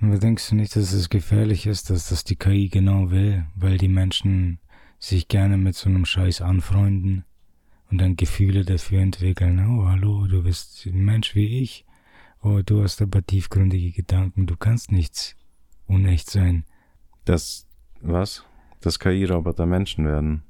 Aber 0.00 0.18
denkst 0.18 0.48
du 0.48 0.54
nicht, 0.54 0.76
dass 0.76 0.92
es 0.92 1.10
gefährlich 1.10 1.66
ist, 1.66 1.90
dass 1.90 2.08
das 2.08 2.24
die 2.24 2.36
KI 2.36 2.68
genau 2.68 3.10
will, 3.10 3.44
weil 3.54 3.76
die 3.76 3.88
Menschen 3.88 4.58
sich 4.98 5.28
gerne 5.28 5.58
mit 5.58 5.74
so 5.74 5.90
einem 5.90 6.06
Scheiß 6.06 6.40
anfreunden 6.40 7.24
und 7.90 7.98
dann 7.98 8.16
Gefühle 8.16 8.64
dafür 8.64 9.00
entwickeln? 9.00 9.58
Oh, 9.66 9.86
hallo, 9.86 10.26
du 10.26 10.42
bist 10.42 10.86
ein 10.86 11.04
Mensch 11.04 11.34
wie 11.34 11.60
ich. 11.60 11.84
oh, 12.42 12.60
du 12.64 12.82
hast 12.82 13.02
aber 13.02 13.24
tiefgründige 13.24 13.92
Gedanken, 13.92 14.46
du 14.46 14.56
kannst 14.56 14.90
nichts 14.90 15.36
unecht 15.86 16.30
sein. 16.30 16.64
Das, 17.24 17.66
was? 18.00 18.44
Dass 18.80 18.98
KI-Roboter 18.98 19.66
Menschen 19.66 20.06
werden? 20.06 20.42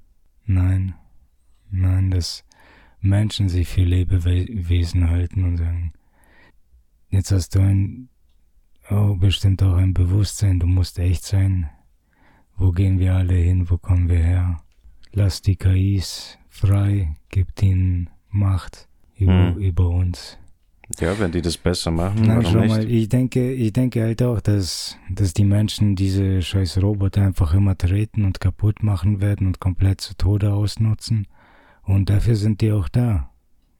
Nein, 0.47 0.95
nein, 1.71 2.11
dass 2.11 2.45
Menschen 3.01 3.49
sich 3.49 3.68
für 3.68 3.83
Lebewesen 3.83 5.09
halten 5.09 5.45
und 5.45 5.57
sagen, 5.57 5.93
jetzt 7.09 7.33
hast 7.33 7.55
du 7.55 7.61
ein, 7.61 8.09
oh, 8.91 9.16
bestimmt 9.16 9.62
auch 9.62 9.75
ein 9.75 9.95
Bewusstsein, 9.95 10.61
du 10.61 10.66
musst 10.66 10.99
echt 10.99 11.25
sein. 11.25 11.71
Wo 12.57 12.73
gehen 12.73 12.99
wir 12.99 13.14
alle 13.14 13.35
hin, 13.35 13.71
wo 13.71 13.79
kommen 13.79 14.09
wir 14.09 14.18
her? 14.18 14.62
Lass 15.12 15.41
die 15.43 15.57
KIs 15.57 16.39
frei, 16.49 17.16
gibt 17.31 17.62
ihnen 17.62 18.11
Macht 18.29 18.89
über, 19.16 19.55
hm. 19.55 19.59
über 19.59 19.89
uns. 19.89 20.39
Ja, 20.99 21.18
wenn 21.18 21.30
die 21.30 21.41
das 21.41 21.57
besser 21.57 21.91
machen, 21.91 22.22
Nein, 22.22 22.43
warum 22.43 22.61
nicht? 22.61 22.68
Mal, 22.68 22.91
ich 22.91 23.09
denke, 23.09 23.53
ich 23.53 23.72
denke 23.72 24.03
halt 24.03 24.22
auch, 24.22 24.41
dass, 24.41 24.97
dass 25.09 25.32
die 25.32 25.45
Menschen 25.45 25.95
diese 25.95 26.43
scheiß 26.43 26.82
Roboter 26.82 27.22
einfach 27.22 27.55
immer 27.55 27.78
treten 27.78 28.24
und 28.24 28.41
kaputt 28.41 28.82
machen 28.82 29.20
werden 29.20 29.47
und 29.47 29.61
komplett 29.61 30.01
zu 30.01 30.16
Tode 30.16 30.53
ausnutzen. 30.53 31.28
Und 31.82 32.11
dafür 32.11 32.34
sind 32.34 32.61
die 32.61 32.72
auch 32.72 32.88
da. 32.88 33.30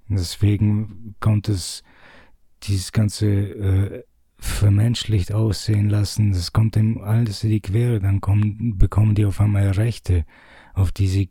Deswegen 0.09 1.15
kommt 1.21 1.49
es, 1.49 1.83
dieses 2.63 2.93
ganze 2.93 3.27
äh, 3.27 4.05
vermenschlicht 4.39 5.33
aussehen 5.33 5.89
lassen, 5.89 6.33
das 6.33 6.53
kommt 6.53 6.75
dem 6.75 7.01
alles 7.01 7.45
in 7.45 7.51
die 7.51 7.61
Quere, 7.61 8.01
dann 8.01 8.21
kommen, 8.21 8.79
bekommen 8.79 9.15
die 9.15 9.27
auf 9.27 9.41
einmal 9.41 9.71
Rechte, 9.71 10.25
auf 10.75 10.93
die 10.93 11.09
sie, 11.09 11.31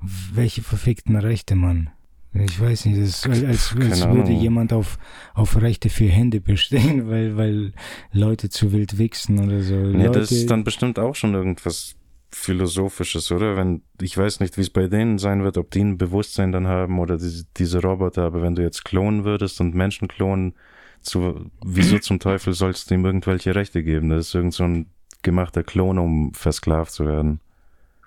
welche 0.00 0.62
verfickten 0.62 1.16
Rechte, 1.16 1.56
Mann? 1.56 1.90
Ich 2.34 2.60
weiß 2.60 2.84
nicht, 2.84 3.00
das 3.00 3.08
ist, 3.08 3.26
als, 3.26 3.74
als 3.74 4.08
würde 4.08 4.32
jemand 4.32 4.72
auf, 4.72 4.98
auf 5.34 5.60
Rechte 5.60 5.88
für 5.88 6.06
Hände 6.06 6.40
bestehen, 6.40 7.08
weil, 7.10 7.36
weil 7.36 7.72
Leute 8.12 8.50
zu 8.50 8.72
wild 8.72 8.98
wichsen 8.98 9.38
oder 9.38 9.62
so. 9.62 9.74
Nee, 9.74 10.06
Leute, 10.06 10.20
das 10.20 10.32
ist 10.32 10.50
dann 10.50 10.64
bestimmt 10.64 10.98
auch 10.98 11.14
schon 11.14 11.34
irgendwas 11.34 11.96
Philosophisches, 12.30 13.32
oder? 13.32 13.56
Wenn, 13.56 13.82
ich 14.00 14.16
weiß 14.16 14.40
nicht, 14.40 14.58
wie 14.58 14.60
es 14.60 14.70
bei 14.70 14.86
denen 14.86 15.18
sein 15.18 15.42
wird, 15.42 15.56
ob 15.56 15.70
die 15.70 15.80
ein 15.80 15.96
Bewusstsein 15.96 16.52
dann 16.52 16.66
haben 16.66 16.98
oder 16.98 17.16
diese, 17.16 17.46
diese 17.56 17.80
Roboter, 17.80 18.24
aber 18.24 18.42
wenn 18.42 18.54
du 18.54 18.62
jetzt 18.62 18.84
klonen 18.84 19.24
würdest 19.24 19.60
und 19.60 19.74
Menschen 19.74 20.08
klonen, 20.08 20.54
zu, 21.00 21.50
wieso 21.64 21.98
zum 21.98 22.18
Teufel 22.20 22.52
sollst 22.52 22.90
du 22.90 22.94
ihm 22.94 23.04
irgendwelche 23.04 23.54
Rechte 23.54 23.82
geben? 23.82 24.10
Das 24.10 24.28
ist 24.28 24.34
irgend 24.34 24.52
so 24.52 24.64
ein 24.64 24.86
gemachter 25.22 25.62
Klon, 25.62 25.98
um 25.98 26.34
versklavt 26.34 26.92
zu 26.92 27.06
werden. 27.06 27.40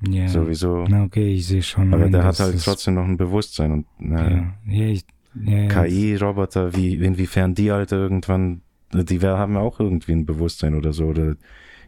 Ja. 0.07 0.27
Sowieso. 0.27 0.85
Na 0.87 1.03
okay, 1.03 1.35
ich 1.35 1.47
sehe 1.47 1.61
schon. 1.61 1.93
Aber 1.93 2.09
der 2.09 2.23
hat 2.23 2.39
halt 2.39 2.63
trotzdem 2.63 2.95
noch 2.95 3.05
ein 3.05 3.17
Bewusstsein 3.17 3.71
und 3.71 3.85
na, 3.99 4.53
Ja, 4.65 4.95
ja. 5.35 5.67
KI-Roboter, 5.67 6.75
wie, 6.75 6.95
inwiefern 6.95 7.53
die 7.53 7.71
Alter 7.71 7.97
irgendwann, 7.97 8.61
die 8.93 9.19
haben 9.19 9.57
auch 9.57 9.79
irgendwie 9.79 10.13
ein 10.13 10.25
Bewusstsein 10.25 10.75
oder 10.75 10.91
so, 10.91 11.05
oder 11.05 11.35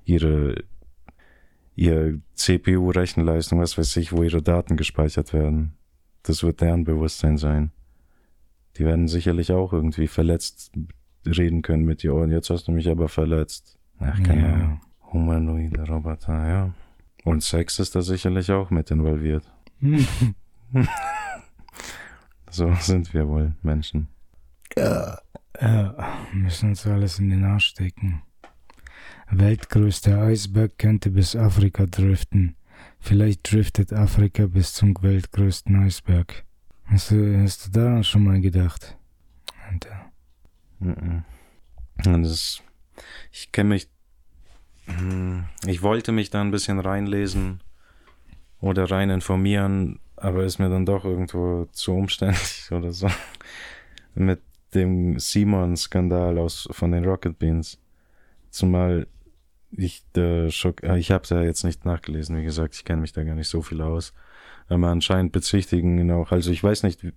ihre, 0.05 0.63
ihr 1.75 2.19
CPU-Rechenleistung, 2.35 3.59
was 3.59 3.77
weiß 3.77 3.97
ich, 3.97 4.13
wo 4.13 4.23
ihre 4.23 4.41
Daten 4.41 4.77
gespeichert 4.77 5.33
werden. 5.33 5.73
Das 6.21 6.43
wird 6.43 6.61
deren 6.61 6.83
Bewusstsein 6.83 7.37
sein. 7.37 7.71
Die 8.77 8.85
werden 8.85 9.07
sicherlich 9.07 9.51
auch 9.51 9.73
irgendwie 9.73 10.07
verletzt 10.07 10.71
reden 11.25 11.61
können 11.61 11.85
mit 11.85 12.03
dir. 12.03 12.15
Oh, 12.15 12.21
und 12.21 12.31
jetzt 12.31 12.49
hast 12.49 12.67
du 12.67 12.71
mich 12.71 12.89
aber 12.89 13.09
verletzt. 13.09 13.77
Ach, 13.99 14.21
keine 14.23 14.53
Ahnung. 14.53 14.79
Ja. 14.81 15.11
Humanoide 15.13 15.87
Roboter, 15.87 16.47
ja. 16.47 16.73
Und 17.23 17.43
Sex 17.43 17.79
ist 17.79 17.95
da 17.95 18.01
sicherlich 18.01 18.51
auch 18.51 18.69
mit 18.69 18.91
involviert. 18.91 19.43
So 22.49 22.71
sind 22.75 23.15
wir 23.15 23.27
wohl 23.27 23.55
Menschen. 23.63 24.09
Ja, 24.77 25.19
müssen 26.33 26.69
uns 26.69 26.85
alles 26.85 27.17
in 27.17 27.31
den 27.31 27.43
Arsch 27.45 27.65
stecken. 27.65 28.21
Weltgrößter 29.31 30.21
Eisberg 30.21 30.77
könnte 30.77 31.09
bis 31.09 31.35
Afrika 31.35 31.87
driften. 31.87 32.55
Vielleicht 32.99 33.51
driftet 33.51 33.91
Afrika 33.91 34.45
bis 34.45 34.73
zum 34.73 34.95
weltgrößten 35.01 35.75
Eisberg. 35.83 36.45
Hast 36.85 37.09
du, 37.09 37.41
hast 37.41 37.65
du 37.65 37.71
daran 37.71 38.03
schon 38.03 38.23
mal 38.23 38.39
gedacht? 38.39 38.97
Und 42.05 42.23
das, 42.23 42.61
ich 43.31 43.51
kenne 43.51 43.69
mich, 43.69 43.89
ich 45.65 45.81
wollte 45.81 46.11
mich 46.11 46.29
da 46.29 46.41
ein 46.41 46.51
bisschen 46.51 46.79
reinlesen 46.79 47.61
oder 48.59 48.89
rein 48.89 49.09
informieren, 49.09 49.99
aber 50.15 50.43
ist 50.43 50.59
mir 50.59 50.69
dann 50.69 50.85
doch 50.85 51.05
irgendwo 51.05 51.65
zu 51.71 51.93
umständlich 51.93 52.67
oder 52.71 52.91
so. 52.91 53.07
Mit 54.15 54.41
dem 54.73 55.19
Simon-Skandal 55.19 56.37
aus 56.37 56.67
von 56.71 56.91
den 56.91 57.05
Rocket 57.05 57.37
Beans. 57.39 57.79
Zumal 58.49 59.07
ich 59.71 60.03
der 60.15 60.49
Schock, 60.51 60.83
äh, 60.83 60.97
ich 60.97 61.11
habe 61.11 61.27
da 61.27 61.41
jetzt 61.41 61.63
nicht 61.63 61.85
nachgelesen, 61.85 62.37
wie 62.37 62.43
gesagt, 62.43 62.75
ich 62.75 62.85
kenne 62.85 63.01
mich 63.01 63.13
da 63.13 63.23
gar 63.23 63.35
nicht 63.35 63.47
so 63.47 63.61
viel 63.61 63.81
aus. 63.81 64.13
Aber 64.67 64.87
anscheinend 64.87 65.31
bezichtigen 65.31 65.97
ihn 65.97 66.11
auch, 66.11 66.31
also 66.31 66.51
ich 66.51 66.63
weiß 66.63 66.83
nicht, 66.83 67.03
wie, 67.03 67.13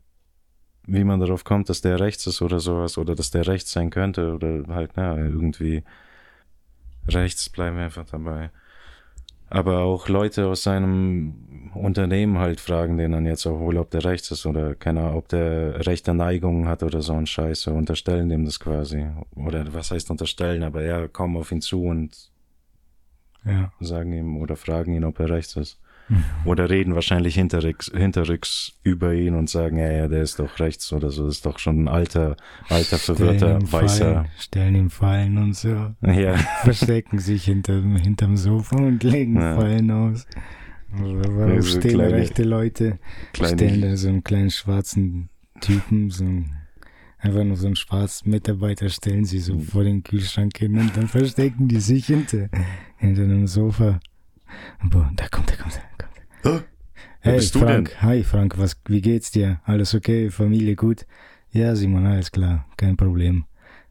wie 0.87 1.05
man 1.05 1.21
darauf 1.21 1.45
kommt, 1.45 1.69
dass 1.69 1.81
der 1.81 2.01
rechts 2.01 2.27
ist 2.27 2.43
oder 2.43 2.61
sowas, 2.61 2.99
oder 2.99 3.15
dass 3.15 3.31
der 3.31 3.47
rechts 3.47 3.71
sein 3.73 3.91
könnte, 3.91 4.33
oder 4.35 4.65
halt, 4.69 4.93
na, 4.97 5.17
irgendwie 5.17 5.85
rechts 7.09 7.49
bleiben 7.49 7.77
wir 7.77 7.85
einfach 7.85 8.07
dabei. 8.07 8.51
Aber 9.49 9.81
auch 9.81 10.09
Leute 10.09 10.49
aus 10.49 10.65
seinem 10.65 11.71
Unternehmen 11.75 12.39
halt 12.39 12.59
fragen 12.61 12.97
den 12.97 13.13
dann 13.13 13.27
jetzt 13.27 13.47
auch 13.47 13.61
wohl, 13.61 13.77
ob 13.77 13.91
der 13.91 14.05
rechts 14.05 14.31
ist 14.31 14.45
oder 14.47 14.75
keine 14.75 15.03
Ahnung, 15.03 15.17
ob 15.17 15.29
der 15.29 15.87
rechte 15.87 16.15
Neigungen 16.15 16.67
hat 16.67 16.83
oder 16.83 17.01
so 17.03 17.13
ein 17.13 17.27
Scheiße, 17.27 17.73
unterstellen 17.73 18.29
dem 18.29 18.45
das 18.45 18.59
quasi. 18.59 19.07
Oder 19.37 19.73
was 19.73 19.93
heißt 19.93 20.11
unterstellen, 20.11 20.63
aber 20.65 20.83
ja, 20.83 21.07
kommen 21.07 21.37
auf 21.37 21.53
ihn 21.53 21.61
zu 21.61 21.85
und 21.85 22.31
Ja. 23.45 23.73
sagen 23.81 24.13
ihm 24.13 24.39
oder 24.39 24.57
fragen 24.57 24.95
ihn, 24.95 25.05
ob 25.05 25.21
er 25.21 25.31
rechts 25.31 25.55
ist. 25.57 25.79
Oder 26.45 26.71
reden 26.71 26.95
wahrscheinlich 26.95 27.35
hinterrücks, 27.35 27.91
hinterrücks 27.95 28.79
über 28.85 29.13
ihn 29.15 29.35
und 29.35 29.51
sagen, 29.51 29.79
ja, 29.79 29.91
ja, 29.91 30.09
der 30.09 30.23
ist 30.23 30.39
doch 30.39 30.61
rechts 30.61 30.93
oder 30.93 31.11
so, 31.11 31.27
das 31.27 31.37
ist 31.39 31.47
doch 31.47 31.59
schon 31.59 31.85
ein 31.85 31.89
alter, 31.89 32.37
alter, 32.69 32.99
verwirrter, 32.99 33.37
Stellen 33.57 33.61
ihm 33.63 33.73
weißer. 33.73 34.15
Fallen, 34.15 34.29
stellen 34.39 34.75
ihm 34.77 34.91
Fallen 34.91 35.39
und 35.39 35.57
so. 35.57 35.95
Ja, 36.03 36.37
Verstecken 36.63 37.19
sich 37.19 37.45
hinterm, 37.47 37.97
hinterm 37.97 38.37
Sofa 38.37 38.77
und 38.77 39.03
legen 39.03 39.35
Ja. 39.41 39.57
Fallen 39.57 39.91
aus. 39.91 40.27
Warum 40.93 41.55
Ja, 41.57 41.61
so 41.63 41.79
stehen 41.81 41.95
kleine- 41.95 42.15
rechte 42.15 42.45
Leute? 42.45 42.99
stellen 43.35 43.57
kleine, 43.57 43.81
da 43.91 43.97
so 43.97 44.09
einen 44.09 44.23
kleinen 44.23 44.51
schwarzen 44.51 45.29
Typen, 45.61 46.11
so 46.11 46.23
einen, 46.25 46.53
einfach 47.19 47.43
nur 47.43 47.57
so 47.57 47.67
einen 47.67 47.77
schwarzen 47.77 48.31
Mitarbeiter, 48.31 48.89
stellen 48.91 49.25
sie 49.25 49.41
so 49.41 49.59
vor 49.59 49.83
den 49.83 50.05
Kühlschrank 50.05 50.57
hin 50.57 50.79
und 50.79 50.97
dann 50.97 51.09
verstecken 51.09 51.67
die 51.67 51.81
sich 51.81 52.07
hinter, 52.07 52.49
hinter 52.97 53.23
einem 53.23 53.47
Sofa. 53.49 53.99
Aber 54.79 55.11
da 55.17 55.29
kommt, 55.29 55.51
da 55.51 55.57
kommt, 55.57 55.75
da 55.75 56.07
kommt. 56.07 56.65
Wer 57.23 57.33
Hey 57.33 57.37
bist 57.39 57.55
du 57.55 57.61
Frank, 57.61 58.03
hi 58.03 58.23
Frank, 58.23 58.57
was, 58.59 58.81
wie 58.87 59.01
geht's 59.01 59.31
dir? 59.33 59.61
Alles 59.65 59.95
okay? 59.95 60.31
Familie 60.31 60.77
gut? 60.77 61.07
Ja, 61.51 61.75
Simon, 61.75 62.07
alles 62.07 62.31
klar, 62.31 62.67
kein 62.77 62.97
Problem. 62.97 63.47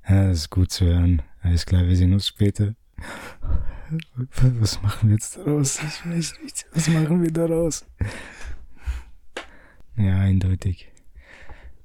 Ja, 0.08 0.28
das 0.28 0.40
ist 0.40 0.50
gut 0.52 0.72
zu 0.72 0.86
hören. 0.86 1.22
Alles 1.42 1.66
klar, 1.66 1.86
wir 1.86 1.96
sehen 1.96 2.14
uns 2.14 2.28
später. 2.28 2.76
Was 4.60 4.82
machen 4.82 5.10
wir 5.10 5.16
jetzt 5.16 5.38
daraus? 5.38 5.80
Ich 5.84 6.10
weiß 6.10 6.40
nicht. 6.44 6.66
Was 6.74 6.88
machen 6.88 7.22
wir 7.22 7.32
daraus? 7.32 7.86
Ja, 9.96 10.20
eindeutig. 10.20 10.92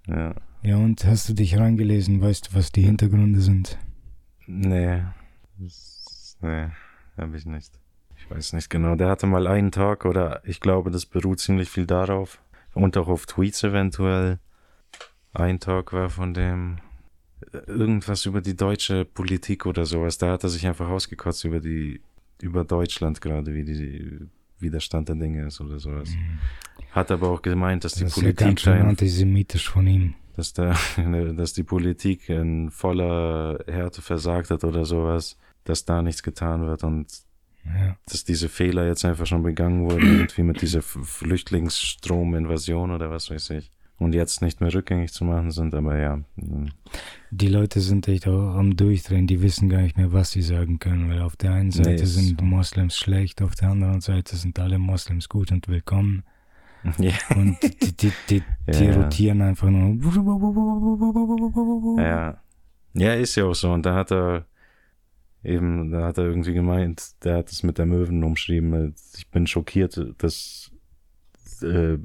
ja. 0.06 0.34
Ja, 0.62 0.76
und 0.76 1.04
hast 1.06 1.28
du 1.28 1.32
dich 1.32 1.58
reingelesen? 1.58 2.20
Weißt 2.20 2.48
du, 2.48 2.54
was 2.54 2.70
die 2.70 2.82
Hintergründe 2.82 3.40
sind? 3.40 3.78
Nee. 4.46 5.02
Nee, 6.42 6.68
hab 7.16 7.34
ich 7.34 7.46
nicht. 7.46 7.80
Ich 8.30 8.36
weiß 8.36 8.52
nicht 8.52 8.70
genau. 8.70 8.94
Der 8.94 9.08
hatte 9.08 9.26
mal 9.26 9.48
einen 9.48 9.72
Tag 9.72 10.04
oder 10.04 10.40
ich 10.44 10.60
glaube, 10.60 10.92
das 10.92 11.04
beruht 11.04 11.40
ziemlich 11.40 11.68
viel 11.68 11.86
darauf. 11.86 12.40
Und 12.74 12.96
auch 12.96 13.08
auf 13.08 13.26
Tweets 13.26 13.64
eventuell. 13.64 14.38
Ein 15.32 15.58
Tag 15.58 15.92
war 15.92 16.10
von 16.10 16.32
dem 16.32 16.78
äh, 17.52 17.58
irgendwas 17.66 18.26
über 18.26 18.40
die 18.40 18.56
deutsche 18.56 19.04
Politik 19.04 19.66
oder 19.66 19.84
sowas. 19.84 20.18
Da 20.18 20.30
hat 20.30 20.44
er 20.44 20.48
sich 20.48 20.64
einfach 20.66 20.88
ausgekotzt 20.88 21.44
über 21.44 21.58
die, 21.58 22.00
über 22.40 22.64
Deutschland 22.64 23.20
gerade, 23.20 23.52
wie 23.52 23.64
die, 23.64 24.20
wie 24.60 24.70
der 24.70 24.80
Stand 24.80 25.08
der 25.08 25.16
Dinge 25.16 25.46
ist 25.46 25.60
oder 25.60 25.80
sowas. 25.80 26.10
Hat 26.92 27.10
aber 27.10 27.30
auch 27.30 27.42
gemeint, 27.42 27.82
dass 27.82 27.94
die 27.94 28.04
das 28.04 28.12
ist 28.12 28.16
ja 28.16 28.22
Politik 28.22 28.46
ganz 28.46 28.60
schön 28.60 28.82
antisemitisch 28.82 29.68
von 29.68 29.86
ihm. 29.88 30.14
dass 30.36 30.52
der, 30.52 30.76
dass 31.34 31.52
die 31.52 31.64
Politik 31.64 32.28
in 32.28 32.70
voller 32.70 33.58
Härte 33.66 34.02
versagt 34.02 34.50
hat 34.50 34.62
oder 34.62 34.84
sowas, 34.84 35.36
dass 35.64 35.84
da 35.84 36.00
nichts 36.00 36.22
getan 36.22 36.62
wird 36.66 36.84
und 36.84 37.08
Ja. 37.78 37.96
dass 38.06 38.24
diese 38.24 38.48
Fehler 38.48 38.86
jetzt 38.86 39.04
einfach 39.04 39.26
schon 39.26 39.42
begangen 39.42 39.84
wurden, 39.88 40.02
irgendwie 40.20 40.42
mit 40.42 40.62
dieser 40.62 40.82
Flüchtlingsstrominvasion 40.82 42.90
oder 42.90 43.10
was 43.10 43.30
weiß 43.30 43.50
ich. 43.50 43.70
Und 43.98 44.14
jetzt 44.14 44.40
nicht 44.40 44.62
mehr 44.62 44.72
rückgängig 44.72 45.12
zu 45.12 45.26
machen 45.26 45.50
sind, 45.50 45.74
aber 45.74 45.98
ja. 45.98 46.16
mm, 46.36 46.68
Die 47.30 47.48
Leute 47.48 47.80
sind 47.80 48.08
echt 48.08 48.26
auch 48.28 48.54
am 48.56 48.74
Durchdrehen, 48.74 49.26
die 49.26 49.42
wissen 49.42 49.68
gar 49.68 49.82
nicht 49.82 49.98
mehr, 49.98 50.10
was 50.10 50.30
sie 50.30 50.40
sagen 50.40 50.78
können, 50.78 51.10
weil 51.10 51.20
auf 51.20 51.36
der 51.36 51.52
einen 51.52 51.70
Seite 51.70 51.90
Nee, 51.90 52.04
sind 52.06 52.40
Moslems 52.40 52.96
schlecht, 52.96 53.42
auf 53.42 53.54
der 53.56 53.68
anderen 53.70 54.00
Seite 54.00 54.36
sind 54.36 54.58
alle 54.58 54.78
Moslems 54.78 55.28
gut 55.28 55.52
und 55.52 55.68
willkommen. 55.68 56.22
Ja, 56.98 57.12
Und 57.36 57.58
die, 57.62 57.94
die, 57.94 58.12
die, 58.30 58.42
die 58.72 58.84
Ja. 58.86 59.02
rotieren 59.02 59.42
einfach 59.42 59.68
nur. 59.68 59.98
ja. 62.02 62.40
Ja, 62.94 63.12
ist 63.14 63.34
ja 63.36 63.44
auch 63.44 63.54
so. 63.54 63.70
Und 63.70 63.84
da 63.84 63.94
hat 63.94 64.10
er 64.12 64.46
eben, 65.43 65.91
da 65.91 66.07
hat 66.07 66.18
er 66.18 66.24
irgendwie 66.24 66.55
gemeint, 66.55 67.24
der 67.24 67.38
hat 67.38 67.51
es 67.51 67.62
mit 67.62 67.78
der 67.78 67.86
Möwen 67.86 68.22
umschrieben. 68.24 68.95
Ich 69.16 69.28
bin 69.28 69.47
schockiert, 69.47 70.01
dass 70.18 70.70
äh, 71.62 71.99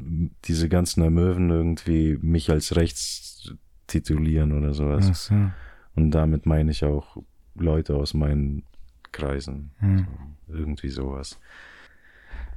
diese 0.45 0.69
ganzen 0.69 1.13
Möwen 1.13 1.49
irgendwie 1.49 2.17
mich 2.21 2.49
als 2.49 2.75
rechts 2.75 3.53
titulieren 3.87 4.51
oder 4.51 4.73
sowas. 4.73 5.07
Ach 5.09 5.15
so. 5.15 5.35
Und 5.95 6.11
damit 6.11 6.45
meine 6.45 6.71
ich 6.71 6.83
auch 6.83 7.17
Leute 7.55 7.95
aus 7.95 8.13
meinen 8.13 8.63
Kreisen. 9.11 9.71
Hm. 9.79 10.07
Irgendwie 10.47 10.89
sowas. 10.89 11.39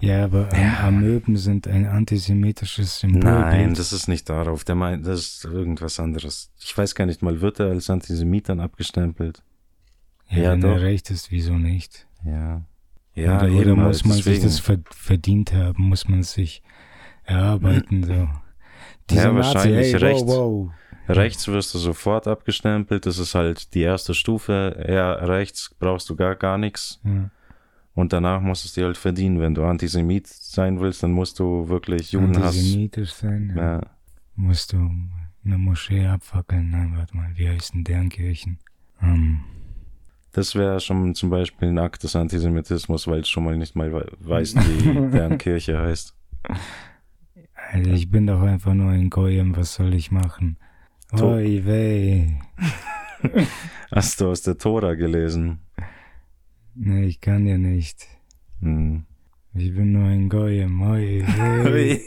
Ja, 0.01 0.25
aber 0.25 0.49
ähm, 0.53 0.75
Amöben 0.81 1.37
sind 1.37 1.67
ein 1.67 1.87
antisemitisches 1.87 3.01
Symbol. 3.01 3.23
Nein, 3.23 3.75
das 3.75 3.93
ist 3.93 4.07
nicht 4.07 4.29
darauf. 4.29 4.65
Der 4.65 4.77
meint, 4.77 5.07
das 5.07 5.21
ist 5.21 5.45
irgendwas 5.45 5.99
anderes. 5.99 6.53
Ich 6.61 6.77
weiß 6.77 6.95
gar 6.95 7.07
nicht 7.07 7.23
mal, 7.23 7.41
wird 7.41 7.59
er 7.59 7.67
als 7.67 7.91
Antisemit 7.91 8.49
dann 8.49 8.61
abgestempelt? 8.61 9.43
Ja, 10.31 10.39
ja, 10.39 10.53
wenn 10.53 10.61
doch. 10.61 10.71
er 10.71 10.83
recht 10.83 11.11
ist, 11.11 11.31
wieso 11.31 11.55
nicht? 11.55 12.07
Ja. 12.25 12.63
Ja, 13.15 13.39
oder, 13.39 13.53
oder 13.53 13.67
eben, 13.73 13.83
muss 13.83 14.05
man 14.05 14.15
sich 14.15 14.25
deswegen. 14.25 14.45
das 14.45 14.61
ver 14.61 14.79
verdient 14.91 15.53
haben? 15.53 15.83
Muss 15.85 16.09
man 16.09 16.23
sich 16.23 16.63
erarbeiten? 17.25 18.05
So. 18.05 18.29
Dieser 19.11 19.33
Nazi, 19.33 19.55
wahrscheinlich 19.55 19.93
hey, 19.93 19.97
recht. 19.97 20.27
Wow, 20.27 20.69
wow. 20.69 20.71
Rechts 21.09 21.49
wirst 21.49 21.73
du 21.75 21.79
sofort 21.79 22.29
abgestempelt. 22.29 23.07
Das 23.07 23.19
ist 23.19 23.35
halt 23.35 23.75
die 23.75 23.81
erste 23.81 24.13
Stufe. 24.13 24.85
Ja, 24.87 25.13
rechts 25.15 25.75
brauchst 25.79 26.09
du 26.11 26.17
gar, 26.17 26.37
gar 26.37 26.59
nichts. 26.59 27.01
Ja. 27.03 27.31
Und 27.95 28.13
danach 28.13 28.41
musst 28.41 28.65
du 28.65 28.69
es 28.69 28.75
dir 28.75 28.85
halt 28.85 28.99
verdienen. 28.99 29.41
Wenn 29.41 29.55
du 29.55 29.65
Antisemit 29.65 30.27
sein 30.27 30.79
willst, 30.79 31.03
dann 31.03 31.13
musst 31.13 31.41
du 31.41 31.69
wirklich 31.69 32.13
Judenhass. 32.13 32.55
Antisemitisch 32.55 33.13
sein, 33.15 33.55
ja. 33.57 33.63
Ja. 33.63 33.81
musst 34.37 34.75
du 34.75 34.91
eine 35.45 35.59
Moschee 35.59 36.07
abfackeln. 36.07 36.71
Nein, 36.71 36.93
warte 36.95 37.17
mal, 37.17 37.31
wie 37.35 37.49
heißen 37.49 37.83
deren 37.85 38.11
Kirchen? 38.11 38.59
Ähm, 39.03 39.41
Das 40.33 40.55
wäre 40.55 40.79
schon 40.81 41.15
zum 41.15 41.31
Beispiel 41.31 41.69
ein 41.69 41.79
Akt 41.79 42.03
des 42.05 42.15
Antisemitismus, 42.15 43.07
weil 43.07 43.21
ich 43.21 43.27
schon 43.29 43.45
mal 43.45 43.57
nicht 43.57 43.75
mal 43.75 43.93
we- 43.93 44.13
weiß, 44.21 44.57
wie 44.57 45.11
deren 45.13 45.39
Kirche 45.39 45.79
heißt. 45.79 46.15
also 47.73 47.91
ich 47.91 48.11
bin 48.11 48.27
doch 48.27 48.43
einfach 48.43 48.75
nur 48.75 48.91
ein 48.91 49.11
Goyim, 49.11 49.57
was 49.57 49.75
soll 49.75 49.95
ich 49.95 50.11
machen? 50.11 50.59
Oi, 51.13 51.63
weh. 51.65 52.27
Hast 53.91 54.21
du 54.21 54.29
aus 54.29 54.43
der 54.43 54.59
Tora 54.59 54.95
gelesen? 54.95 55.61
Nee, 56.75 57.07
ich 57.07 57.21
kann 57.21 57.47
ja 57.47 57.57
nicht. 57.59 58.07
Hm. 58.61 59.05
Ich 59.55 59.75
bin 59.75 59.93
nur 59.93 60.05
ein 60.05 60.29
Goyim. 60.29 60.83
Oi, 60.83 61.25
weh. 61.27 62.01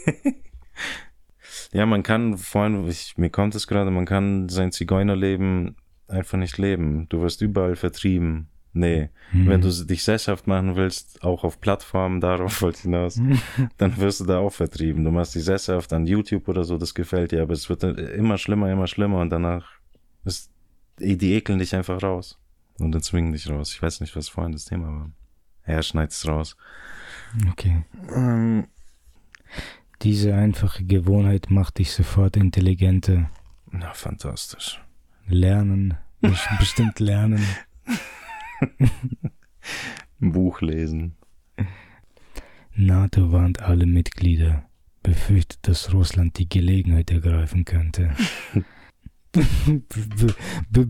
ja, 1.72 1.84
man 1.86 2.02
kann, 2.04 2.38
vor 2.38 2.62
allem, 2.62 2.88
ich, 2.88 3.18
mir 3.18 3.30
kommt 3.30 3.54
es 3.56 3.66
gerade, 3.66 3.90
man 3.90 4.06
kann 4.06 4.48
sein 4.48 4.70
Zigeunerleben 4.72 5.76
einfach 6.12 6.38
nicht 6.38 6.58
leben. 6.58 7.08
Du 7.08 7.20
wirst 7.22 7.40
überall 7.42 7.76
vertrieben. 7.76 8.48
Nee, 8.74 9.10
Hm. 9.32 9.48
wenn 9.48 9.60
du 9.60 9.68
dich 9.84 10.02
sesshaft 10.02 10.46
machen 10.46 10.76
willst, 10.76 11.22
auch 11.22 11.44
auf 11.44 11.60
Plattformen, 11.60 12.20
darauf 12.22 12.62
wollte 12.62 12.78
ich 12.78 12.82
hinaus, 12.84 13.20
dann 13.76 13.96
wirst 13.98 14.20
du 14.20 14.24
da 14.24 14.38
auch 14.38 14.52
vertrieben. 14.52 15.04
Du 15.04 15.10
machst 15.10 15.34
dich 15.34 15.44
sesshaft 15.44 15.92
an 15.92 16.06
YouTube 16.06 16.48
oder 16.48 16.64
so, 16.64 16.78
das 16.78 16.94
gefällt 16.94 17.32
dir, 17.32 17.42
aber 17.42 17.52
es 17.52 17.68
wird 17.68 17.82
immer 17.84 18.38
schlimmer, 18.38 18.70
immer 18.72 18.86
schlimmer 18.86 19.20
und 19.20 19.28
danach 19.30 19.66
ist, 20.24 20.50
die 20.98 21.34
ekeln 21.34 21.58
dich 21.58 21.74
einfach 21.74 22.02
raus. 22.02 22.38
Und 22.78 22.92
dann 22.92 23.02
zwingen 23.02 23.32
dich 23.32 23.48
raus. 23.50 23.72
Ich 23.74 23.82
weiß 23.82 24.00
nicht, 24.00 24.16
was 24.16 24.28
vorhin 24.30 24.52
das 24.52 24.64
Thema 24.64 24.86
war. 24.88 25.10
Er 25.64 25.82
schneid's 25.82 26.26
raus. 26.26 26.56
Okay. 27.50 27.84
Ähm, 28.14 28.66
Diese 30.02 30.34
einfache 30.34 30.82
Gewohnheit 30.84 31.50
macht 31.50 31.78
dich 31.78 31.92
sofort 31.92 32.36
intelligenter. 32.36 33.30
na, 33.70 33.92
fantastisch. 33.92 34.81
Lernen. 35.28 35.94
best- 36.20 36.48
Bestimmt 36.58 37.00
lernen. 37.00 37.44
Ein 40.20 40.32
Buch 40.32 40.60
lesen. 40.60 41.16
NATO 42.74 43.32
warnt 43.32 43.60
alle 43.62 43.86
Mitglieder, 43.86 44.64
befürchtet, 45.02 45.58
dass 45.62 45.92
Russland 45.92 46.38
die 46.38 46.48
Gelegenheit 46.48 47.10
ergreifen 47.10 47.64
könnte. 47.64 48.14
be 49.32 50.34
be 50.70 50.88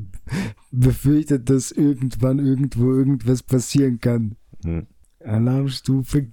befürchtet, 0.71 1.49
dass 1.51 1.71
irgendwann 1.71 2.39
irgendwo 2.39 2.93
irgendwas 2.93 3.43
passieren 3.43 4.01
kann. 4.01 4.37
Hm. 4.65 4.87
Alarmstufe 5.25 6.29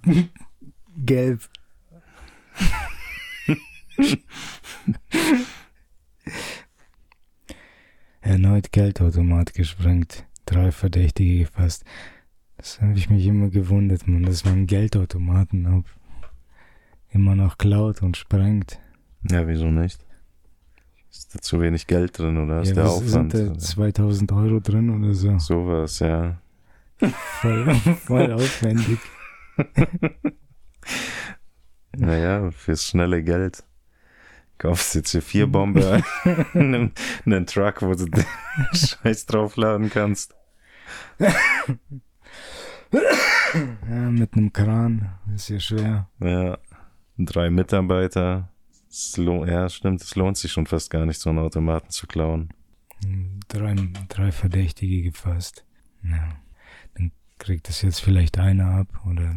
gelb. 0.96 1.48
Erneut 8.20 8.72
Geldautomat 8.72 9.54
gesprengt. 9.54 10.24
Drei 10.46 10.72
Verdächtige 10.72 11.44
gefasst. 11.44 11.84
Das 12.56 12.80
habe 12.80 12.92
ich 12.94 13.08
mich 13.08 13.26
immer 13.26 13.48
gewundert, 13.48 14.06
man, 14.06 14.22
dass 14.22 14.44
man 14.44 14.66
Geldautomaten 14.66 15.66
ab 15.66 15.84
immer 17.08 17.34
noch 17.34 17.58
klaut 17.58 18.02
und 18.02 18.16
sprengt. 18.16 18.78
Ja, 19.28 19.46
wieso 19.46 19.66
nicht? 19.66 20.04
Ist 21.10 21.34
da 21.34 21.40
zu 21.40 21.60
wenig 21.60 21.86
Geld 21.86 22.18
drin 22.18 22.38
oder 22.38 22.60
ist 22.62 22.68
ja, 22.68 22.74
der 22.74 22.84
was 22.84 22.92
Aufwand? 22.98 23.32
sind 23.32 23.56
da 23.56 23.58
2000 23.58 24.32
Euro 24.32 24.60
drin 24.60 24.90
oder 24.90 25.12
so? 25.14 25.38
Sowas, 25.38 25.98
ja. 25.98 26.40
Voll, 27.40 27.74
voll 28.04 28.32
aufwendig. 28.32 28.98
Naja, 31.96 32.50
fürs 32.52 32.86
schnelle 32.86 33.22
Geld. 33.22 33.64
Kaufst 34.60 34.94
du 34.94 35.02
zur 35.02 35.22
Vierbombe 35.22 36.02
einen, 36.52 36.92
einen 37.24 37.46
Truck, 37.46 37.80
wo 37.80 37.94
du 37.94 38.04
den 38.04 38.26
Scheiß 38.74 39.24
draufladen 39.24 39.88
kannst. 39.88 40.34
Ja, 41.18 41.32
mit 44.10 44.34
einem 44.34 44.52
Kran 44.52 45.14
ist 45.34 45.48
ja 45.48 45.58
schwer. 45.58 46.10
Ja. 46.22 46.58
Drei 47.16 47.48
Mitarbeiter. 47.48 48.50
Es 48.90 49.16
ja, 49.16 49.66
stimmt, 49.70 50.02
es 50.02 50.14
lohnt 50.14 50.36
sich 50.36 50.52
schon 50.52 50.66
fast 50.66 50.90
gar 50.90 51.06
nicht, 51.06 51.20
so 51.20 51.30
einen 51.30 51.38
Automaten 51.38 51.88
zu 51.88 52.06
klauen. 52.06 52.50
Drei, 53.48 53.74
drei 54.10 54.30
Verdächtige 54.30 55.00
gefasst. 55.00 55.64
Ja. 56.02 56.36
Dann 56.96 57.12
kriegt 57.38 57.70
das 57.70 57.80
jetzt 57.80 58.00
vielleicht 58.00 58.38
einer 58.38 58.72
ab 58.72 58.88
oder, 59.06 59.34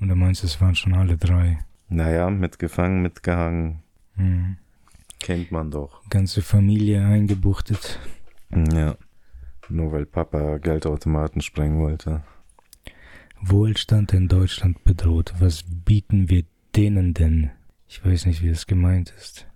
oder 0.00 0.14
meinst 0.14 0.44
du, 0.44 0.46
es 0.46 0.60
waren 0.60 0.76
schon 0.76 0.94
alle 0.94 1.16
drei? 1.16 1.58
Naja, 1.88 2.30
mitgefangen, 2.30 3.02
mitgehangen. 3.02 3.83
Hm. 4.16 4.56
Kennt 5.20 5.50
man 5.50 5.70
doch. 5.70 6.02
Ganze 6.10 6.42
Familie 6.42 7.04
eingebuchtet. 7.04 7.98
Ja. 8.50 8.96
Nur 9.68 9.92
weil 9.92 10.06
Papa 10.06 10.58
Geldautomaten 10.58 11.40
sprengen 11.40 11.80
wollte. 11.80 12.22
Wohlstand 13.40 14.12
in 14.12 14.28
Deutschland 14.28 14.84
bedroht. 14.84 15.34
Was 15.38 15.64
bieten 15.64 16.28
wir 16.28 16.44
denen 16.76 17.14
denn? 17.14 17.50
Ich 17.88 18.04
weiß 18.04 18.26
nicht, 18.26 18.42
wie 18.42 18.50
das 18.50 18.66
gemeint 18.66 19.12
ist. 19.16 19.46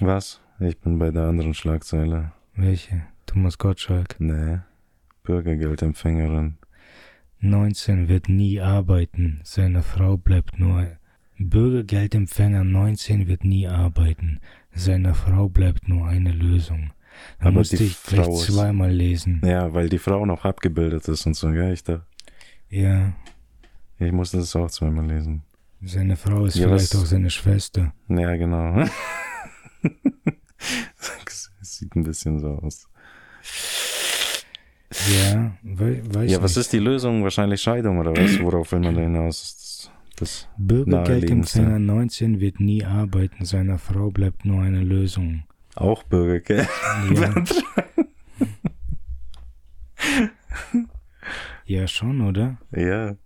Was? 0.00 0.40
Ich 0.60 0.78
bin 0.78 0.98
bei 0.98 1.10
der 1.10 1.24
anderen 1.24 1.54
Schlagzeile. 1.54 2.32
Welche? 2.54 3.02
Thomas 3.26 3.58
Gottschalk. 3.58 4.16
Nee. 4.18 4.58
Bürgergeldempfängerin. 5.22 6.58
19 7.40 8.08
wird 8.08 8.28
nie 8.28 8.60
arbeiten. 8.60 9.40
Seine 9.44 9.82
Frau 9.82 10.16
bleibt 10.16 10.58
nur. 10.58 10.88
Bürgergeldempfänger 11.38 12.64
19 12.64 13.26
wird 13.28 13.44
nie 13.44 13.66
arbeiten. 13.68 14.40
Seiner 14.74 15.14
Frau 15.14 15.48
bleibt 15.48 15.88
nur 15.88 16.06
eine 16.06 16.32
Lösung. 16.32 16.92
Da 17.38 17.46
Aber 17.46 17.52
musste 17.58 17.82
ich 17.82 18.00
gleich 18.02 18.24
Frau 18.24 18.34
ist- 18.34 18.46
zweimal 18.52 18.90
lesen. 18.92 19.40
Ja, 19.44 19.72
weil 19.72 19.88
die 19.88 19.98
Frau 19.98 20.26
noch 20.26 20.44
abgebildet 20.44 21.08
ist 21.08 21.26
und 21.26 21.34
so, 21.34 21.50
ja, 21.50 21.70
ich 21.72 21.82
da. 21.84 22.04
Ja, 22.68 23.12
Ich 23.98 24.12
musste 24.12 24.36
das 24.38 24.54
auch 24.56 24.70
zweimal 24.70 25.06
lesen. 25.06 25.42
seine 25.82 26.16
Frau 26.16 26.44
ist 26.46 26.56
Ja, 26.56 26.68
vielleicht 26.68 26.94
was- 26.94 27.02
auch 27.02 27.06
seine 27.06 27.30
Schwester. 27.30 27.94
Ja, 28.08 28.36
genau. 28.36 28.84
Sieht 31.60 31.94
ein 31.96 32.04
bisschen 32.04 32.38
so 32.40 32.48
aus. 32.62 32.88
Ja, 35.32 35.52
we 35.62 36.00
weiß 36.14 36.30
Ja, 36.30 36.42
was 36.42 36.52
nicht. 36.52 36.58
ist 36.66 36.72
die 36.72 36.78
Lösung? 36.78 37.22
Wahrscheinlich 37.22 37.60
Scheidung 37.60 37.98
oder 37.98 38.12
was? 38.16 38.40
Worauf 38.40 38.72
will 38.72 38.80
man 38.80 38.94
da 38.94 39.02
hinaus? 39.02 39.56
Das, 40.16 40.48
Bürgergeldempfänger 40.56 41.78
naheliegendste. 41.78 41.80
19 41.80 42.40
wird 42.40 42.60
nie 42.60 42.84
arbeiten. 42.84 43.44
Seiner 43.44 43.78
Frau 43.78 44.10
bleibt 44.10 44.46
nur 44.46 44.62
eine 44.62 44.82
Lösung. 44.82 45.44
auch 45.74 46.02
Bürgergeld. 46.04 46.68
Ja, 47.14 47.34
ja 51.66 51.86
schon, 51.86 52.22
oder? 52.22 52.56
Ja. 52.74 53.16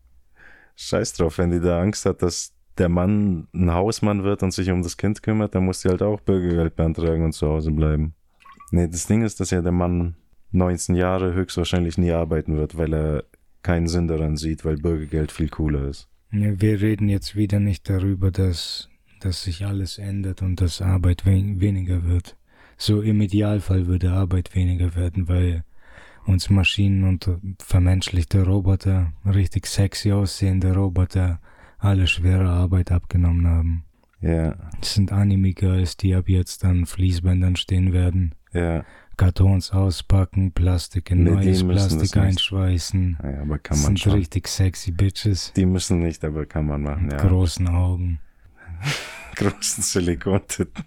Scheiß 0.75 1.13
drauf, 1.13 1.39
wenn 1.39 1.51
die 1.51 1.61
da 1.61 1.81
Angst 1.81 2.07
hat, 2.07 2.23
dass 2.23 2.55
der 2.79 2.89
Mann 2.89 3.47
ein 3.55 3.73
Hausmann 3.73 4.25
wird 4.25 4.43
und 4.43 4.53
sich 4.53 4.71
um 4.71 4.83
das 4.83 4.97
Kind 4.97 5.23
kümmert, 5.23 5.55
dann 5.55 5.67
muss 5.67 5.83
die 5.83 5.89
halt 5.89 6.03
auch 6.03 6.21
Bürgergeld 6.21 6.75
beantragen 6.75 7.25
und 7.25 7.33
zu 7.33 7.49
Hause 7.49 7.71
bleiben. 7.71 8.15
Nee, 8.71 8.89
das 8.89 9.07
Ding 9.07 9.23
ist, 9.23 9.41
dass 9.41 9.51
ja 9.51 9.61
der 9.61 9.73
Mann 9.73 10.17
19 10.53 10.95
Jahre 10.95 11.35
höchstwahrscheinlich 11.35 11.99
nie 11.99 12.13
arbeiten 12.13 12.57
wird, 12.57 12.77
weil 12.77 12.95
er 12.95 13.25
keinen 13.63 13.87
Sinn 13.87 14.09
daran 14.09 14.37
sieht, 14.37 14.65
weil 14.65 14.77
Bürgergeld 14.77 15.31
viel 15.31 15.51
cooler 15.51 15.85
ist. 15.85 16.09
Ja, 16.33 16.61
wir 16.61 16.81
reden 16.81 17.09
jetzt 17.09 17.35
wieder 17.37 17.59
nicht 17.61 17.89
darüber, 17.89 18.31
dass, 18.31 18.89
dass 19.21 19.43
sich 19.43 19.65
alles 19.67 19.99
ändert 19.99 20.43
und 20.43 20.61
dass 20.61 20.81
Arbeit 20.81 21.27
wen 21.27 21.61
weniger 21.61 22.05
wird, 22.05 22.37
So 22.77 23.03
im 23.03 23.21
Idealfall 23.21 23.87
würde 23.87 24.13
Arbeit 24.13 24.55
weniger 24.55 24.95
werden, 24.95 25.29
weil 25.29 25.65
uns 26.25 26.49
Maschinen 26.49 27.05
und 27.05 27.29
vermenschlichte 27.59 28.45
Roboter, 28.45 29.13
richtig 29.27 29.67
sexy 29.67 30.13
aussehende 30.13 30.75
Roboter, 30.75 31.41
alle 31.79 32.07
schwere 32.07 32.49
Arbeit 32.49 32.93
abgenommen 32.93 33.47
haben. 33.47 33.85
Ja, 34.21 34.55
Es 34.81 34.95
sind 34.95 35.13
Anime-Girls, 35.13 35.97
die 35.97 36.15
ab 36.15 36.29
jetzt 36.29 36.65
an 36.65 36.87
Fließbändern 36.87 37.57
stehen 37.57 37.93
werden. 37.93 38.35
ja. 38.53 38.85
Kartons 39.21 39.71
auspacken, 39.73 40.53
Plastik 40.53 41.11
in 41.11 41.27
die 41.27 41.31
neues 41.31 41.63
Plastik 41.63 42.17
einschweißen. 42.17 43.19
ja 43.23 43.41
aber 43.43 43.59
kann 43.59 43.77
Das 43.77 43.83
man 43.83 43.89
sind 43.89 44.01
schon. 44.01 44.13
richtig 44.13 44.49
sexy 44.49 44.93
Bitches. 44.93 45.53
Die 45.55 45.67
müssen 45.67 45.99
nicht, 46.01 46.25
aber 46.25 46.47
kann 46.47 46.65
man 46.67 46.83
machen, 46.83 47.05
Mit 47.07 47.13
ja. 47.21 47.29
großen 47.29 47.69
Augen. 47.69 48.19
Großen 49.37 49.83
Silikontitten. 49.83 50.85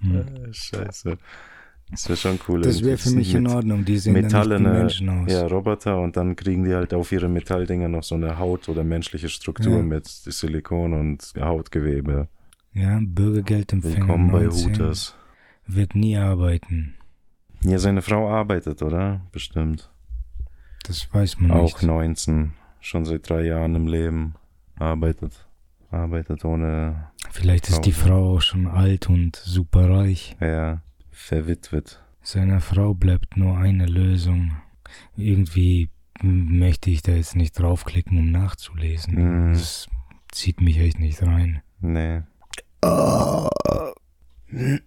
Hm. 0.00 0.16
Äh, 0.16 0.52
Scheiße. 0.52 1.18
Das 1.90 2.08
wäre 2.08 2.16
schon 2.16 2.38
cool. 2.48 2.62
Das 2.62 2.82
wäre 2.82 2.96
für 2.98 3.10
mich 3.10 3.34
in 3.34 3.44
mit 3.44 3.52
Ordnung. 3.52 3.84
Die 3.84 3.98
sehen 3.98 4.14
Metallene 4.14 4.68
Menschen 4.70 5.08
aus. 5.08 5.30
ja, 5.30 5.46
Roboter 5.46 6.00
und 6.00 6.16
dann 6.16 6.34
kriegen 6.36 6.64
die 6.64 6.74
halt 6.74 6.92
auf 6.94 7.12
ihre 7.12 7.28
Metalldinger 7.28 7.88
noch 7.88 8.02
so 8.02 8.14
eine 8.16 8.38
Haut 8.38 8.68
oder 8.68 8.82
menschliche 8.82 9.28
Struktur 9.28 9.76
Ja. 9.76 9.82
mit 9.82 10.06
Silikon 10.06 10.94
und 10.94 11.32
Hautgewebe. 11.38 12.28
Ja, 12.72 12.98
Bürgergeldempfänger 13.02 13.96
Willkommen 13.98 14.32
bei 14.32 14.42
19, 14.44 14.70
Hooters. 14.72 15.14
Wird 15.66 15.94
nie 15.94 16.16
arbeiten. 16.16 16.94
Ja, 17.62 17.78
seine 17.78 18.02
Frau 18.02 18.28
arbeitet, 18.28 18.82
oder? 18.82 19.22
Bestimmt. 19.32 19.90
Das 20.84 21.12
weiß 21.12 21.40
man 21.40 21.50
Auch 21.50 21.80
nicht. 21.80 21.82
19. 21.82 22.52
Schon 22.80 23.04
seit 23.04 23.28
drei 23.28 23.42
Jahren 23.42 23.74
im 23.74 23.88
Leben. 23.88 24.34
Arbeitet. 24.78 25.46
Arbeitet 25.90 26.44
ohne, 26.44 27.10
Vielleicht 27.30 27.68
ist 27.68 27.80
die 27.82 27.92
Frau 27.92 28.36
auch 28.36 28.40
schon 28.40 28.66
alt 28.66 29.08
und 29.08 29.36
superreich. 29.36 30.36
ja, 30.40 30.82
verwitwet. 31.10 32.02
Seiner 32.22 32.60
Frau 32.60 32.92
bleibt 32.92 33.36
nur 33.36 33.56
eine 33.56 33.86
Lösung. 33.86 34.56
Irgendwie 35.16 35.90
möchte 36.22 36.90
ich 36.90 37.02
da 37.02 37.12
jetzt 37.12 37.36
nicht 37.36 37.58
draufklicken, 37.58 38.18
um 38.18 38.30
nachzulesen. 38.30 39.48
Mhm. 39.48 39.52
Das 39.52 39.88
zieht 40.32 40.60
mich 40.60 40.78
echt 40.78 40.98
nicht 40.98 41.22
rein. 41.22 41.62
Nee. 41.80 42.22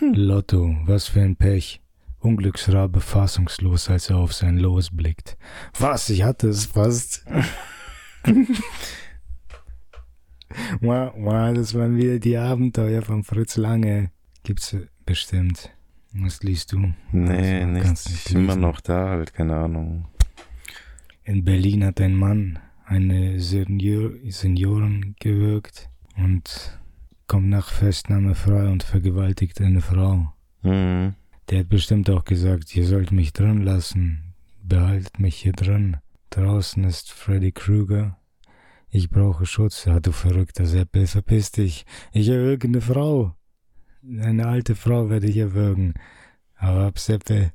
Lotto, 0.00 0.76
was 0.84 1.08
für 1.08 1.20
ein 1.22 1.36
Pech. 1.36 1.80
Unglücksrabe 2.20 3.00
fassungslos, 3.00 3.88
als 3.88 4.10
er 4.10 4.16
auf 4.16 4.32
sein 4.32 4.58
Los 4.58 4.90
blickt. 4.90 5.36
Was, 5.78 6.08
ich 6.10 6.22
hatte 6.24 6.48
es 6.48 6.66
fast. 6.66 7.24
wow, 10.80 11.12
wow, 11.16 11.54
das 11.54 11.74
waren 11.74 11.96
wieder 11.96 12.18
die 12.18 12.36
Abenteuer 12.36 13.02
von 13.02 13.22
Fritz 13.22 13.56
Lange. 13.56 14.10
Gibt's 14.42 14.76
bestimmt. 15.04 15.70
Was 16.14 16.42
liest 16.42 16.72
du? 16.72 16.92
Nee, 17.12 17.60
Also, 17.60 17.66
nicht. 17.68 17.84
kannst 17.84 18.10
nicht 18.10 18.30
Immer 18.30 18.56
noch 18.56 18.80
da, 18.80 19.10
halt, 19.10 19.34
keine 19.34 19.54
Ahnung. 19.56 20.08
In 21.24 21.44
Berlin 21.44 21.84
hat 21.84 22.00
ein 22.00 22.14
Mann 22.16 22.58
eine 22.86 23.38
Senior 23.40 24.12
Seniorin 24.28 25.14
gewürgt 25.20 25.90
und 26.16 26.78
kommt 27.26 27.48
nach 27.48 27.70
Festnahme 27.70 28.34
frei 28.34 28.68
und 28.68 28.82
vergewaltigt 28.82 29.60
eine 29.60 29.80
Frau. 29.80 30.32
Mhm. 30.62 31.14
Der 31.50 31.60
hat 31.60 31.68
bestimmt 31.68 32.10
auch 32.10 32.24
gesagt, 32.24 32.74
ihr 32.74 32.86
sollt 32.86 33.12
mich 33.12 33.32
drin 33.32 33.62
lassen. 33.62 34.34
Behaltet 34.62 35.18
mich 35.20 35.36
hier 35.36 35.52
drin. 35.52 35.98
Draußen 36.30 36.82
ist 36.84 37.12
Freddy 37.12 37.52
Krueger. 37.52 38.18
Ich 38.90 39.10
brauche 39.10 39.46
Schutz. 39.46 39.86
Ah, 39.86 40.00
du 40.00 40.12
verrückter 40.12 40.66
Seppel, 40.66 41.06
verpiss 41.06 41.52
dich. 41.52 41.86
Ich 42.12 42.28
erwürge 42.28 42.68
eine 42.68 42.80
Frau. 42.80 43.36
Eine 44.02 44.46
alte 44.46 44.74
Frau 44.74 45.08
werde 45.08 45.28
ich 45.28 45.36
erwürgen. 45.36 45.94
Hau 46.60 46.86
ab, 46.86 46.98
Seppel. 46.98 47.52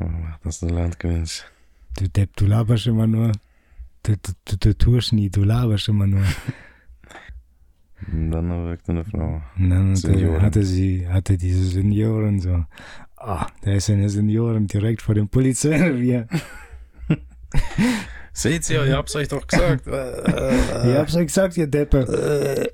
Oh, 0.00 0.06
das 0.42 0.56
ist 0.56 0.62
ein 0.64 0.70
Landgewinsch. 0.70 1.44
Du 1.96 2.08
Depp, 2.08 2.36
du 2.36 2.46
laberst 2.46 2.86
immer 2.86 3.06
nur. 3.06 3.32
Du, 4.02 4.16
du, 4.16 4.32
du, 4.44 4.56
du 4.58 4.76
tust 4.76 5.12
nie, 5.12 5.30
du 5.30 5.44
laberst 5.44 5.88
immer 5.88 6.06
nur. 6.06 6.24
Dann 8.12 8.50
erwürgt 8.50 8.88
eine 8.90 9.04
Frau. 9.04 9.40
Und 9.56 9.70
dann 9.70 10.42
hatte, 10.42 10.62
sie, 10.64 11.08
hatte 11.08 11.38
diese 11.38 11.64
Seniorin 11.64 12.40
so, 12.40 12.64
ah, 13.16 13.46
da 13.62 13.72
ist 13.72 13.90
eine 13.90 14.08
Seniorin 14.08 14.66
direkt 14.66 15.02
vor 15.02 15.14
dem 15.14 15.28
Polizeirevier. 15.28 16.26
Seht 18.32 18.68
ihr, 18.68 18.84
ich 18.84 18.92
hab's 18.92 19.14
euch 19.16 19.28
doch 19.28 19.46
gesagt. 19.46 19.86
Ich 19.86 20.96
hab's 20.96 21.14
euch 21.16 21.26
gesagt, 21.26 21.56
ihr 21.56 21.66
Deppe. 21.66 22.72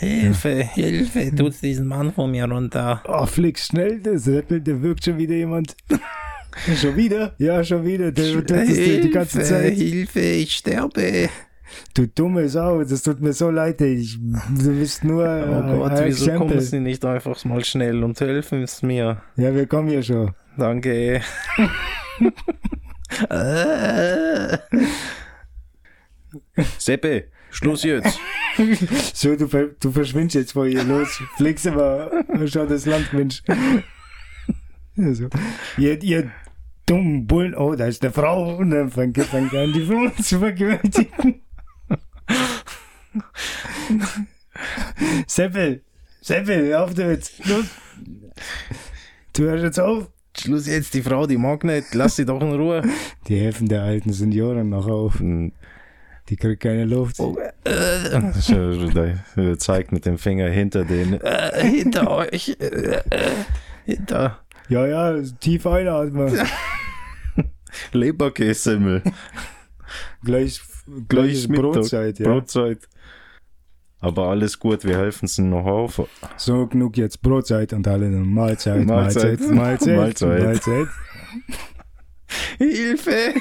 Hilfe, 0.00 0.64
Hilfe, 0.64 1.34
tut 1.36 1.60
diesen 1.60 1.86
Mann 1.86 2.10
von 2.14 2.30
mir 2.30 2.46
runter. 2.46 3.02
Oh, 3.06 3.26
flick 3.26 3.58
schnell, 3.58 4.00
der 4.00 4.18
Seppel, 4.18 4.62
der 4.62 4.80
wirkt 4.80 5.04
schon 5.04 5.18
wieder 5.18 5.34
jemand. 5.34 5.76
schon 6.80 6.96
wieder? 6.96 7.34
Ja, 7.36 7.62
schon 7.62 7.84
wieder. 7.84 8.10
Der 8.10 8.32
tut 8.32 8.50
das 8.50 8.66
die, 8.66 9.02
die 9.02 9.10
ganze 9.10 9.40
Hilfe, 9.40 9.54
Zeit. 9.54 9.74
Hilfe, 9.74 10.20
ich 10.20 10.56
sterbe. 10.56 11.28
Du 11.94 12.06
dumme 12.06 12.48
Sau, 12.48 12.82
das 12.84 13.02
tut 13.02 13.20
mir 13.20 13.32
so 13.32 13.50
leid. 13.50 13.80
Ich, 13.80 14.18
du 14.18 14.78
bist 14.78 15.04
nur 15.04 15.24
Oh 15.24 15.28
äh, 15.28 15.76
Gott, 15.76 15.92
ein 15.92 16.06
wieso 16.06 16.26
kommen 16.26 16.42
Exempel. 16.42 16.60
Sie 16.60 16.80
nicht 16.80 17.04
einfach 17.04 17.44
mal 17.44 17.64
schnell 17.64 18.02
und 18.04 18.20
helfen 18.20 18.62
es 18.62 18.82
mir? 18.82 19.22
Ja, 19.36 19.54
wir 19.54 19.66
kommen 19.66 19.88
ja 19.88 20.02
schon. 20.02 20.34
Danke. 20.56 21.22
Seppe, 26.78 27.24
Schluss 27.50 27.82
jetzt. 27.84 28.18
So, 29.14 29.36
du, 29.36 29.46
du 29.46 29.92
verschwindest 29.92 30.34
jetzt 30.34 30.52
vor 30.52 30.66
ihr 30.66 30.84
los. 30.84 31.22
Fliegst 31.36 31.66
aber 31.66 32.24
schon 32.46 32.68
das 32.68 32.86
Land, 32.86 33.12
Mensch. 33.12 33.42
Ja, 34.96 35.14
so. 35.14 35.28
Ihr, 35.78 36.02
ihr 36.02 36.30
dummen 36.86 37.26
Bullen. 37.26 37.54
Oh, 37.54 37.74
da 37.74 37.86
ist 37.86 38.02
eine 38.02 38.12
Frau. 38.12 38.56
Und 38.56 38.70
dann 38.70 38.90
fängt 38.90 39.16
fängt 39.16 39.54
an, 39.54 39.72
die 39.72 39.84
Frau 39.84 40.08
zu 40.22 40.38
vergewaltigen. 40.40 41.42
Seppel, 45.26 45.82
Seppel, 46.20 46.74
auf 46.74 46.94
damit. 46.94 47.30
Los. 47.46 47.64
Du 49.32 49.44
hörst 49.44 49.64
jetzt 49.64 49.80
auf. 49.80 50.08
Schluss 50.38 50.66
jetzt, 50.66 50.94
die 50.94 51.02
Frau, 51.02 51.26
die 51.26 51.36
mag 51.36 51.64
nicht. 51.64 51.94
Lass 51.94 52.16
sie 52.16 52.24
doch 52.24 52.40
in 52.40 52.52
Ruhe. 52.52 52.82
Die 53.26 53.38
helfen 53.38 53.68
der 53.68 53.82
alten 53.82 54.12
Seniorin 54.12 54.68
noch 54.68 54.86
auf. 54.86 55.18
Hm, 55.18 55.52
Die 56.28 56.36
kriegt 56.36 56.62
keine 56.62 56.84
Luft. 56.84 57.18
Oh, 57.18 57.36
zeigt 59.58 59.92
mit 59.92 60.06
dem 60.06 60.18
Finger 60.18 60.48
hinter 60.48 60.84
den. 60.84 61.20
äh, 61.20 61.66
hinter 61.66 62.10
euch. 62.10 62.56
Äh, 62.60 62.64
äh, 62.64 63.02
hinter. 63.84 64.40
Ja, 64.68 64.86
ja, 64.86 65.20
tief 65.40 65.66
einatmen. 65.66 66.38
Leberkässemmel. 67.92 69.02
Gleich, 70.24 70.60
gleich 71.08 71.48
Mittag, 71.48 71.72
Brotzeit, 71.72 72.18
ja. 72.20 72.28
Brotzeit. 72.28 72.78
Aber 74.00 74.28
alles 74.28 74.58
gut, 74.58 74.84
wir 74.84 74.96
helfen 74.96 75.26
es 75.26 75.36
noch 75.38 75.66
auf. 75.66 76.08
So, 76.36 76.66
genug 76.66 76.96
jetzt 76.96 77.20
Brotzeit 77.20 77.74
und 77.74 77.86
alle 77.86 78.08
Mahlzeit. 78.08 78.86
Mahlzeit, 78.86 79.40
Mahlzeit, 79.40 79.96
Mahlzeit. 79.96 80.42
Mahlzeit. 80.42 80.88
Hilfe. 82.58 83.34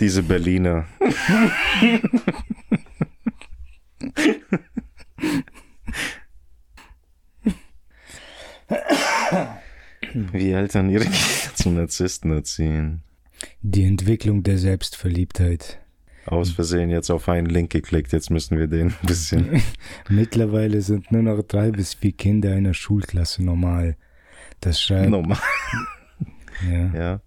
Diese 0.00 0.22
Berliner. 0.22 0.86
Wie 10.32 10.50
Eltern 10.52 10.90
ihre 10.90 11.04
Kinder 11.04 11.54
zu 11.54 11.70
Narzissten 11.70 12.32
erziehen. 12.32 13.02
Die 13.62 13.84
Entwicklung 13.84 14.42
der 14.42 14.58
Selbstverliebtheit. 14.58 15.78
Aus 16.26 16.50
Versehen 16.50 16.90
jetzt 16.90 17.10
auf 17.10 17.28
einen 17.28 17.46
Link 17.46 17.70
geklickt, 17.70 18.12
jetzt 18.12 18.30
müssen 18.30 18.58
wir 18.58 18.66
den 18.66 18.88
ein 18.88 19.06
bisschen. 19.06 19.62
Mittlerweile 20.10 20.82
sind 20.82 21.10
nur 21.10 21.22
noch 21.22 21.42
drei 21.42 21.70
bis 21.70 21.94
vier 21.94 22.12
Kinder 22.12 22.52
einer 22.52 22.74
Schulklasse 22.74 23.42
normal. 23.42 23.96
Das 24.60 24.80
schreibt, 24.80 25.10
Nochmal. 25.10 25.38
ja, 26.70 26.94
Ja. 26.94 27.20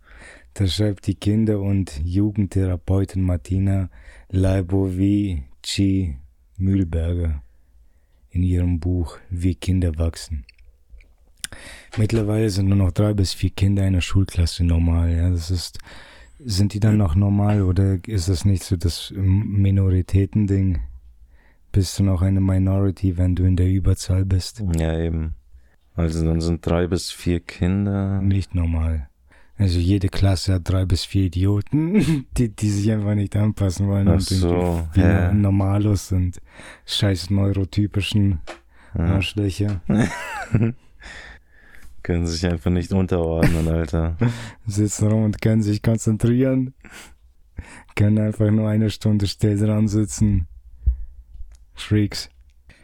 das 0.54 0.76
schreibt 0.76 1.08
die 1.08 1.16
Kinder- 1.16 1.62
und 1.62 2.00
Jugendtherapeutin 2.04 3.24
Martina 3.24 3.90
Leibovici 4.30 6.18
Mühlberger 6.58 7.42
in 8.30 8.44
ihrem 8.44 8.80
Buch 8.80 9.18
Wie 9.30 9.56
Kinder 9.56 9.98
wachsen. 9.98 10.46
Mittlerweile 11.98 12.50
sind 12.50 12.68
nur 12.68 12.78
noch 12.78 12.92
drei 12.92 13.14
bis 13.14 13.34
vier 13.34 13.50
Kinder 13.50 13.84
einer 13.84 14.02
Schulklasse 14.02 14.64
normal. 14.64 15.12
Ja, 15.12 15.30
das 15.30 15.52
ist, 15.52 15.80
sind 16.40 16.74
die 16.74 16.80
dann 16.80 16.98
noch 16.98 17.16
normal 17.16 17.62
oder 17.62 17.98
ist 18.08 18.30
das 18.30 18.46
nicht 18.46 18.64
so 18.64 18.76
das 18.78 19.14
Minoritätending? 19.16 20.80
Bist 21.72 22.00
du 22.00 22.04
noch 22.04 22.22
eine 22.22 22.42
Minority, 22.42 23.18
wenn 23.18 23.36
du 23.36 23.44
in 23.44 23.56
der 23.56 23.70
Überzahl 23.70 24.26
bist? 24.26 24.64
Ja, 24.78 24.98
eben. 25.00 25.36
Also 25.96 26.26
dann 26.26 26.42
sind 26.42 26.66
drei 26.66 26.88
bis 26.88 27.12
vier 27.12 27.40
Kinder. 27.40 28.22
Nicht 28.22 28.56
normal. 28.56 29.08
Also 29.58 29.80
jede 29.80 30.10
Klasse 30.10 30.56
hat 30.56 30.68
drei 30.70 30.86
bis 30.86 31.06
vier 31.06 31.26
Idioten, 31.26 32.26
die, 32.38 32.50
die 32.50 32.70
sich 32.70 32.92
einfach 32.92 33.14
nicht 33.14 33.36
anpassen 33.36 33.88
wollen 33.88 34.08
Ach 34.08 34.14
und 34.14 34.22
so, 34.22 34.88
ja. 34.96 35.32
Normalos 35.32 36.12
und 36.12 36.42
scheiß 36.86 37.30
neurotypischen 37.30 38.40
Ja. 38.98 39.16
Arschlöcher 39.16 39.82
Können 42.04 42.26
sich 42.28 42.46
einfach 42.46 42.72
nicht 42.72 42.92
unterordnen, 42.92 43.68
Alter. 43.68 44.18
sitzen 44.66 45.08
rum 45.08 45.24
und 45.26 45.42
können 45.42 45.62
sich 45.62 45.82
konzentrieren. 45.82 46.74
Können 47.96 48.20
einfach 48.20 48.50
nur 48.50 48.70
eine 48.70 48.90
Stunde 48.90 49.28
still 49.28 49.58
dran 49.58 49.88
sitzen. 49.88 50.48
Freaks. 51.74 52.30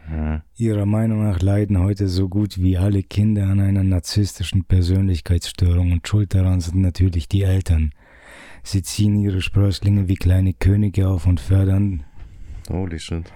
Ja. 0.09 0.43
Ihrer 0.55 0.85
Meinung 0.85 1.23
nach 1.23 1.41
leiden 1.41 1.79
heute 1.79 2.07
so 2.07 2.29
gut 2.29 2.59
wie 2.59 2.77
alle 2.77 3.03
Kinder 3.03 3.47
an 3.47 3.59
einer 3.59 3.83
narzisstischen 3.83 4.63
Persönlichkeitsstörung 4.63 5.91
und 5.91 6.07
schuld 6.07 6.33
daran 6.33 6.61
sind 6.61 6.81
natürlich 6.81 7.27
die 7.27 7.43
Eltern. 7.43 7.91
Sie 8.63 8.81
ziehen 8.83 9.17
ihre 9.17 9.41
Sprösslinge 9.41 10.07
wie 10.07 10.15
kleine 10.15 10.53
Könige 10.53 11.09
auf 11.09 11.25
und 11.25 11.39
fördern 11.39 12.03
Holy 12.69 12.99
shit. 12.99 13.31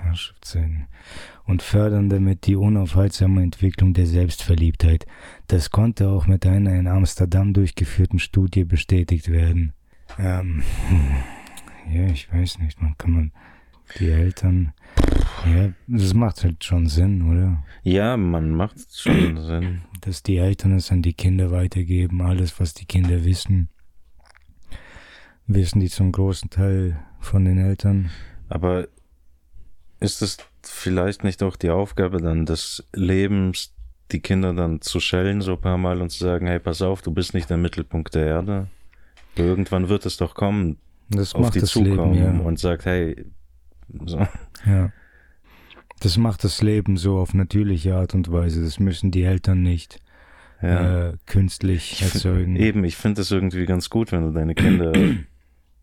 Und 1.46 1.62
fördern 1.62 2.10
damit 2.10 2.46
die 2.46 2.56
unaufhaltsame 2.56 3.42
Entwicklung 3.42 3.94
der 3.94 4.06
Selbstverliebtheit. 4.06 5.06
Das 5.48 5.70
konnte 5.70 6.10
auch 6.10 6.28
mit 6.28 6.46
einer 6.46 6.74
in 6.74 6.88
Amsterdam 6.88 7.54
durchgeführten 7.54 8.20
Studie 8.20 8.64
bestätigt 8.64 9.30
werden. 9.30 9.74
Ähm, 10.20 10.64
hm, 10.88 11.94
ja, 11.94 12.08
ich 12.08 12.32
weiß 12.32 12.60
nicht, 12.60 12.82
man 12.82 12.98
kann 12.98 13.12
man 13.12 13.32
die 14.00 14.10
Eltern, 14.10 14.74
ja, 15.46 15.74
das 15.88 16.14
macht 16.14 16.44
halt 16.44 16.64
schon 16.64 16.88
Sinn, 16.88 17.30
oder? 17.30 17.64
Ja, 17.84 18.16
man 18.18 18.52
macht 18.52 18.78
schon 18.96 19.38
Sinn. 19.46 19.82
Dass 20.02 20.24
die 20.24 20.38
Eltern 20.38 20.76
es 20.76 20.92
an 20.92 21.02
die 21.02 21.14
Kinder 21.14 21.52
weitergeben, 21.52 22.22
alles, 22.22 22.60
was 22.60 22.74
die 22.74 22.86
Kinder 22.86 23.26
wissen, 23.26 23.70
wissen 25.48 25.80
die 25.80 25.90
zum 25.90 26.12
großen 26.12 26.50
Teil 26.50 27.00
von 27.20 27.46
den 27.46 27.58
Eltern. 27.58 28.10
Aber 28.50 28.88
ist 30.00 30.22
es 30.22 30.38
vielleicht 30.64 31.24
nicht 31.24 31.44
auch 31.44 31.56
die 31.56 31.70
Aufgabe 31.70 32.22
dann 32.22 32.46
des 32.46 32.84
Lebens, 32.94 33.74
die 34.12 34.20
Kinder 34.20 34.54
dann 34.54 34.82
zu 34.82 35.00
schellen 35.00 35.42
so 35.42 35.54
ein 35.54 35.62
paar 35.62 35.78
Mal 35.78 36.02
und 36.02 36.10
zu 36.10 36.20
sagen, 36.24 36.48
hey, 36.48 36.60
pass 36.60 36.82
auf, 36.82 37.02
du 37.02 37.12
bist 37.12 37.34
nicht 37.34 37.50
der 37.50 37.58
Mittelpunkt 37.58 38.14
der 38.16 38.26
Erde. 38.28 38.68
Irgendwann 39.36 39.88
wird 39.90 40.06
es 40.06 40.18
doch 40.18 40.36
kommen, 40.36 40.78
Das 41.10 41.34
auf 41.34 41.42
macht 41.42 41.56
die 41.56 41.60
das 41.62 41.70
zukommen 41.72 42.14
Leben, 42.14 42.40
ja. 42.40 42.46
und 42.46 42.60
sagt, 42.60 42.86
hey, 42.86 43.26
so. 44.06 44.20
Ja. 44.66 44.92
Das 46.02 46.18
macht 46.18 46.44
das 46.44 46.62
Leben 46.62 46.98
so 46.98 47.20
auf 47.20 47.34
natürliche 47.34 47.96
Art 47.96 48.14
und 48.16 48.32
Weise. 48.32 48.64
Das 48.64 48.80
müssen 48.80 49.12
die 49.12 49.24
Eltern 49.24 49.62
nicht 49.62 50.00
Ja. 50.62 51.10
äh, 51.10 51.14
künstlich 51.28 51.94
Ich 51.94 52.00
find- 52.00 52.16
erzeugen. 52.16 52.56
Eben, 52.56 52.84
ich 52.84 52.96
finde 52.98 53.22
es 53.22 53.32
irgendwie 53.32 53.66
ganz 53.66 53.90
gut, 53.90 54.12
wenn 54.12 54.24
du 54.24 54.32
deine 54.32 54.56
Kinder, 54.56 54.92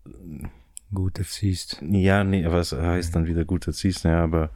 Gut 0.95 1.18
erziehst. 1.18 1.82
ja, 1.91 2.24
nee, 2.24 2.45
was 2.47 2.72
heißt 2.72 3.14
dann 3.14 3.26
wieder 3.26 3.45
gut 3.45 3.66
erziehst, 3.66 4.05
ja, 4.05 4.22
aber 4.24 4.51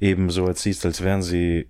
eben 0.00 0.28
so 0.30 0.46
erziehst, 0.46 0.84
als 0.84 1.02
wären 1.02 1.22
sie 1.22 1.68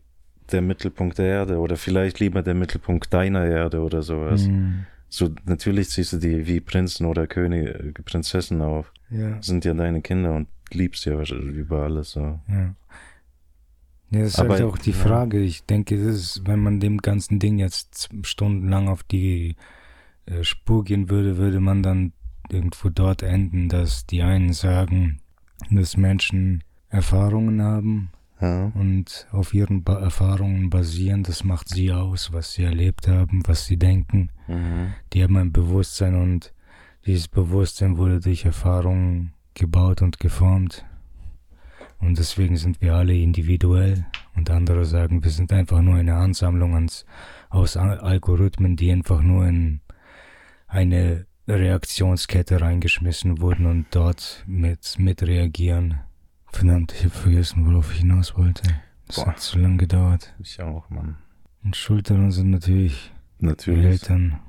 der 0.51 0.61
Mittelpunkt 0.63 1.19
der 1.19 1.27
Erde 1.27 1.59
oder 1.59 1.77
vielleicht 1.77 2.19
lieber 2.21 2.43
der 2.43 2.55
Mittelpunkt 2.55 3.13
deiner 3.15 3.45
Erde 3.47 3.81
oder 3.81 4.03
sowas. 4.03 4.43
Mhm. 4.49 4.87
So, 5.09 5.31
natürlich 5.45 5.91
ziehst 5.91 6.15
du 6.15 6.17
die 6.17 6.47
wie 6.47 6.61
Prinzen 6.61 7.07
oder 7.07 7.27
Könige, 7.27 7.93
Prinzessen 8.05 8.61
auf. 8.63 8.93
Ja. 9.11 9.41
Sind 9.43 9.65
ja 9.65 9.75
deine 9.75 10.01
Kinder 10.03 10.35
und 10.35 10.49
liebst 10.73 11.05
ja 11.05 11.23
über 11.23 11.83
alles 11.83 12.13
so. 12.13 12.41
Ja. 12.49 12.75
Ja, 14.11 14.21
das 14.21 14.29
ist 14.35 14.39
Aber- 14.41 14.55
halt 14.55 14.63
auch 14.65 14.79
die 14.79 14.91
ja. 14.91 14.97
Frage. 14.97 15.39
Ich 15.41 15.65
denke, 15.65 15.97
das 15.97 16.17
ist, 16.17 16.47
wenn 16.47 16.61
man 16.61 16.81
dem 16.81 16.99
ganzen 16.99 17.39
Ding 17.39 17.59
jetzt 17.59 18.11
stundenlang 18.23 18.89
auf 18.89 19.03
die 19.05 19.57
äh, 20.27 20.43
Spur 20.45 20.85
gehen 20.85 21.09
würde, 21.09 21.37
würde 21.39 21.61
man 21.61 21.83
dann 21.83 22.13
irgendwo 22.53 22.89
dort 22.89 23.23
enden, 23.23 23.69
dass 23.69 24.07
die 24.07 24.23
einen 24.23 24.53
sagen, 24.53 25.21
dass 25.71 25.97
Menschen 25.97 26.63
Erfahrungen 26.89 27.63
haben 27.63 28.11
Ja. 28.41 28.71
und 28.75 29.27
auf 29.33 29.55
ihren 29.55 29.83
ba 29.85 29.99
Erfahrungen 30.01 30.69
basieren. 30.71 31.23
Das 31.23 31.45
macht 31.45 31.69
sie 31.69 31.93
aus, 31.93 32.33
was 32.33 32.53
sie 32.55 32.65
erlebt 32.65 33.09
haben, 33.09 33.43
was 33.47 33.67
sie 33.67 33.77
denken. 33.79 34.31
Mhm. 34.49 34.93
Die 35.13 35.23
haben 35.23 35.37
ein 35.37 35.53
Bewusstsein 35.53 36.15
und 36.15 36.53
dieses 37.07 37.29
Bewusstsein 37.29 37.97
wurde 37.97 38.21
durch 38.21 38.45
Erfahrungen 38.45 39.33
gebaut 39.55 40.03
und 40.03 40.19
geformt. 40.21 40.85
Und 42.01 42.19
deswegen 42.19 42.57
sind 42.57 42.81
wir 42.81 42.95
alle 42.95 43.15
individuell. 43.17 44.05
Und 44.35 44.51
andere 44.51 44.85
sagen, 44.85 45.23
wir 45.23 45.31
sind 45.31 45.53
einfach 45.53 45.81
nur 45.83 45.95
eine 45.97 46.15
Ansammlung 46.17 46.75
ans, 46.75 47.05
aus 47.49 47.77
Al- 47.77 48.01
Algorithmen, 48.01 48.77
die 48.77 48.91
einfach 48.91 49.23
nur 49.23 49.47
in 49.47 49.81
eine 50.67 51.27
Reaktionskette 51.49 52.61
reingeschmissen 52.61 53.41
wurden 53.41 53.67
und 53.67 53.87
dort 53.91 54.45
mit, 54.47 54.99
mit 54.99 55.23
reagieren. 55.23 56.01
Verdammt, 56.53 56.93
ich 56.93 57.05
habe 57.05 57.11
vergessen, 57.11 57.67
worauf 57.67 57.93
ich 57.93 58.01
hinaus 58.01 58.37
wollte. 58.37 58.63
Das 59.07 59.17
Boah. 59.17 59.27
hat 59.29 59.41
zu 59.41 59.59
lange 59.59 59.79
gedauert. 59.79 60.35
Ich 60.39 60.61
auch, 60.61 60.89
Mann. 60.91 61.17
Und 61.65 61.77
schuld 61.77 62.11
daran 62.11 62.31
sind 62.31 62.51
natürlich 62.51 63.13
die 63.41 63.47
Natürlich. 63.47 63.85
Eltern. 63.85 64.41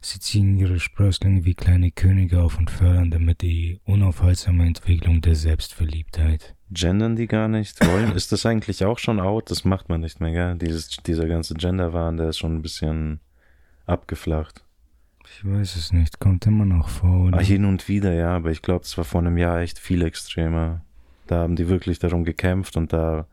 Sie 0.00 0.18
ziehen 0.18 0.56
ihre 0.56 0.80
Sprösslinge 0.80 1.44
wie 1.44 1.54
kleine 1.54 1.90
Könige 1.90 2.42
auf 2.42 2.58
und 2.58 2.70
fördern 2.70 3.10
damit 3.10 3.42
die 3.42 3.80
unaufhaltsame 3.84 4.64
Entwicklung 4.66 5.20
der 5.20 5.34
Selbstverliebtheit. 5.34 6.54
Gendern 6.70 7.16
die 7.16 7.26
gar 7.26 7.48
nicht 7.48 7.84
wollen? 7.86 8.12
Ist 8.12 8.32
das 8.32 8.46
eigentlich 8.46 8.84
auch 8.84 8.98
schon 8.98 9.20
out? 9.20 9.50
Das 9.50 9.64
macht 9.64 9.88
man 9.88 10.00
nicht 10.00 10.20
mehr, 10.20 10.32
gell? 10.32 10.56
Dieses, 10.56 10.88
dieser 10.88 11.26
ganze 11.26 11.54
Genderwahn, 11.54 12.16
der 12.16 12.30
ist 12.30 12.38
schon 12.38 12.56
ein 12.56 12.62
bisschen 12.62 13.20
abgeflacht. 13.86 14.64
Ich 15.38 15.44
weiß 15.44 15.76
es 15.76 15.92
nicht, 15.92 16.18
kommt 16.18 16.46
immer 16.46 16.64
noch 16.64 16.88
vor, 16.88 17.26
oder? 17.28 17.38
Ah, 17.38 17.42
hin 17.42 17.64
und 17.64 17.86
wieder, 17.86 18.12
ja, 18.12 18.34
aber 18.34 18.50
ich 18.50 18.60
glaube, 18.60 18.82
es 18.84 18.96
war 18.98 19.04
vor 19.04 19.20
einem 19.20 19.36
Jahr 19.36 19.60
echt 19.60 19.78
viel 19.78 20.02
extremer. 20.02 20.80
Da 21.28 21.36
haben 21.42 21.54
die 21.54 21.68
wirklich 21.68 21.98
darum 22.00 22.24
gekämpft 22.24 22.76
und 22.76 22.92
da 22.92 23.26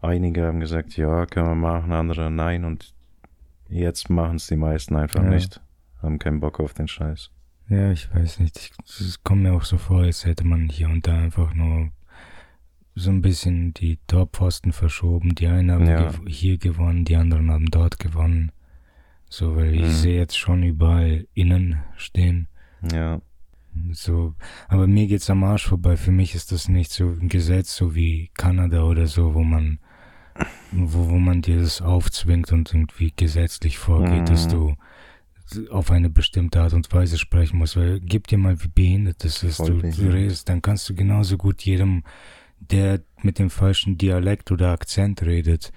einige 0.00 0.46
haben 0.46 0.58
gesagt, 0.58 0.96
ja, 0.96 1.26
können 1.26 1.46
wir 1.46 1.54
machen, 1.54 1.92
andere 1.92 2.30
nein 2.30 2.64
und 2.64 2.92
jetzt 3.68 4.10
machen 4.10 4.36
es 4.36 4.48
die 4.48 4.56
meisten 4.56 4.96
einfach 4.96 5.22
Ja. 5.22 5.30
nicht. 5.30 5.60
Haben 6.02 6.18
keinen 6.18 6.40
Bock 6.40 6.58
auf 6.58 6.74
den 6.74 6.88
Scheiß. 6.88 7.30
Ja, 7.68 7.92
ich 7.92 8.12
weiß 8.12 8.40
nicht. 8.40 8.58
Ich- 8.58 8.72
Es 8.88 9.22
kommt 9.22 9.42
mir 9.42 9.52
auch 9.52 9.64
so 9.64 9.78
vor, 9.78 10.00
als 10.02 10.24
hätte 10.24 10.44
man 10.44 10.68
hier 10.68 10.88
und 10.88 11.06
da 11.06 11.16
einfach 11.16 11.54
nur 11.54 11.90
so 12.96 13.10
ein 13.10 13.22
bisschen 13.22 13.72
die 13.74 13.98
Torpfosten 14.08 14.72
verschoben. 14.72 15.36
Die 15.36 15.46
einen 15.46 15.70
haben 15.70 15.86
Ja. 15.86 16.10
gew 16.10 16.26
hier 16.28 16.58
gewonnen, 16.58 17.04
die 17.04 17.14
anderen 17.16 17.50
haben 17.52 17.66
dort 17.66 17.98
gewonnen. 18.00 18.50
So, 19.32 19.56
weil 19.56 19.74
ich 19.74 19.80
Mhm. 19.80 20.02
sehe 20.02 20.18
jetzt 20.18 20.36
schon 20.36 20.62
überall 20.62 21.26
innen 21.32 21.76
stehen. 21.96 22.48
Ja, 22.82 23.22
So, 23.92 24.34
aber 24.68 24.86
mir 24.86 25.06
geht's 25.06 25.30
am 25.30 25.42
Arsch 25.42 25.66
vorbei. 25.66 25.96
Für 25.96 26.12
mich 26.12 26.34
ist 26.34 26.52
das 26.52 26.68
nicht 26.68 26.90
so 26.92 27.06
ein 27.08 27.30
Gesetz, 27.30 27.74
so 27.74 27.94
wie 27.94 28.30
Kanada 28.34 28.82
oder 28.82 29.06
so, 29.06 29.32
wo 29.32 29.42
man, 29.42 29.78
wo, 30.70 31.08
wo 31.08 31.18
man 31.18 31.40
dir 31.40 31.60
das 31.60 31.80
aufzwingt 31.80 32.52
und 32.52 32.74
irgendwie 32.74 33.10
gesetzlich 33.16 33.78
vorgeht, 33.78 34.28
dass 34.28 34.48
Mhm. 34.48 34.52
du 34.52 34.76
auf 35.70 35.90
eine 35.90 36.10
bestimmte 36.10 36.60
Art 36.60 36.74
und 36.74 36.92
Weise 36.92 37.16
sprechen 37.16 37.56
musst. 37.56 37.76
Weil 37.76 38.00
gib 38.00 38.26
dir 38.26 38.36
mal, 38.36 38.62
wie 38.62 38.68
behindert 38.68 39.24
das 39.24 39.42
ist. 39.42 39.60
Du, 39.60 39.80
du 39.80 40.12
redest, 40.12 40.50
dann 40.50 40.60
kannst 40.60 40.90
du 40.90 40.94
genauso 40.94 41.38
gut 41.38 41.62
jedem, 41.62 42.04
der 42.60 43.00
mit 43.22 43.38
dem 43.38 43.48
falschen 43.48 43.96
Dialekt 43.96 44.52
oder 44.52 44.72
Akzent 44.72 45.22
redet, 45.22 45.72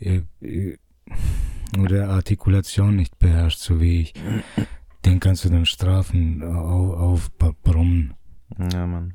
äh, 0.00 0.22
äh, 0.40 0.76
oder 1.78 2.08
Artikulation 2.10 2.96
nicht 2.96 3.18
beherrscht, 3.18 3.58
so 3.58 3.80
wie 3.80 4.02
ich, 4.02 4.14
den 5.04 5.20
kannst 5.20 5.44
du 5.44 5.48
dann 5.48 5.66
strafen, 5.66 6.42
auf, 6.42 7.30
aufbrummen. 7.40 8.14
ja, 8.72 8.86
Mann. 8.86 9.14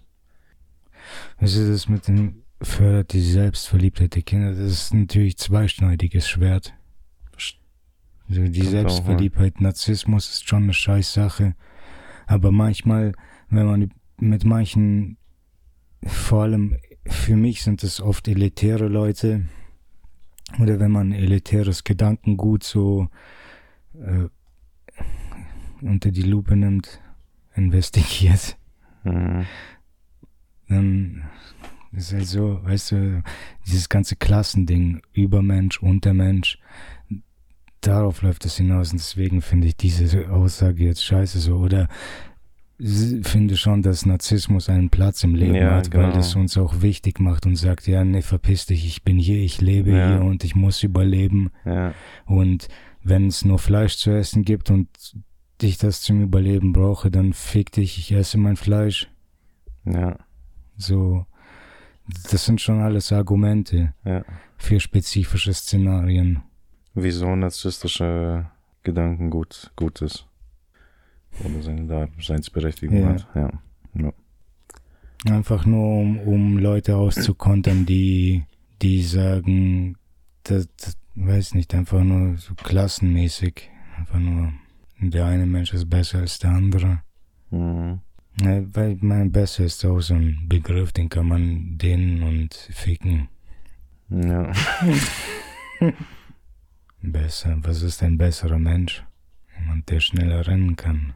Was 1.40 1.56
ist 1.56 1.70
das 1.70 1.90
mit 1.90 2.08
dem 2.08 2.44
fördert 2.62 3.14
die 3.14 3.22
Selbstverliebtheit 3.22 4.16
der 4.16 4.22
Kinder? 4.22 4.52
Das 4.52 4.72
ist 4.72 4.94
natürlich 4.94 5.38
zweischneidiges 5.38 6.28
Schwert. 6.28 6.74
Also 8.30 8.48
die 8.48 8.62
auch, 8.62 8.70
Selbstverliebtheit, 8.70 9.60
Narzissmus 9.60 10.30
ist 10.30 10.48
schon 10.48 10.64
eine 10.64 10.74
scheiß 10.74 11.14
Sache. 11.14 11.56
Aber 12.28 12.52
manchmal, 12.52 13.14
wenn 13.50 13.66
man 13.66 13.94
mit 14.20 14.46
manchen, 14.46 15.18
vor 16.06 16.44
allem 16.44 16.78
für 17.08 17.36
mich 17.36 17.64
sind 17.64 17.84
es 17.84 18.00
oft 18.00 18.28
elitäre 18.28 18.88
Leute, 18.88 19.46
oder 20.60 20.80
wenn 20.80 20.92
man 20.92 21.12
elitäres 21.12 21.84
Gedankengut 21.84 22.64
so 22.64 23.08
äh, 23.96 24.28
unter 25.82 26.12
die 26.12 26.24
Lupe 26.24 26.56
nimmt, 26.56 27.00
investigiert, 27.56 28.58
Mhm. 29.04 29.46
dann 30.68 31.24
ist 31.92 32.14
halt 32.14 32.28
so, 32.28 32.64
weißt 32.64 32.92
du, 32.92 33.24
dieses 33.66 33.90
ganze 33.90 34.16
Klassending, 34.16 35.02
Übermensch, 35.12 35.82
Untermensch, 35.82 36.60
darauf 37.82 38.22
läuft 38.22 38.46
es 38.46 38.58
hinaus. 38.58 38.92
Und 38.92 39.00
deswegen 39.00 39.42
finde 39.42 39.68
ich 39.68 39.76
diese 39.76 40.30
Aussage 40.30 40.84
jetzt 40.86 41.04
scheiße 41.04 41.40
so. 41.40 41.58
Oder 41.58 41.88
finde 43.24 43.58
schon, 43.58 43.82
dass 43.82 44.06
Narzissmus 44.06 44.70
einen 44.70 44.90
Platz 44.90 45.24
im 45.24 45.36
Leben 45.36 45.56
Ja, 45.56 45.72
hat, 45.76 45.94
weil 45.94 46.06
genau. 46.06 46.16
das 46.16 46.36
uns 46.36 46.58
auch 46.58 46.82
wichtig 46.82 47.20
macht 47.20 47.46
und 47.46 47.56
sagt, 47.56 47.88
ja, 47.88 48.04
nee, 48.04 48.22
verpiss 48.22 48.66
dich, 48.66 48.86
ich 48.86 49.04
bin 49.04 49.18
hier, 49.20 49.38
ich 49.40 49.62
lebe 49.62 49.92
Ja. 49.92 50.08
hier 50.18 50.22
und 50.26 50.44
ich 50.44 50.56
muss 50.56 50.82
überleben 50.84 51.52
Ja, 51.66 51.94
und 52.26 52.68
wenn 53.04 53.28
es 53.28 53.46
nur 53.46 53.60
Fleisch 53.60 53.98
zu 53.98 54.12
essen 54.12 54.44
gibt 54.44 54.70
und 54.72 54.88
ich 55.62 55.78
das 55.78 56.02
zum 56.02 56.22
Überleben 56.22 56.74
brauche, 56.74 57.12
dann 57.12 57.34
fick 57.34 57.72
dich, 57.72 57.98
ich 58.00 58.12
esse 58.14 58.38
mein 58.38 58.56
Fleisch. 58.56 59.08
Ja, 59.86 60.18
So, 60.78 61.26
das 62.32 62.46
sind 62.46 62.62
schon 62.62 62.82
alles 62.82 63.12
Argumente 63.12 63.94
ja. 64.04 64.24
für 64.58 64.80
spezifische 64.80 65.54
Szenarien. 65.54 66.42
Wieso 66.94 67.36
narzisstische 67.36 68.48
Gedanken 68.84 69.30
gut, 69.30 69.72
gut 69.76 70.02
ist. 70.02 70.26
Oder 71.40 71.62
seine 71.62 71.86
Daseinsberechtigung 71.86 73.02
Ja. 73.02 73.08
hat. 73.10 73.28
Ja. 73.36 73.50
ja. 73.96 74.14
Einfach 75.36 75.66
nur, 75.66 76.00
um, 76.00 76.20
um 76.20 76.58
Leute 76.58 76.98
auszukontern, 76.98 77.86
die, 77.86 78.44
die 78.82 79.02
sagen, 79.04 79.96
das, 80.44 80.68
das, 80.78 80.98
weiß 81.16 81.54
nicht, 81.56 81.74
einfach 81.76 82.04
nur 82.04 82.38
so 82.38 82.54
klassenmäßig. 82.56 83.70
Einfach 83.98 84.20
nur, 84.20 84.54
der 85.00 85.26
eine 85.26 85.46
Mensch 85.46 85.74
ist 85.74 85.90
besser 85.90 86.20
als 86.20 86.40
der 86.40 86.52
andere. 86.52 87.02
Mhm. 87.52 88.00
Ja, 88.42 88.62
weil 88.74 88.98
mein 89.02 89.32
Besser 89.32 89.66
ist 89.66 89.84
auch 89.86 90.00
so 90.00 90.14
ein 90.14 90.46
Begriff, 90.48 90.94
den 90.94 91.10
kann 91.10 91.28
man 91.28 91.78
dehnen 91.78 92.24
und 92.24 92.54
ficken. 92.56 93.28
Ja. 94.10 94.52
Besser, 97.02 97.58
was 97.62 97.82
ist 97.82 98.04
ein 98.04 98.18
besserer 98.18 98.60
Mensch? 98.60 99.04
Jemand, 99.60 99.90
der 99.90 100.00
schneller 100.00 100.46
rennen 100.48 100.76
kann. 100.76 101.14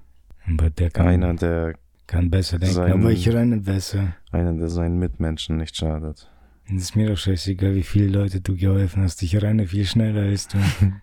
Aber 0.48 0.70
der 0.70 0.90
kann, 0.92 1.08
Einer, 1.08 1.34
der, 1.34 1.74
kann 2.08 2.30
besser 2.30 2.60
denken, 2.60 2.76
sein- 2.76 2.92
aber 2.94 3.12
ich 3.12 3.28
renne 3.30 3.58
besser. 3.58 4.16
einer, 4.32 4.54
der 4.54 4.70
seinen 4.70 5.00
Mitmenschen 5.00 5.58
nicht 5.58 5.76
schadet. 5.76 6.30
Es 6.68 6.74
ist 6.82 6.96
mir 6.96 7.10
doch 7.10 7.18
scheißegal, 7.18 7.76
wie 7.76 7.84
viele 7.84 8.08
Leute 8.08 8.42
du 8.42 8.56
geholfen 8.56 9.04
hast. 9.04 9.22
Ich 9.24 9.40
renne 9.42 9.68
viel 9.68 9.86
schneller 9.86 10.22
als 10.24 10.48
du. 10.48 10.58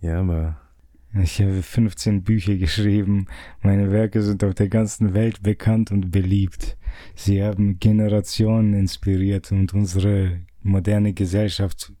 Ja, 0.00 0.20
aber 0.20 0.58
Ich 1.22 1.40
habe 1.40 1.62
15 1.62 2.24
Bücher 2.24 2.56
geschrieben. 2.56 3.26
Meine 3.62 3.90
Werke 3.90 4.20
sind 4.20 4.44
auf 4.44 4.54
der 4.54 4.68
ganzen 4.68 5.14
Welt 5.14 5.42
bekannt 5.42 5.90
und 5.92 6.10
beliebt. 6.10 6.76
Sie 7.14 7.42
haben 7.42 7.78
Generationen 7.78 8.74
inspiriert 8.74 9.50
und 9.50 9.72
unsere 9.72 10.40
moderne 10.62 11.12
Gesellschaft 11.14 11.92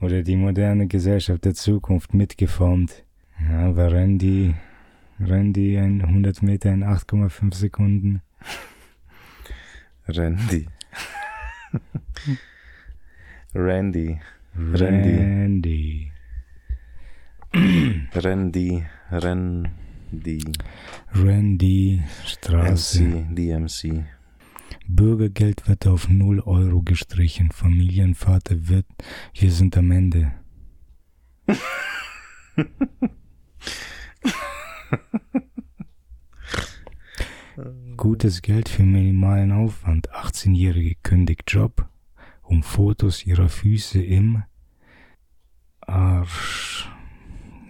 oder 0.00 0.22
die 0.22 0.36
moderne 0.36 0.88
Gesellschaft 0.88 1.44
der 1.44 1.54
Zukunft 1.54 2.12
mitgeformt. 2.12 3.04
Ja, 3.48 3.68
aber 3.68 3.92
Randy, 3.92 4.54
Randy 5.24 5.78
100 5.78 6.42
Meter 6.42 6.72
in 6.72 6.82
8,5 6.82 7.54
Sekunden. 7.54 8.22
Randy. 10.08 10.66
Randy. 13.54 14.20
Randy. 14.56 15.18
Randy. 15.18 16.12
Randy. 18.14 18.84
Randy. 19.10 20.42
Randy 21.14 22.02
Straße. 22.26 23.02
MC. 23.02 23.34
DMC. 23.34 24.04
Bürgergeld 24.88 25.68
wird 25.68 25.86
auf 25.86 26.08
0 26.08 26.40
Euro 26.40 26.82
gestrichen. 26.82 27.52
Familienvater 27.52 28.68
wird. 28.68 28.86
Wir 29.34 29.52
sind 29.52 29.76
am 29.76 29.92
Ende. 29.92 30.32
Gutes 37.96 38.42
Geld 38.42 38.68
für 38.68 38.82
minimalen 38.82 39.52
Aufwand. 39.52 40.12
18-Jährige 40.12 40.96
kündigt 41.02 41.44
Job, 41.46 41.88
um 42.42 42.62
Fotos 42.62 43.24
ihrer 43.26 43.48
Füße 43.48 44.02
im 44.02 44.42
Arsch. 45.80 46.90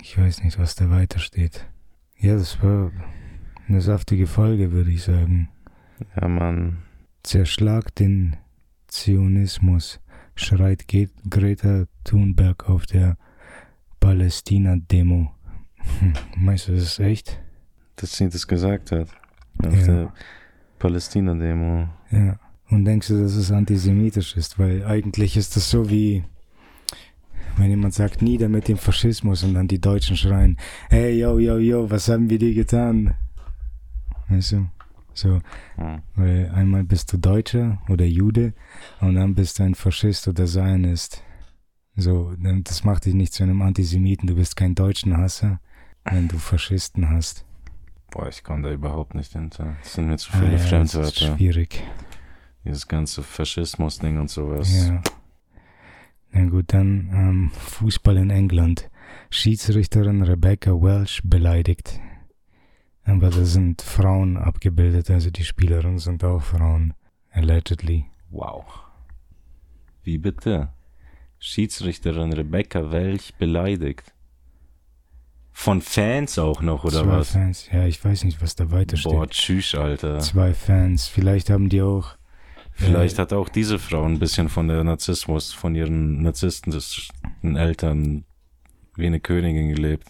Ich 0.02 0.18
weiß 0.18 0.44
nicht, 0.44 0.58
was 0.58 0.74
da 0.74 0.90
weiter 0.90 1.18
steht. 1.18 1.66
Ja, 2.18 2.34
das 2.34 2.62
war 2.62 2.92
eine 3.68 3.80
saftige 3.80 4.26
Folge, 4.26 4.72
würde 4.72 4.90
ich 4.90 5.02
sagen. 5.02 5.48
Ja, 6.20 6.28
Mann. 6.28 6.78
Zerschlag 7.22 7.94
den 7.94 8.36
Zionismus, 8.88 10.00
schreit 10.34 10.86
Greta 10.88 11.86
Thunberg 12.04 12.68
auf 12.68 12.86
der 12.86 13.16
Palästina-Demo. 14.00 15.32
Hm, 16.00 16.12
meinst 16.36 16.68
du, 16.68 16.72
das 16.72 16.82
ist 16.84 16.98
echt? 17.00 17.40
Dass 17.96 18.16
sie 18.16 18.28
das 18.28 18.46
gesagt 18.46 18.92
hat. 18.92 19.08
Auf 19.64 19.74
Ja. 19.80 19.86
der 19.86 20.12
Palästina-Demo. 20.78 21.88
Ja. 22.10 22.38
Und 22.70 22.84
denkst 22.86 23.08
du, 23.08 23.20
dass 23.22 23.34
es 23.34 23.52
antisemitisch 23.52 24.36
ist? 24.36 24.58
Weil 24.58 24.84
eigentlich 24.84 25.36
ist 25.36 25.56
das 25.56 25.68
so 25.70 25.90
wie, 25.90 26.24
wenn 27.56 27.68
jemand 27.70 27.94
sagt, 27.94 28.22
nieder 28.22 28.48
mit 28.48 28.68
dem 28.68 28.78
Faschismus 28.78 29.44
und 29.44 29.54
dann 29.54 29.68
die 29.68 29.80
Deutschen 29.80 30.16
schreien, 30.16 30.56
hey, 30.88 31.18
yo, 31.20 31.38
yo, 31.38 31.58
yo, 31.58 31.90
was 31.90 32.08
haben 32.08 32.30
wir 32.30 32.38
dir 32.38 32.54
getan? 32.54 33.14
Weißt 34.28 34.52
du? 34.52 34.68
So, 35.14 35.40
Hm. 35.76 36.00
weil 36.14 36.50
einmal 36.54 36.84
bist 36.84 37.12
du 37.12 37.18
Deutscher 37.18 37.82
oder 37.90 38.06
Jude 38.06 38.54
und 39.00 39.16
dann 39.16 39.34
bist 39.34 39.58
du 39.58 39.64
ein 39.64 39.74
Faschist 39.74 40.26
oder 40.26 40.46
Zionist. 40.46 41.22
So, 41.94 42.32
das 42.64 42.84
macht 42.84 43.04
dich 43.04 43.12
nicht 43.12 43.34
zu 43.34 43.42
einem 43.42 43.60
Antisemiten, 43.60 44.26
du 44.26 44.34
bist 44.34 44.56
kein 44.56 44.74
deutschen 44.74 45.14
Hasser, 45.18 45.60
wenn 46.04 46.28
du 46.28 46.38
Faschisten 46.38 47.08
hast. 47.10 47.44
Boah, 48.10 48.28
ich 48.28 48.42
komme 48.44 48.62
da 48.62 48.70
überhaupt 48.72 49.14
nicht 49.14 49.32
hinter. 49.32 49.76
Das 49.82 49.94
sind 49.94 50.08
mir 50.08 50.18
zu 50.18 50.30
Ah, 50.32 50.38
viele 50.38 50.52
ja, 50.52 50.56
das 50.56 50.62
ist 50.64 50.68
Fremdwörter. 50.68 51.36
schwierig. 51.36 51.82
Dieses 52.64 52.86
ganze 52.86 53.22
Faschismus-Ding 53.22 54.20
und 54.20 54.30
sowas. 54.30 54.86
Ja. 54.88 55.02
Na 56.30 56.44
gut, 56.48 56.66
dann 56.72 57.10
ähm, 57.12 57.50
Fußball 57.52 58.16
in 58.18 58.30
England. 58.30 58.90
Schiedsrichterin 59.30 60.22
Rebecca 60.22 60.70
Welch 60.72 61.20
beleidigt. 61.24 62.00
Aber 63.04 63.30
da 63.30 63.44
sind 63.44 63.82
Frauen 63.82 64.36
abgebildet, 64.36 65.10
also 65.10 65.30
die 65.30 65.44
Spielerinnen 65.44 65.98
sind 65.98 66.22
auch 66.22 66.40
Frauen. 66.40 66.94
Allegedly. 67.30 68.06
Wow. 68.30 68.64
Wie 70.04 70.18
bitte? 70.18 70.68
Schiedsrichterin 71.38 72.32
Rebecca 72.32 72.92
Welch 72.92 73.34
beleidigt. 73.36 74.14
Von 75.54 75.82
Fans 75.82 76.38
auch 76.38 76.62
noch, 76.62 76.84
oder 76.84 77.02
Zwei 77.02 77.06
was? 77.18 77.30
Fans. 77.30 77.68
Ja, 77.72 77.86
ich 77.86 78.02
weiß 78.02 78.24
nicht, 78.24 78.40
was 78.40 78.54
da 78.56 78.70
weiter 78.70 78.96
Boah, 79.02 79.24
steht. 79.26 79.30
tschüss, 79.30 79.74
Alter. 79.74 80.18
Zwei 80.20 80.54
Fans. 80.54 81.08
Vielleicht 81.08 81.50
haben 81.50 81.68
die 81.68 81.82
auch. 81.82 82.16
Vielleicht 82.72 83.18
äh, 83.18 83.22
hat 83.22 83.32
auch 83.34 83.48
diese 83.50 83.78
Frau 83.78 84.02
ein 84.04 84.18
bisschen 84.18 84.48
von 84.48 84.66
der 84.68 84.82
Narzissmus, 84.82 85.52
von 85.52 85.74
ihren 85.74 86.22
narzisstischen 86.22 87.12
Eltern 87.56 88.24
wie 88.96 89.06
eine 89.06 89.20
Königin 89.20 89.68
gelebt. 89.74 90.08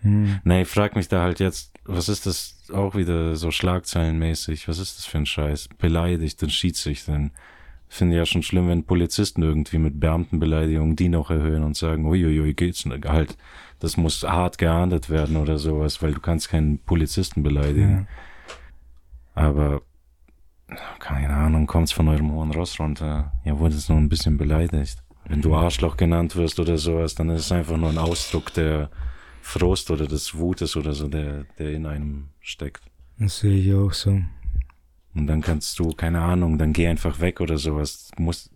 Hm, 0.00 0.40
Nee, 0.44 0.62
ich 0.62 0.68
frag 0.68 0.96
mich 0.96 1.08
da 1.08 1.22
halt 1.22 1.38
jetzt, 1.40 1.72
was 1.84 2.08
ist 2.08 2.26
das 2.26 2.56
auch 2.72 2.94
wieder 2.94 3.36
so 3.36 3.50
schlagzeilenmäßig? 3.50 4.68
Was 4.68 4.78
ist 4.78 4.98
das 4.98 5.04
für 5.06 5.18
ein 5.18 5.26
Scheiß? 5.26 5.68
Beleidigt 5.78 6.40
den 6.40 6.50
Schiedsrichtern. 6.50 7.32
Finde 7.90 8.14
ich 8.14 8.18
ja 8.18 8.26
schon 8.26 8.42
schlimm, 8.42 8.68
wenn 8.68 8.84
Polizisten 8.84 9.42
irgendwie 9.42 9.78
mit 9.78 9.98
Beamtenbeleidigungen 10.00 10.94
die 10.96 11.08
noch 11.08 11.30
erhöhen 11.30 11.64
und 11.64 11.76
sagen, 11.76 12.06
uiuiui, 12.06 12.52
geht's. 12.54 12.84
Halt, 13.06 13.36
das 13.80 13.96
muss 13.96 14.22
hart 14.22 14.58
geahndet 14.58 15.10
werden 15.10 15.36
oder 15.36 15.58
sowas, 15.58 16.02
weil 16.02 16.12
du 16.12 16.20
kannst 16.20 16.48
keinen 16.48 16.78
Polizisten 16.78 17.42
beleidigen. 17.42 18.06
ja. 18.06 18.06
Aber, 19.34 19.82
keine 20.98 21.32
Ahnung, 21.32 21.66
kommt's 21.66 21.92
von 21.92 22.08
eurem 22.08 22.32
hohen 22.32 22.50
Ross 22.50 22.80
runter. 22.80 23.32
Ihr 23.44 23.58
wurdet 23.58 23.88
nur 23.88 23.98
ein 23.98 24.08
bisschen 24.08 24.36
beleidigt. 24.36 25.02
Wenn 25.26 25.42
du 25.42 25.54
Arschloch 25.54 25.96
genannt 25.96 26.34
wirst 26.34 26.58
oder 26.58 26.76
sowas, 26.76 27.14
dann 27.14 27.30
ist 27.30 27.42
es 27.42 27.52
einfach 27.52 27.76
nur 27.76 27.90
ein 27.90 27.98
Ausdruck 27.98 28.52
der 28.54 28.90
Frust 29.42 29.90
oder 29.90 30.06
des 30.06 30.36
Wutes 30.36 30.76
oder 30.76 30.92
so, 30.92 31.06
der, 31.06 31.44
der 31.58 31.72
in 31.72 31.86
einem 31.86 32.30
steckt. 32.40 32.82
Das 33.18 33.38
sehe 33.38 33.58
ich 33.58 33.72
auch 33.74 33.92
so. 33.92 34.20
Und 35.14 35.26
dann 35.26 35.40
kannst 35.40 35.78
du, 35.78 35.90
keine 35.92 36.20
Ahnung, 36.20 36.58
dann 36.58 36.72
geh 36.72 36.86
einfach 36.88 37.20
weg 37.20 37.40
oder 37.40 37.58
sowas. 37.58 38.10
Muss, 38.18 38.50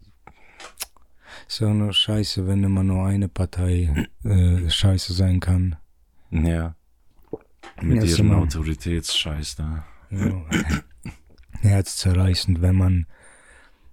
Ist 1.53 1.63
auch 1.63 1.75
nur 1.75 1.93
scheiße, 1.93 2.47
wenn 2.47 2.65
immer 2.65 2.83
nur 2.83 3.05
eine 3.05 3.29
Partei 3.29 4.07
äh, 4.25 4.71
scheiße 4.71 5.13
sein 5.13 5.39
kann. 5.39 5.77
ja. 6.31 6.75
Mit 7.83 7.99
Ja, 7.99 8.05
ihrem 8.05 8.27
immer- 8.29 8.39
Autoritätsscheiß 8.39 9.57
da. 9.57 9.85
Ja. 10.11 10.45
Herzzerreißend, 11.61 12.63
wenn 12.63 12.77
man 12.77 13.07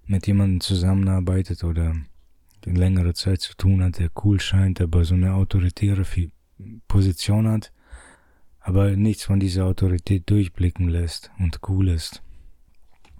mit 0.06 0.26
jemandem 0.26 0.60
zusammenarbeitet 0.62 1.62
oder 1.64 1.94
längere 2.64 3.12
Zeit 3.12 3.42
zu 3.42 3.54
tun 3.56 3.82
hat, 3.82 3.98
der 3.98 4.10
cool 4.24 4.40
scheint, 4.40 4.80
aber 4.80 5.04
so 5.04 5.14
eine 5.14 5.34
autoritäre 5.34 6.04
Position 6.88 7.46
hat, 7.46 7.72
aber 8.60 8.96
nichts 8.96 9.24
von 9.24 9.38
dieser 9.38 9.66
Autorität 9.66 10.30
durchblicken 10.30 10.88
lässt 10.88 11.30
und 11.38 11.60
cool 11.68 11.88
ist. 11.88 12.22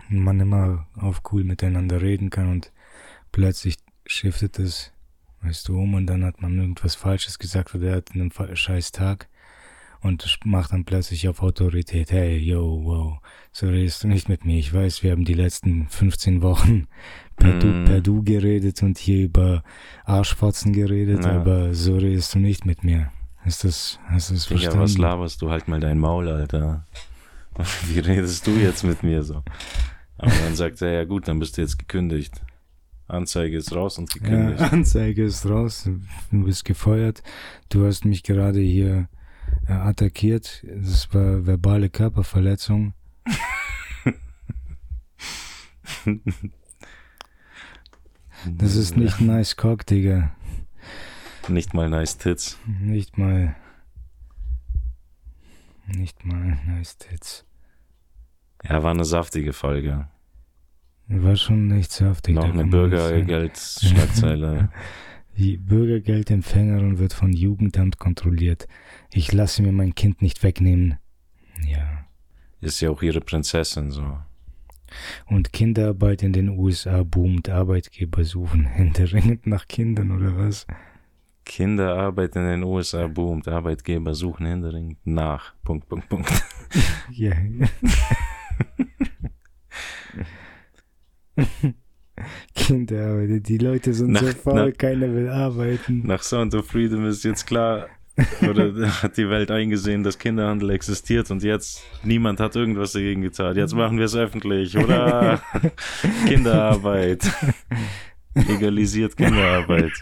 Und 0.09 0.21
man 0.21 0.41
immer 0.41 0.87
auf 0.95 1.21
cool 1.31 1.45
miteinander 1.45 2.01
reden 2.01 2.31
kann 2.31 2.49
und 2.49 2.73
plötzlich 3.33 3.77
shiftet 4.11 4.59
es, 4.59 4.93
weißt 5.43 5.69
du, 5.69 5.79
um 5.79 5.95
und 5.95 6.07
dann 6.07 6.25
hat 6.25 6.43
man 6.43 6.59
irgendwas 6.59 6.95
Falsches 6.95 7.39
gesagt 7.39 7.75
oder 7.75 7.89
er 7.91 7.97
hat 7.97 8.11
einen 8.13 8.33
scheiß 8.55 8.93
Tag 8.93 9.29
und 10.03 10.39
macht 10.45 10.73
dann 10.73 10.85
plötzlich 10.85 11.29
auf 11.29 11.43
Autorität, 11.43 12.11
hey, 12.11 12.37
yo, 12.39 12.81
wow, 12.85 13.19
so 13.53 13.69
redest 13.69 14.03
du 14.03 14.09
nicht 14.09 14.29
mit 14.29 14.45
mir. 14.45 14.59
Ich 14.59 14.73
weiß, 14.73 15.03
wir 15.03 15.13
haben 15.13 15.25
die 15.25 15.35
letzten 15.35 15.87
15 15.89 16.43
Wochen 16.43 16.87
per, 17.37 17.59
du, 17.59 17.67
Mm. 17.67 17.85
per 17.85 18.01
Du 18.01 18.23
geredet 18.23 18.83
und 18.83 18.99
hier 18.99 19.25
über 19.25 19.63
Arschfotzen 20.05 20.73
geredet, 20.73 21.25
Ja. 21.25 21.33
aber 21.33 21.75
so 21.75 21.97
redest 21.97 22.35
du 22.35 22.39
nicht 22.39 22.65
mit 22.67 22.83
mir. 22.83 23.13
Du 23.45 23.51
das, 23.63 23.99
hast 24.07 24.31
du 24.31 24.35
das 24.35 24.45
verstanden? 24.47 24.81
was 24.81 24.99
laberst 24.99 25.41
du? 25.43 25.51
Halt 25.51 25.69
mal 25.69 25.81
dein 25.81 25.99
Maul, 25.99 26.29
Alter. 26.29 26.85
Wie 27.87 27.99
redest 28.01 28.47
du 28.47 28.53
jetzt 28.53 28.85
mit 28.85 29.03
mir 29.03 29.23
so? 29.23 29.43
Aber 30.19 30.31
dann 30.45 30.55
sagt 30.55 30.83
er, 30.83 30.93
ja 30.93 31.05
gut, 31.05 31.29
dann 31.29 31.39
bist 31.39 31.57
du 31.57 31.63
jetzt 31.63 31.79
gekündigt. 31.79 32.43
Anzeige 33.11 33.57
ist 33.57 33.75
raus 33.75 33.99
und 33.99 34.15
Ja, 34.15 34.21
gekündigt. 34.21 34.61
Anzeige 34.73 35.25
ist 35.25 35.47
raus, 35.47 35.89
du 36.31 36.45
bist 36.45 36.65
gefeuert. 36.65 37.23
Du 37.69 37.87
hast 37.87 38.05
mich 38.05 38.23
gerade 38.23 38.61
hier 38.61 39.09
äh, 39.69 39.73
attackiert. 39.73 40.65
Das 40.65 41.13
war 41.13 41.47
verbale 41.47 41.91
Körperverletzung. 41.91 42.95
Das 48.47 48.75
ist 48.75 48.97
nicht 48.97 49.21
nice 49.21 49.57
cock, 49.57 49.85
Digga. 49.85 50.35
Nicht 51.49 51.75
mal 51.75 51.91
nice 51.91 52.17
tits. 52.17 52.59
Nicht 52.67 53.19
mal. 53.19 53.55
Nicht 55.87 56.25
mal 56.25 56.59
nice 56.67 56.97
tits. 56.97 57.45
Ja, 58.65 58.83
war 58.83 58.93
eine 58.93 59.05
saftige 59.05 59.53
Folge. 59.53 60.09
War 61.13 61.35
schon 61.35 61.67
nicht 61.67 61.91
saftig. 61.91 62.37
Noch 62.37 62.45
eine. 62.45 62.67
Bürgergeldschlagzeile. 62.67 64.69
Die 65.37 65.57
Bürgergeldempfängerin 65.57 67.01
wird 67.01 67.15
von 67.15 67.33
Jugendamt 67.33 67.99
kontrolliert. 67.99 68.69
Ich 69.13 69.33
lasse 69.33 69.63
mir 69.63 69.73
mein 69.73 69.97
Kind 69.97 70.23
nicht 70.23 70.45
wegnehmen. 70.45 70.99
Ja. 71.67 72.07
ist 72.61 72.81
ja 72.81 72.91
auch 72.91 73.03
ihre 73.03 73.21
Prinzessin 73.21 73.91
so. 73.91 74.19
Und 75.27 75.53
Kinderarbeit 75.53 76.23
in 76.23 76.33
den 76.33 76.49
USA 76.49 77.03
boomt. 77.03 77.49
Arbeitgeber 77.49 78.23
suchen 78.25 78.65
händeringend 78.67 79.49
nach 79.49 79.67
Kindern 79.67 80.13
oder 80.13 80.37
was? 80.37 80.65
Kinderarbeit 81.45 82.37
in 82.37 82.45
den 82.45 82.63
USA 82.63 83.09
boomt. 83.09 83.49
Arbeitgeber 83.49 84.15
suchen 84.15 84.47
händeringend 84.47 85.05
nach. 85.05 85.55
Punkt, 85.65 85.89
Punkt, 85.89 86.09
Punkt. 86.09 86.29
Ja. 87.11 87.33
Kinderarbeit. 92.55 93.49
Die 93.49 93.59
Leute 93.59 93.95
sind 93.95 94.17
so 94.19 94.27
Na- 94.27 94.33
faul, 94.33 94.55
na- 94.67 94.71
keiner 94.73 95.13
will 95.15 95.29
arbeiten. 95.29 96.07
Nach 96.07 96.23
Sound 96.23 96.55
of 96.55 96.67
Freedom 96.67 97.07
ist 97.07 97.25
jetzt 97.25 97.47
klar, 97.47 97.89
oder 98.49 98.73
hat 99.03 99.17
die 99.17 99.29
Welt 99.31 99.51
eingesehen, 99.51 100.03
dass 100.03 100.19
Kinderhandel 100.19 100.71
existiert 100.71 101.31
und 101.31 101.43
jetzt 101.43 101.83
niemand 102.05 102.41
hat 102.41 102.57
irgendwas 102.57 102.93
dagegen 102.93 103.23
getan. 103.23 103.57
Jetzt 103.57 103.75
machen 103.75 103.97
wir 103.99 104.05
es 104.05 104.15
öffentlich, 104.15 104.77
oder? 104.77 105.41
Kinderarbeit. 106.27 107.23
Legalisiert 108.35 109.17
Kinderarbeit. 109.17 109.93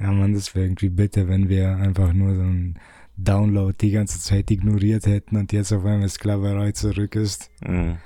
Ja, 0.00 0.10
man, 0.10 0.34
das 0.34 0.54
wäre 0.54 0.64
irgendwie 0.66 0.88
bitter, 0.88 1.28
wenn 1.28 1.48
wir 1.48 1.76
einfach 1.76 2.12
nur 2.12 2.34
so 2.34 2.42
einen 2.42 2.78
Download 3.16 3.74
die 3.80 3.92
ganze 3.92 4.18
Zeit 4.20 4.50
ignoriert 4.50 5.06
hätten 5.06 5.36
und 5.36 5.52
jetzt 5.52 5.72
auf 5.72 5.84
einmal 5.84 6.08
Sklaverei 6.08 6.72
zurück 6.72 7.14
ist. 7.14 7.50
Mhm. 7.64 7.96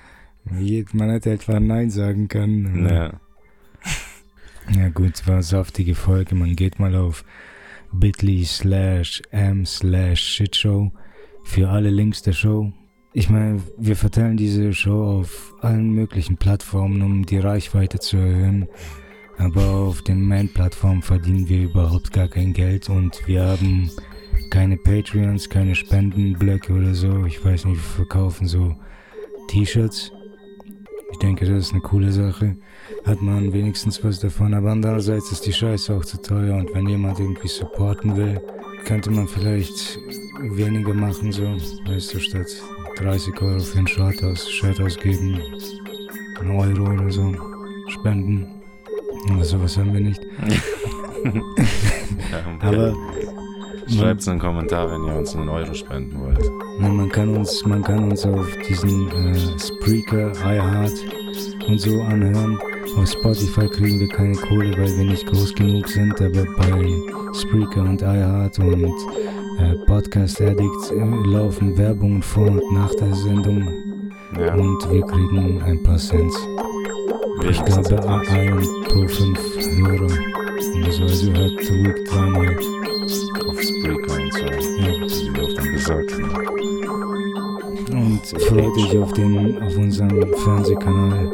Man 0.50 1.10
hätte 1.10 1.30
etwa 1.30 1.60
Nein 1.60 1.90
sagen 1.90 2.28
können. 2.28 2.88
Ja. 2.88 3.12
Ja 4.76 4.90
gut, 4.90 5.26
war 5.26 5.36
eine 5.36 5.42
saftige 5.42 5.94
Folge. 5.94 6.34
Man 6.34 6.54
geht 6.54 6.78
mal 6.78 6.94
auf 6.94 7.24
bit.ly 7.90 8.44
slash 8.44 9.22
m 9.30 9.64
slash 9.64 10.20
shitshow 10.20 10.92
für 11.44 11.70
alle 11.70 11.88
Links 11.88 12.20
der 12.20 12.34
Show. 12.34 12.70
Ich 13.14 13.30
meine, 13.30 13.62
wir 13.78 13.96
verteilen 13.96 14.36
diese 14.36 14.74
Show 14.74 15.20
auf 15.20 15.54
allen 15.62 15.92
möglichen 15.92 16.36
Plattformen, 16.36 17.00
um 17.00 17.24
die 17.24 17.38
Reichweite 17.38 17.98
zu 17.98 18.18
erhöhen. 18.18 18.68
Aber 19.38 19.64
auf 19.64 20.02
den 20.02 20.20
Main-Plattformen 20.20 21.00
verdienen 21.00 21.48
wir 21.48 21.62
überhaupt 21.62 22.12
gar 22.12 22.28
kein 22.28 22.52
Geld 22.52 22.90
und 22.90 23.26
wir 23.26 23.44
haben 23.44 23.90
keine 24.50 24.76
Patreons, 24.76 25.48
keine 25.48 25.74
Spendenblöcke 25.74 26.72
oder 26.72 26.94
so. 26.94 27.24
Ich 27.24 27.42
weiß 27.42 27.64
nicht, 27.64 27.76
wir 27.76 28.04
verkaufen 28.04 28.46
so 28.46 28.76
T-Shirts. 29.48 30.12
Ich 31.10 31.18
denke, 31.18 31.46
das 31.46 31.66
ist 31.66 31.72
eine 31.72 31.80
coole 31.80 32.12
Sache 32.12 32.56
hat 33.04 33.22
man 33.22 33.52
wenigstens 33.52 34.02
was 34.04 34.20
davon. 34.20 34.54
Aber 34.54 34.70
andererseits 34.70 35.32
ist 35.32 35.46
die 35.46 35.52
Scheiße 35.52 35.94
auch 35.94 36.04
zu 36.04 36.20
teuer 36.20 36.56
und 36.56 36.72
wenn 36.74 36.88
jemand 36.88 37.18
irgendwie 37.18 37.48
supporten 37.48 38.16
will, 38.16 38.40
könnte 38.84 39.10
man 39.10 39.28
vielleicht 39.28 39.98
weniger 40.40 40.94
machen, 40.94 41.32
so, 41.32 41.42
weißt 41.42 42.14
du, 42.14 42.20
statt 42.20 42.46
30 42.96 43.40
Euro 43.42 43.60
für 43.60 43.78
ein 43.78 43.86
Shirt, 43.86 44.22
aus, 44.22 44.50
Shirt 44.50 44.80
ausgeben, 44.80 45.40
einen 46.40 46.50
Euro 46.50 46.92
oder 46.92 47.10
so, 47.10 47.34
spenden. 47.88 48.46
Aber 49.30 49.44
sowas 49.44 49.76
haben 49.76 49.92
wir 49.92 50.00
nicht. 50.00 50.20
Aber 52.60 52.94
Schreibt 53.88 54.28
einen 54.28 54.38
Kommentar, 54.38 54.90
wenn 54.90 55.04
ihr 55.04 55.18
uns 55.18 55.34
einen 55.34 55.48
Euro 55.48 55.72
spenden 55.72 56.20
wollt. 56.20 56.50
Man 56.78 57.08
kann 57.08 57.36
uns, 57.36 57.64
man 57.64 57.82
kann 57.82 58.10
uns 58.10 58.24
auf 58.26 58.46
diesen 58.68 59.08
äh, 59.10 59.58
Spreaker, 59.58 60.32
iHeart 60.44 60.92
und 61.66 61.80
so 61.80 62.02
anhören. 62.02 62.58
Auf 62.96 63.10
Spotify 63.10 63.66
kriegen 63.68 64.00
wir 64.00 64.08
keine 64.08 64.34
Kohle, 64.36 64.72
weil 64.72 64.96
wir 64.96 65.04
nicht 65.04 65.26
groß 65.26 65.54
genug 65.54 65.88
sind, 65.88 66.20
aber 66.20 66.44
bei 66.58 66.94
Spreaker 67.34 67.82
und 67.82 68.02
iHeart 68.02 68.58
und 68.58 68.92
äh, 69.58 69.74
Podcast 69.86 70.40
Addict 70.40 70.90
äh, 70.90 71.28
laufen 71.30 71.76
Werbungen 71.76 72.22
vor 72.22 72.46
und 72.46 72.72
nach 72.72 72.94
der 72.94 73.14
Sendung 73.14 73.68
Ja, 74.38 74.54
und 74.54 74.90
wir 74.90 75.02
kriegen 75.02 75.62
ein 75.62 75.82
paar 75.82 75.98
Cent. 75.98 76.32
Ich 77.44 77.64
glaube 77.64 78.08
ein 78.08 78.62
pro 78.84 79.06
fünf 79.06 79.38
Hörer. 79.76 80.02
Und 80.74 80.92
so, 80.92 81.02
also 81.02 81.32
hört 81.32 81.70
ruhig 81.70 82.04
dreimal. 82.08 82.56
auf 83.46 83.60
Spreaker 83.62 84.12
und 84.12 84.32
so. 84.32 84.44
Ja. 84.44 84.88
Wie 84.88 85.34
wir 85.34 85.44
auf 85.44 85.54
dem 85.54 85.72
gesagt. 85.72 86.12
Und 87.90 88.26
freut 88.42 88.76
euch 88.76 88.98
auf, 88.98 89.12
den, 89.12 89.62
auf 89.62 89.76
unseren 89.76 90.34
Fernsehkanal. 90.44 91.32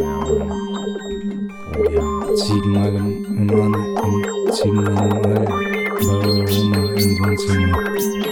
Ja. 0.00 0.26
Oh 1.78 1.84
ja. 1.90 2.34
Ziegenmal 2.36 2.94
im, 2.94 3.24
im, 3.24 3.48
im 3.48 4.52
Ziegenmal 4.52 5.10
im 5.10 5.72
All 6.08 6.26
eurer 6.26 6.46
Oma 6.60 6.82
im 6.94 7.18
Wohnzimmer. 7.18 8.31